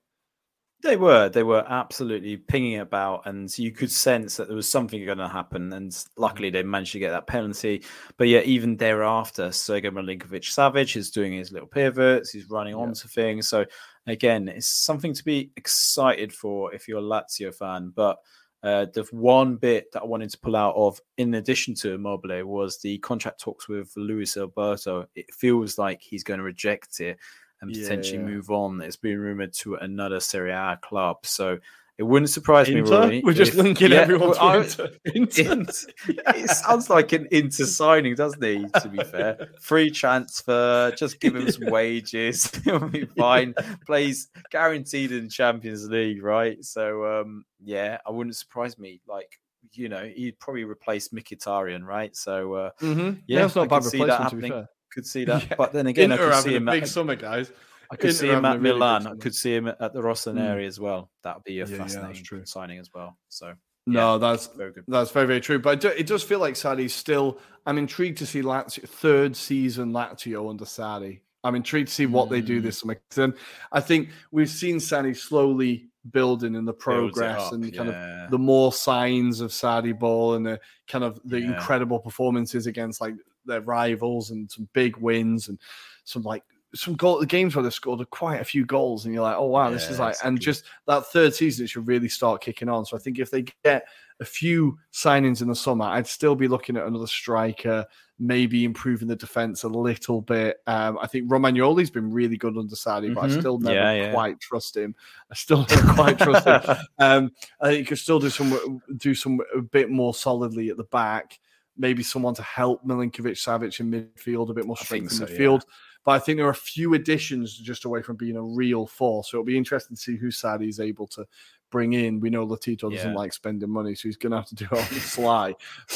[0.85, 5.03] They were, they were absolutely pinging about, and you could sense that there was something
[5.03, 5.73] going to happen.
[5.73, 7.83] And luckily, they managed to get that penalty.
[8.17, 12.83] But yeah, even thereafter, Sergej Milinkovic Savic is doing his little pivots, he's running Yeah.
[12.83, 13.47] onto things.
[13.47, 13.65] So
[14.05, 17.91] again, it's something to be excited for if you're a Lazio fan.
[17.95, 18.19] But
[18.61, 22.45] uh, the one bit that I wanted to pull out of, in addition to Immobile,
[22.45, 25.07] was the contract talks with Luis Alberto.
[25.15, 27.17] It feels like he's going to reject it
[27.61, 28.25] and potentially Yeah.
[28.25, 28.81] move on.
[28.81, 31.25] It's been rumored to another Serie A club.
[31.25, 31.59] So
[31.97, 32.91] it wouldn't surprise me, Inter?
[33.07, 33.23] Ruari.
[33.23, 35.51] We're just if- linking Yeah, everyone well, I- to Inter.
[35.53, 35.87] Inter.
[36.09, 38.65] it sounds like an Inter signing, doesn't he?
[38.81, 43.53] To be fair, free transfer, just give him some wages, he'll be fine.
[43.85, 46.61] Plays guaranteed in Champions League, right?
[46.65, 48.99] So, um, yeah, I wouldn't surprise me.
[49.07, 49.39] Like,
[49.71, 52.13] you know, he'd probably replace Mkhitaryan, right?
[52.15, 53.21] So, uh, Mhm.
[53.27, 54.69] Yeah, that's not I bad could see that replacement, to be fair.
[54.95, 55.43] Could see that.
[55.49, 55.55] Yeah.
[55.57, 56.65] But then again, I could see a him.
[56.65, 57.51] big At, summer, guys.
[57.91, 59.05] I could see him at really Milan.
[59.05, 61.11] I could see him at the Rossoneri as well.
[61.23, 62.45] That would be a Yeah, yeah, fascinating true.
[62.45, 63.15] signing as well.
[63.29, 63.53] So,
[63.85, 64.17] No, Yeah.
[64.17, 64.85] that's very good.
[64.87, 65.59] That's very, very true.
[65.59, 67.37] But it does feel like Sarri's still.
[67.67, 71.19] I'm intrigued to see Lazio third season Lazio under Sarri.
[71.43, 72.63] I'm intrigued to see what they do Mm.
[72.63, 72.97] this summer.
[73.13, 73.35] Then
[73.71, 78.25] I think we've seen Sarri slowly building in the progress up, and kind yeah.
[78.25, 81.53] of the more signs of Sarri ball and the kind of the Yeah.
[81.53, 83.13] incredible performances against like
[83.45, 85.59] their rivals and some big wins and
[86.03, 86.43] some like
[86.73, 89.45] some goal the games where they scored quite a few goals and you're like, oh
[89.45, 92.85] wow, this is like and just that third season it should really start kicking on.
[92.85, 93.87] So I think if they get
[94.19, 97.85] a few signings in the summer, I'd still be looking at another striker,
[98.19, 100.57] maybe improving the defense a little bit.
[100.67, 103.39] Um, I think Romagnoli's been really good under Sarri, but I Mhm.
[103.39, 104.11] still never Yeah, yeah.
[104.11, 104.95] quite trust him.
[105.31, 106.75] I still never quite trust him.
[106.99, 107.31] Um,
[107.61, 110.83] I think you could still do some do some a bit more solidly at the
[110.85, 111.39] back.
[111.77, 115.37] Maybe someone to help Milinkovic Savic in midfield, a bit more strength in so, yeah.
[115.37, 115.61] midfield.
[116.05, 119.31] But I think there are a few additions just away from being a real force.
[119.31, 121.25] So it'll be interesting to see who Sarri's able to
[121.71, 122.19] bring in.
[122.19, 123.15] We know Lotito doesn't Yeah.
[123.15, 125.55] like spending money, so he's going to have to do it on the sly.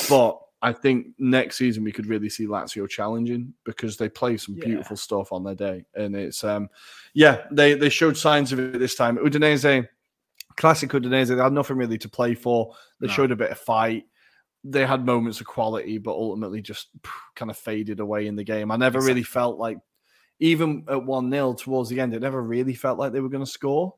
[0.10, 4.56] But I think next season we could really see Lazio challenging because they play some
[4.56, 4.66] Yeah.
[4.66, 6.70] beautiful stuff on their day, and it's um,
[7.14, 9.18] yeah, they they showed signs of it this time.
[9.18, 9.88] Udinese,
[10.58, 12.76] classic Udinese, they had nothing really to play for.
[13.00, 13.14] They No.
[13.14, 14.04] showed a bit of fight.
[14.64, 16.90] They had moments of quality, but ultimately just
[17.36, 18.72] kind of faded away in the game.
[18.72, 19.78] I never really felt like,
[20.40, 23.44] even at 1 0 towards the end, it never really felt like they were going
[23.44, 23.94] to score.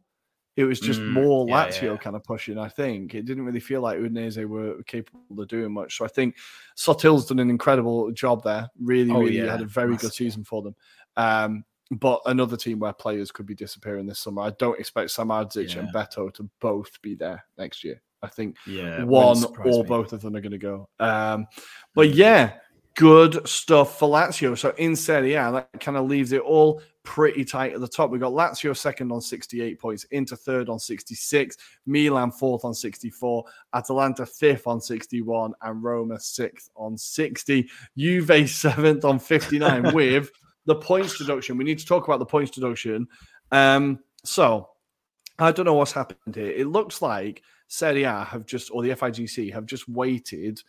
[0.58, 1.98] It was just Mm, more yeah, Lazio yeah.
[1.98, 3.16] kind of pushing, I think.
[3.16, 5.98] It didn't really feel like Udinese were capable of doing much.
[5.98, 6.36] So I think
[6.76, 8.70] Sottil's done an incredible job there.
[8.80, 10.26] Really, Oh, really yeah, had a very good massively.
[10.28, 10.76] season for them.
[11.16, 14.42] Um, but another team where players could be disappearing this summer.
[14.42, 18.02] I don't expect Samardzic and Beto to both be there next year.
[18.24, 19.90] I think Yeah, one or me.
[19.90, 20.88] both of them are going to go.
[21.00, 21.48] Um,
[21.96, 22.54] but yeah,
[22.96, 24.58] good stuff for Lazio.
[24.58, 28.12] So in Serie A, that kind of leaves it all pretty tight at the top.
[28.12, 31.58] We've got Lazio second on 68 points, Inter third on 66,
[31.88, 33.44] Milan fourth on 64,
[33.74, 37.68] Atalanta fifth on 61, and Roma sixth on 60.
[37.98, 40.30] Juve seventh on 59 with
[40.66, 41.58] the points deduction.
[41.58, 43.08] We need to talk about the points deduction.
[43.52, 44.70] Um, so
[45.40, 46.52] I don't know what's happened here.
[46.52, 47.42] It looks like
[47.72, 50.62] Serie A have just, or the FIGC have just waited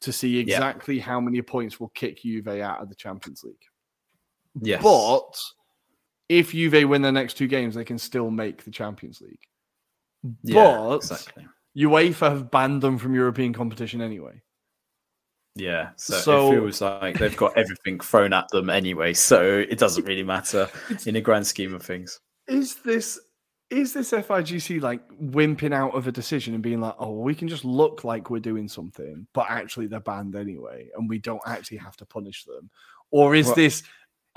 [0.00, 3.54] to see exactly how many points will kick Juve out of the Champions League.
[4.62, 4.82] Yes.
[4.82, 5.38] But
[6.30, 9.42] if Juve win their next two games, they can still make the Champions League.
[10.42, 11.46] yeah, but- exactly.
[11.76, 14.40] UEFA have banned them from European competition anyway.
[15.54, 19.78] Yeah, so, So- it feels like they've got everything thrown at them anyway, so it
[19.78, 20.70] doesn't really matter
[21.06, 22.18] in the grand scheme of things.
[22.46, 23.20] Is this
[23.70, 27.48] is this FIGC like wimping out of a decision and being like, oh, we can
[27.48, 31.76] just look like we're doing something, but actually they're banned anyway, and we don't actually
[31.78, 32.70] have to punish them?
[33.10, 33.82] Or is Well- this,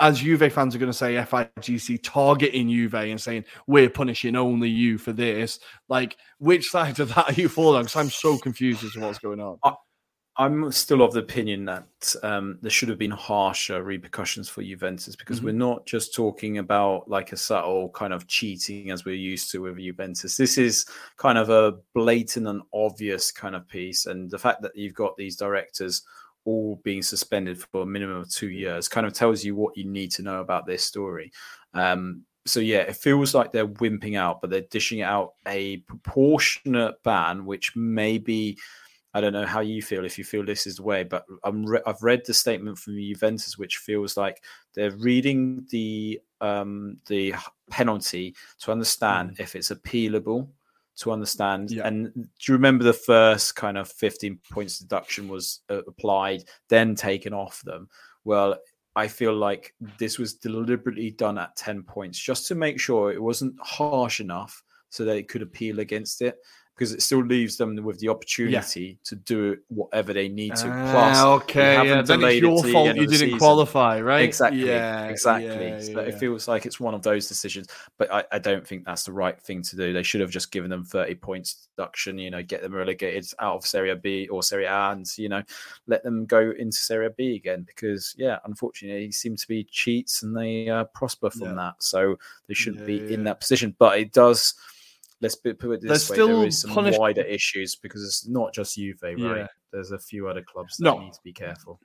[0.00, 4.68] as Juve fans are going to say, FIGC targeting Juve and saying we're punishing only
[4.68, 5.60] you for this?
[5.88, 7.82] Like, which side of that are you falling on?
[7.84, 9.58] Because I'm so confused as to what's going on.
[10.38, 15.14] I'm still of the opinion that um, there should have been harsher repercussions for Juventus
[15.14, 15.44] because Mhm.
[15.44, 19.60] we're not just talking about like a subtle kind of cheating as we're used to
[19.60, 20.36] with Juventus.
[20.38, 20.86] This is
[21.18, 24.06] kind of a blatant and obvious kind of piece.
[24.06, 26.02] And the fact that you've got these directors
[26.44, 29.84] all being suspended for a minimum of two years kind of tells you what you
[29.84, 31.30] need to know about this story.
[31.74, 37.00] Um, so yeah, it feels like they're wimping out, but they're dishing out a proportionate
[37.04, 38.58] ban, which maybe
[39.14, 41.66] I don't know how you feel if you feel this is the way, but I'm
[41.66, 44.42] re- I've read the statement from Juventus, which feels like
[44.74, 47.34] they're reading the um, the
[47.70, 50.48] penalty to understand if it's appealable,
[50.96, 51.70] to understand.
[51.70, 51.86] Yeah.
[51.86, 56.94] And do you remember the first kind of 15 points deduction was uh, applied, then
[56.94, 57.88] taken off them?
[58.24, 58.56] Well,
[58.94, 63.22] I feel like this was deliberately done at 10 points just to make sure it
[63.22, 66.36] wasn't harsh enough so that it could appeal against it
[66.74, 68.94] because it still leaves them with the opportunity yeah.
[69.04, 70.64] to do whatever they need to.
[70.64, 73.38] Plus, uh, okay, yeah, then it's your fault you didn't season.
[73.38, 74.22] qualify, right?
[74.22, 75.46] Exactly, yeah, exactly.
[75.48, 77.68] Yeah, so it feels like it's one of those decisions,
[77.98, 79.92] but I, I, don't think that's the right thing to do.
[79.92, 83.56] They should have just given them 30 points deduction, you know, get them relegated out
[83.56, 85.42] of Serie B or Serie A and, you know,
[85.86, 90.22] let them go into Serie B again because, yeah, unfortunately, they seem to be cheats
[90.22, 91.74] and they uh, prosper from that.
[91.80, 92.16] So
[92.48, 94.54] they shouldn't be in that position, but it does–
[95.22, 98.28] let's put it this There's way: still there is some punish- wider issues because it's
[98.28, 99.16] not just Juve, right?
[99.18, 99.46] Yeah.
[99.72, 100.98] There's a few other clubs that no.
[100.98, 101.80] need to be careful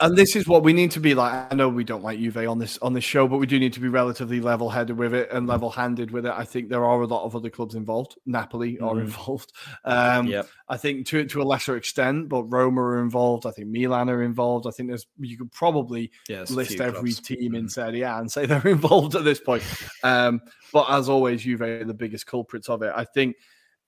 [0.00, 1.52] and this is what we need to be like.
[1.52, 3.72] I know we don't like Juve on this on this show, but we do need
[3.72, 5.50] to be relatively level headed with it and mm.
[5.50, 6.32] level handed with it.
[6.32, 8.16] I think there are a lot of other clubs involved.
[8.24, 8.82] Napoli mm.
[8.82, 9.52] are involved.
[9.84, 10.48] Um, yep.
[10.68, 13.44] I think to to a lesser extent, but Roma are involved.
[13.44, 14.68] I think Milan are involved.
[14.68, 17.20] I think there's you could probably yeah, list every clubs.
[17.20, 17.70] team in mm.
[17.70, 19.62] Serie A and say they're involved at this point.
[20.04, 20.40] Um,
[20.72, 22.92] but as always, Juve are the biggest culprits of it.
[22.94, 23.36] I think.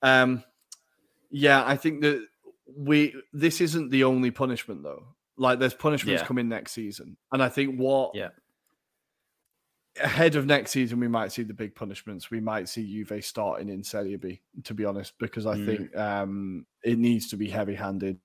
[0.01, 0.43] Um,
[1.29, 2.25] yeah, I think that
[2.75, 5.05] we this isn't the only punishment though.
[5.41, 6.27] Like there's punishments yeah.
[6.27, 8.29] coming next season, and I think what yeah
[9.99, 12.31] ahead of next season we might see the big punishments.
[12.31, 15.65] We might see Juve starting in Serie B, to be honest, because I mm.
[15.65, 18.19] think um, it needs to be heavy-handed.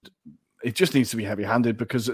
[0.62, 2.10] It just needs to be heavy-handed because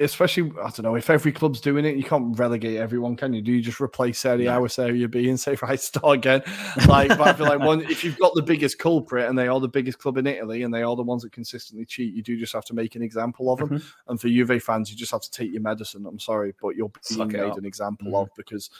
[0.00, 3.42] especially I don't know if every club's doing it, you can't relegate everyone, can you?
[3.42, 6.42] Do you just replace Serie A with Serie B and say right start again?
[6.86, 9.60] Like, but I feel like one if you've got the biggest culprit and they are
[9.60, 12.38] the biggest club in Italy and they are the ones that consistently cheat, you do
[12.38, 13.68] just have to make an example of them.
[13.70, 14.10] Mm-hmm.
[14.10, 16.06] And for Juve fans, you just have to take your medicine.
[16.06, 18.16] I'm sorry, but you're being made an example mm-hmm.
[18.16, 18.70] of because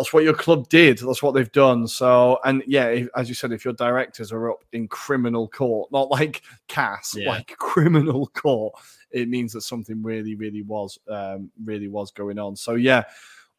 [0.00, 0.98] that's what your club did.
[0.98, 1.86] That's what they've done.
[1.86, 5.92] So, and yeah, if, as you said, if your directors are up in criminal court,
[5.92, 7.28] not like CAS, yeah.
[7.28, 8.72] like criminal court,
[9.10, 12.56] it means that something really, really was, um, really was going on.
[12.56, 13.04] So, yeah,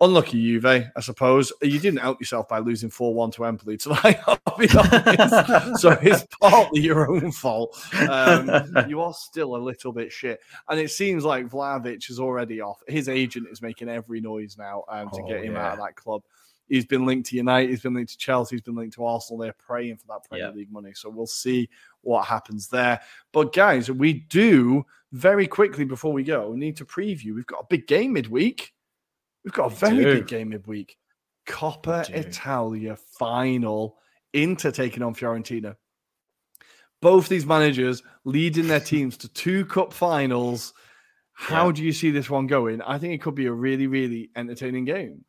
[0.01, 1.53] unlucky Juve, I suppose.
[1.61, 5.81] You didn't help yourself by losing 4 1 to Empoli tonight, I'll be honest.
[5.81, 7.79] so it's partly your own fault.
[8.09, 8.49] Um,
[8.89, 10.41] you are still a little bit shit.
[10.67, 12.81] And it seems like Vlahovic is already off.
[12.87, 15.67] His agent is making every noise now um, to oh, get him yeah.
[15.67, 16.23] out of that club.
[16.67, 19.39] He's been linked to United, he's been linked to Chelsea, he's been linked to Arsenal.
[19.39, 20.53] They're praying for that Premier yeah.
[20.53, 20.93] League money.
[20.95, 21.69] So we'll see
[22.01, 23.01] what happens there.
[23.33, 27.35] But guys, we do very quickly before we go we need to preview.
[27.35, 28.73] We've got a big game midweek.
[29.43, 30.97] We've got a very big game midweek.
[31.47, 33.97] Coppa Italia final.
[34.33, 35.75] Inter taking on Fiorentina.
[37.01, 40.73] Both these managers leading their teams to two cup finals.
[41.33, 41.71] How yeah.
[41.73, 42.81] do you see this one going?
[42.81, 45.25] I think it could be a really, really entertaining game.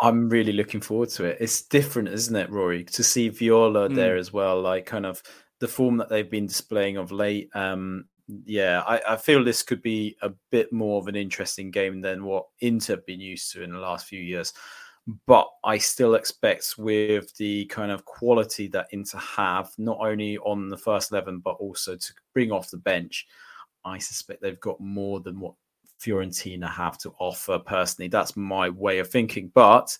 [0.00, 1.36] I'm really looking forward to it.
[1.40, 3.94] It's different, isn't it, Ruari, to see Viola mm.
[3.94, 4.60] there as well?
[4.60, 5.22] Like, kind of
[5.60, 7.48] the form that they've been displaying of late.
[7.54, 12.00] Um, yeah, I, I, feel this could be a bit more of an interesting game
[12.00, 14.52] than what Inter have been used to in the last few years.
[15.26, 20.70] But I still expect with the kind of quality that Inter have, not only on
[20.70, 23.26] the first 11, but also to bring off the bench,
[23.84, 25.54] I suspect they've got more than what
[26.00, 28.08] Fiorentina have to offer personally.
[28.08, 29.50] That's my way of thinking.
[29.54, 29.96] But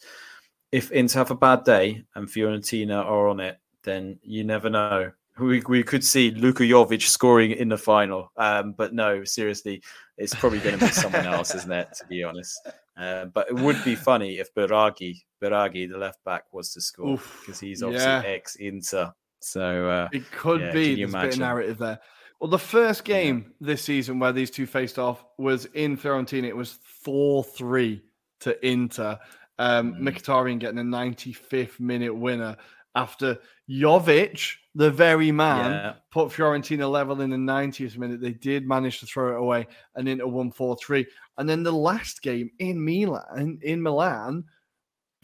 [0.72, 5.12] if Inter have a bad day and Fiorentina are on it, then you never know
[5.38, 8.30] we, we could see Luka Jovic scoring in the final.
[8.36, 9.82] Um, but no, seriously,
[10.16, 11.88] it's probably going to be someone else, isn't it?
[11.98, 16.44] To be honest, uh, but it would be funny if Biraghi, Biraghi, the left back,
[16.52, 18.22] was to score because he's obviously yeah.
[18.24, 19.12] ex Inter.
[19.40, 20.94] So uh, it could yeah, be.
[20.96, 21.98] There's a bit of narrative there.
[22.40, 23.68] Well, the first game yeah.
[23.68, 26.44] this season where these two faced off was in Fiorentina.
[26.44, 28.02] It was four three
[28.40, 29.18] to Inter.
[29.58, 30.00] Um, mm.
[30.00, 32.56] Mkhitaryan getting a 95th minute winner
[32.94, 33.38] after
[33.68, 35.92] Jovic, the very man, yeah.
[36.10, 38.20] put Fiorentina level in the 90th minute.
[38.20, 41.06] They did manage to throw it away and into 1 4 3.
[41.38, 44.44] And then the last game in Milan, in Milan,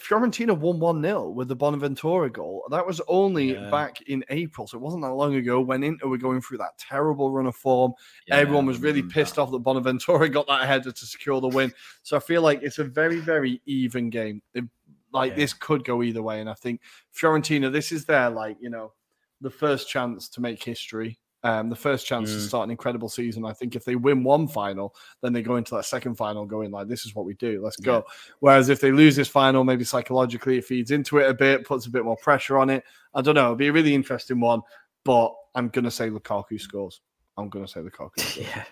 [0.00, 2.64] Fiorentina won 1 0 with the Bonaventura goal.
[2.70, 3.70] That was only yeah.
[3.70, 4.66] back in April.
[4.66, 7.54] So it wasn't that long ago when Inter were going through that terrible run of
[7.54, 7.92] form.
[8.26, 9.42] Yeah, Everyone was really pissed that.
[9.42, 11.72] off that Bonaventura got that header to secure the win.
[12.02, 14.40] So I feel like it's a very, very even game.
[14.54, 14.64] It
[15.12, 15.36] like yeah.
[15.36, 16.80] this could go either way, and I think
[17.14, 18.92] Fiorentina, this is their like you know
[19.40, 21.18] the first chance to make history.
[21.42, 22.34] Um, the first chance mm.
[22.34, 23.46] to start an incredible season.
[23.46, 26.70] I think if they win one final, then they go into that second final going
[26.70, 27.62] like, "This is what we do.
[27.64, 28.14] Let's go." Yeah.
[28.40, 31.86] Whereas if they lose this final, maybe psychologically it feeds into it a bit, puts
[31.86, 32.84] a bit more pressure on it.
[33.14, 33.44] I don't know.
[33.44, 34.60] It'll be a really interesting one,
[35.02, 37.00] but I'm gonna say Lukaku scores.
[37.38, 38.20] I'm gonna say Lukaku.
[38.20, 38.36] Scores.
[38.54, 38.64] yeah,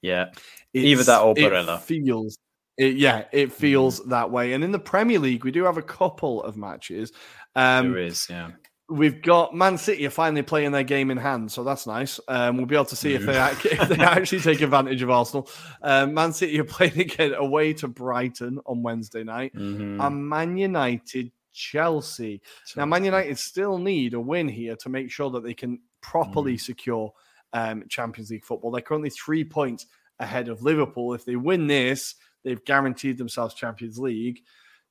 [0.00, 0.26] yeah.
[0.72, 1.78] It's, Either that or Barella.
[1.78, 2.38] It feels
[2.80, 4.08] it, yeah, it feels mm.
[4.10, 4.54] that way.
[4.54, 7.12] And in the Premier League, we do have a couple of matches.
[7.54, 8.52] Um, there is, yeah.
[8.88, 12.18] we've got Man City are finally playing their game in hand, so that's nice.
[12.28, 13.82] Um, we'll be able to see if they Mm.
[13.82, 15.48] if they actually take advantage of Arsenal.
[15.82, 20.04] Um, Man City are playing again away to Brighton on Wednesday night, Mhm.
[20.04, 22.40] and Man United Chelsea.
[22.76, 26.54] Now, Man United still need a win here to make sure that they can properly
[26.54, 26.60] Mm.
[26.60, 27.12] secure
[27.52, 28.70] um, Champions League football.
[28.70, 29.86] They're currently three points
[30.20, 31.14] ahead of Liverpool.
[31.14, 32.14] If they win this,
[32.44, 34.42] they've guaranteed themselves Champions League.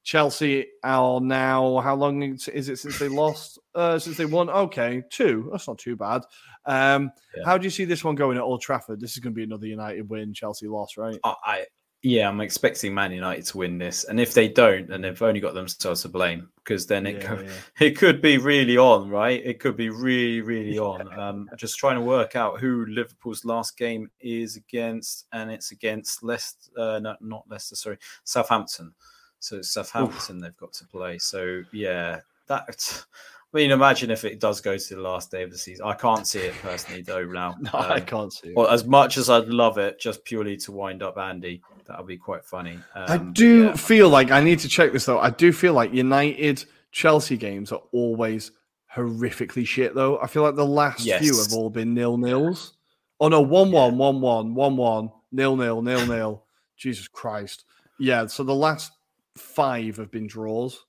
[0.04, 3.60] Chelsea are now how long is it since they lost?
[3.76, 4.50] Uh, since they won?
[4.50, 5.50] Okay, two.
[5.52, 6.22] That's not too bad.
[6.66, 7.44] Um, Yeah.
[7.46, 9.02] How do you see this one going at Old Trafford?
[9.02, 11.20] This is going to be another United win, Chelsea loss, right?
[11.24, 11.66] I, I
[12.02, 15.40] yeah, I'm expecting Man United to win this, and if they don't, then they've only
[15.40, 17.50] got themselves to blame because then it Yeah, co- yeah.
[17.88, 19.42] it could be really on, right?
[19.44, 21.12] It could be really, really on.
[21.20, 26.24] Um, just trying to work out who Liverpool's last game is against, and it's against
[26.24, 28.94] Leicester, uh, no, not Leicester, sorry, Southampton.
[29.40, 31.18] So it's Southampton they've got to play.
[31.18, 33.04] So yeah, that.
[33.52, 35.84] I mean, imagine if it does go to the last day of the season.
[35.84, 37.26] I can't see it personally, though.
[37.26, 38.56] Now, No, I Um, can't see it.
[38.56, 41.60] well, as much as I'd love it, just purely to wind up Andy,
[41.90, 42.80] that'll be quite funny.
[42.96, 43.74] I Um, but do yeah.
[43.76, 45.20] feel like I need to check this though.
[45.20, 48.52] I do feel like United Chelsea games are always
[48.96, 50.20] horrifically shit though.
[50.20, 52.74] I feel like the last few have all been nil nils.
[53.20, 56.44] Oh no, one one, one one, one one, nil nil, nil nil.
[56.78, 57.66] Jesus Christ.
[58.00, 58.94] Yeah, so the last
[59.36, 60.86] five have been draws.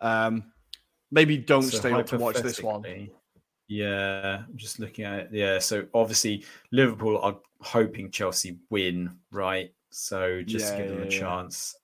[0.00, 0.52] Um
[1.10, 3.10] maybe don't So stay up to watch this one.
[3.68, 5.28] Yeah, I'm just looking at it.
[5.32, 9.72] Yeah, so obviously Liverpool are hoping Chelsea win, right?
[9.90, 11.18] So just Yeah, give them yeah, a yeah.
[11.20, 11.76] chance.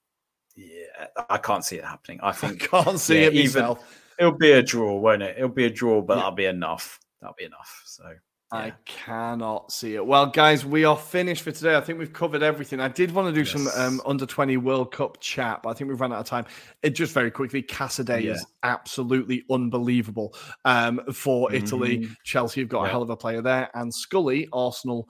[0.55, 2.21] Yeah, I can't see it happening.
[2.23, 4.01] I think I can't see yeah, it even- myself.
[4.19, 5.37] it'll be a draw, won't it?
[5.37, 6.21] It'll be a draw, but Yeah.
[6.23, 6.99] that'll be enough.
[7.21, 7.83] That'll be enough.
[7.85, 8.05] So
[8.53, 10.07] I cannot see it.
[10.07, 11.75] Well, guys, we are finished for today.
[11.75, 12.79] I think we've covered everything.
[12.81, 15.91] I did want to do some um, under 20 World Cup chat, but I think
[15.91, 16.47] we've run out of time.
[16.83, 18.33] It just very quickly, Casadei Yeah.
[18.35, 20.33] is absolutely unbelievable
[20.65, 21.99] um, for Italy.
[22.03, 22.17] Mhm.
[22.23, 23.69] Chelsea have got a hell of a player there.
[23.75, 25.09] And Scully, Arsenal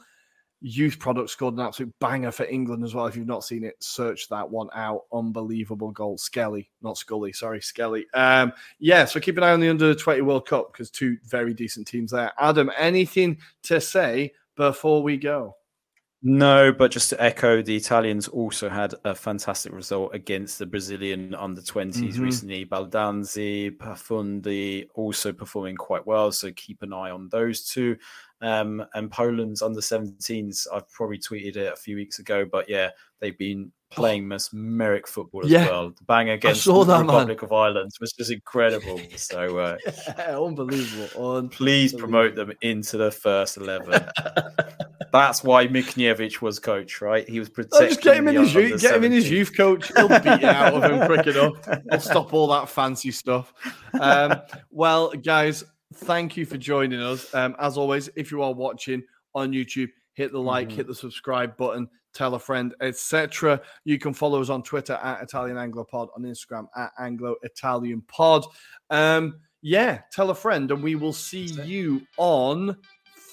[0.60, 3.06] youth product, scored an absolute banger for England as well.
[3.06, 5.02] If you've not seen it, search that one out.
[5.12, 6.16] Unbelievable goal.
[6.18, 8.06] Skelly, not Scully, sorry, Skelly.
[8.14, 11.52] Um, yeah, so keep an eye on the under 20 World Cup because two very
[11.54, 12.32] decent teams there.
[12.38, 15.56] Adam, anything to say before we go?
[16.22, 21.34] No, but just to echo, the Italians also had a fantastic result against the Brazilian
[21.34, 22.20] under 20s Mhm.
[22.20, 22.64] recently.
[22.66, 26.32] Baldanzi, Pafundi also performing quite well.
[26.32, 27.96] So keep an eye on those two.
[28.42, 32.90] Um, and Poland's under 17s, I've probably tweeted it a few weeks ago, but yeah,
[33.20, 35.66] they've been playing mesmeric football as Yeah.
[35.70, 35.88] well.
[35.90, 37.06] The bang against the that, man.
[37.06, 39.00] Republic of Ireland was just incredible.
[39.16, 39.78] So uh,
[40.18, 41.36] Yeah, unbelievable.
[41.36, 44.04] Un- please promote them into the first 11.
[45.12, 47.26] That's why Michniewicz was coach, right?
[47.28, 47.88] He was Oh, protecting.
[47.88, 49.90] just get him in his youth, get him in his youth coach.
[49.96, 51.54] He'll beat you out of him quick enough.
[51.90, 53.52] He'll stop all that fancy stuff.
[53.98, 54.40] Um,
[54.70, 55.64] well, guys,
[55.94, 57.32] thank you for joining us.
[57.34, 59.02] Um, as always, if you are watching
[59.34, 60.72] on YouTube, hit the like, Mhm.
[60.72, 63.60] hit the subscribe button, tell a friend, etc.
[63.84, 68.02] You can follow us on Twitter at Italian Anglo Pod, on Instagram at Anglo Italian
[68.08, 68.46] Pod.
[68.90, 72.76] Um, yeah, tell a friend, and we will see you on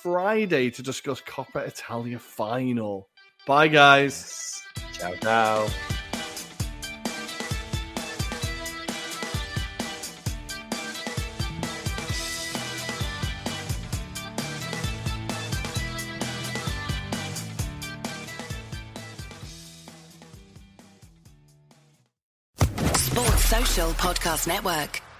[0.01, 3.09] Friday to discuss Coppa Italia final.
[3.47, 4.61] Bye, guys.
[4.93, 5.93] Ciao, ciao.
[23.93, 25.12] Podcast Network.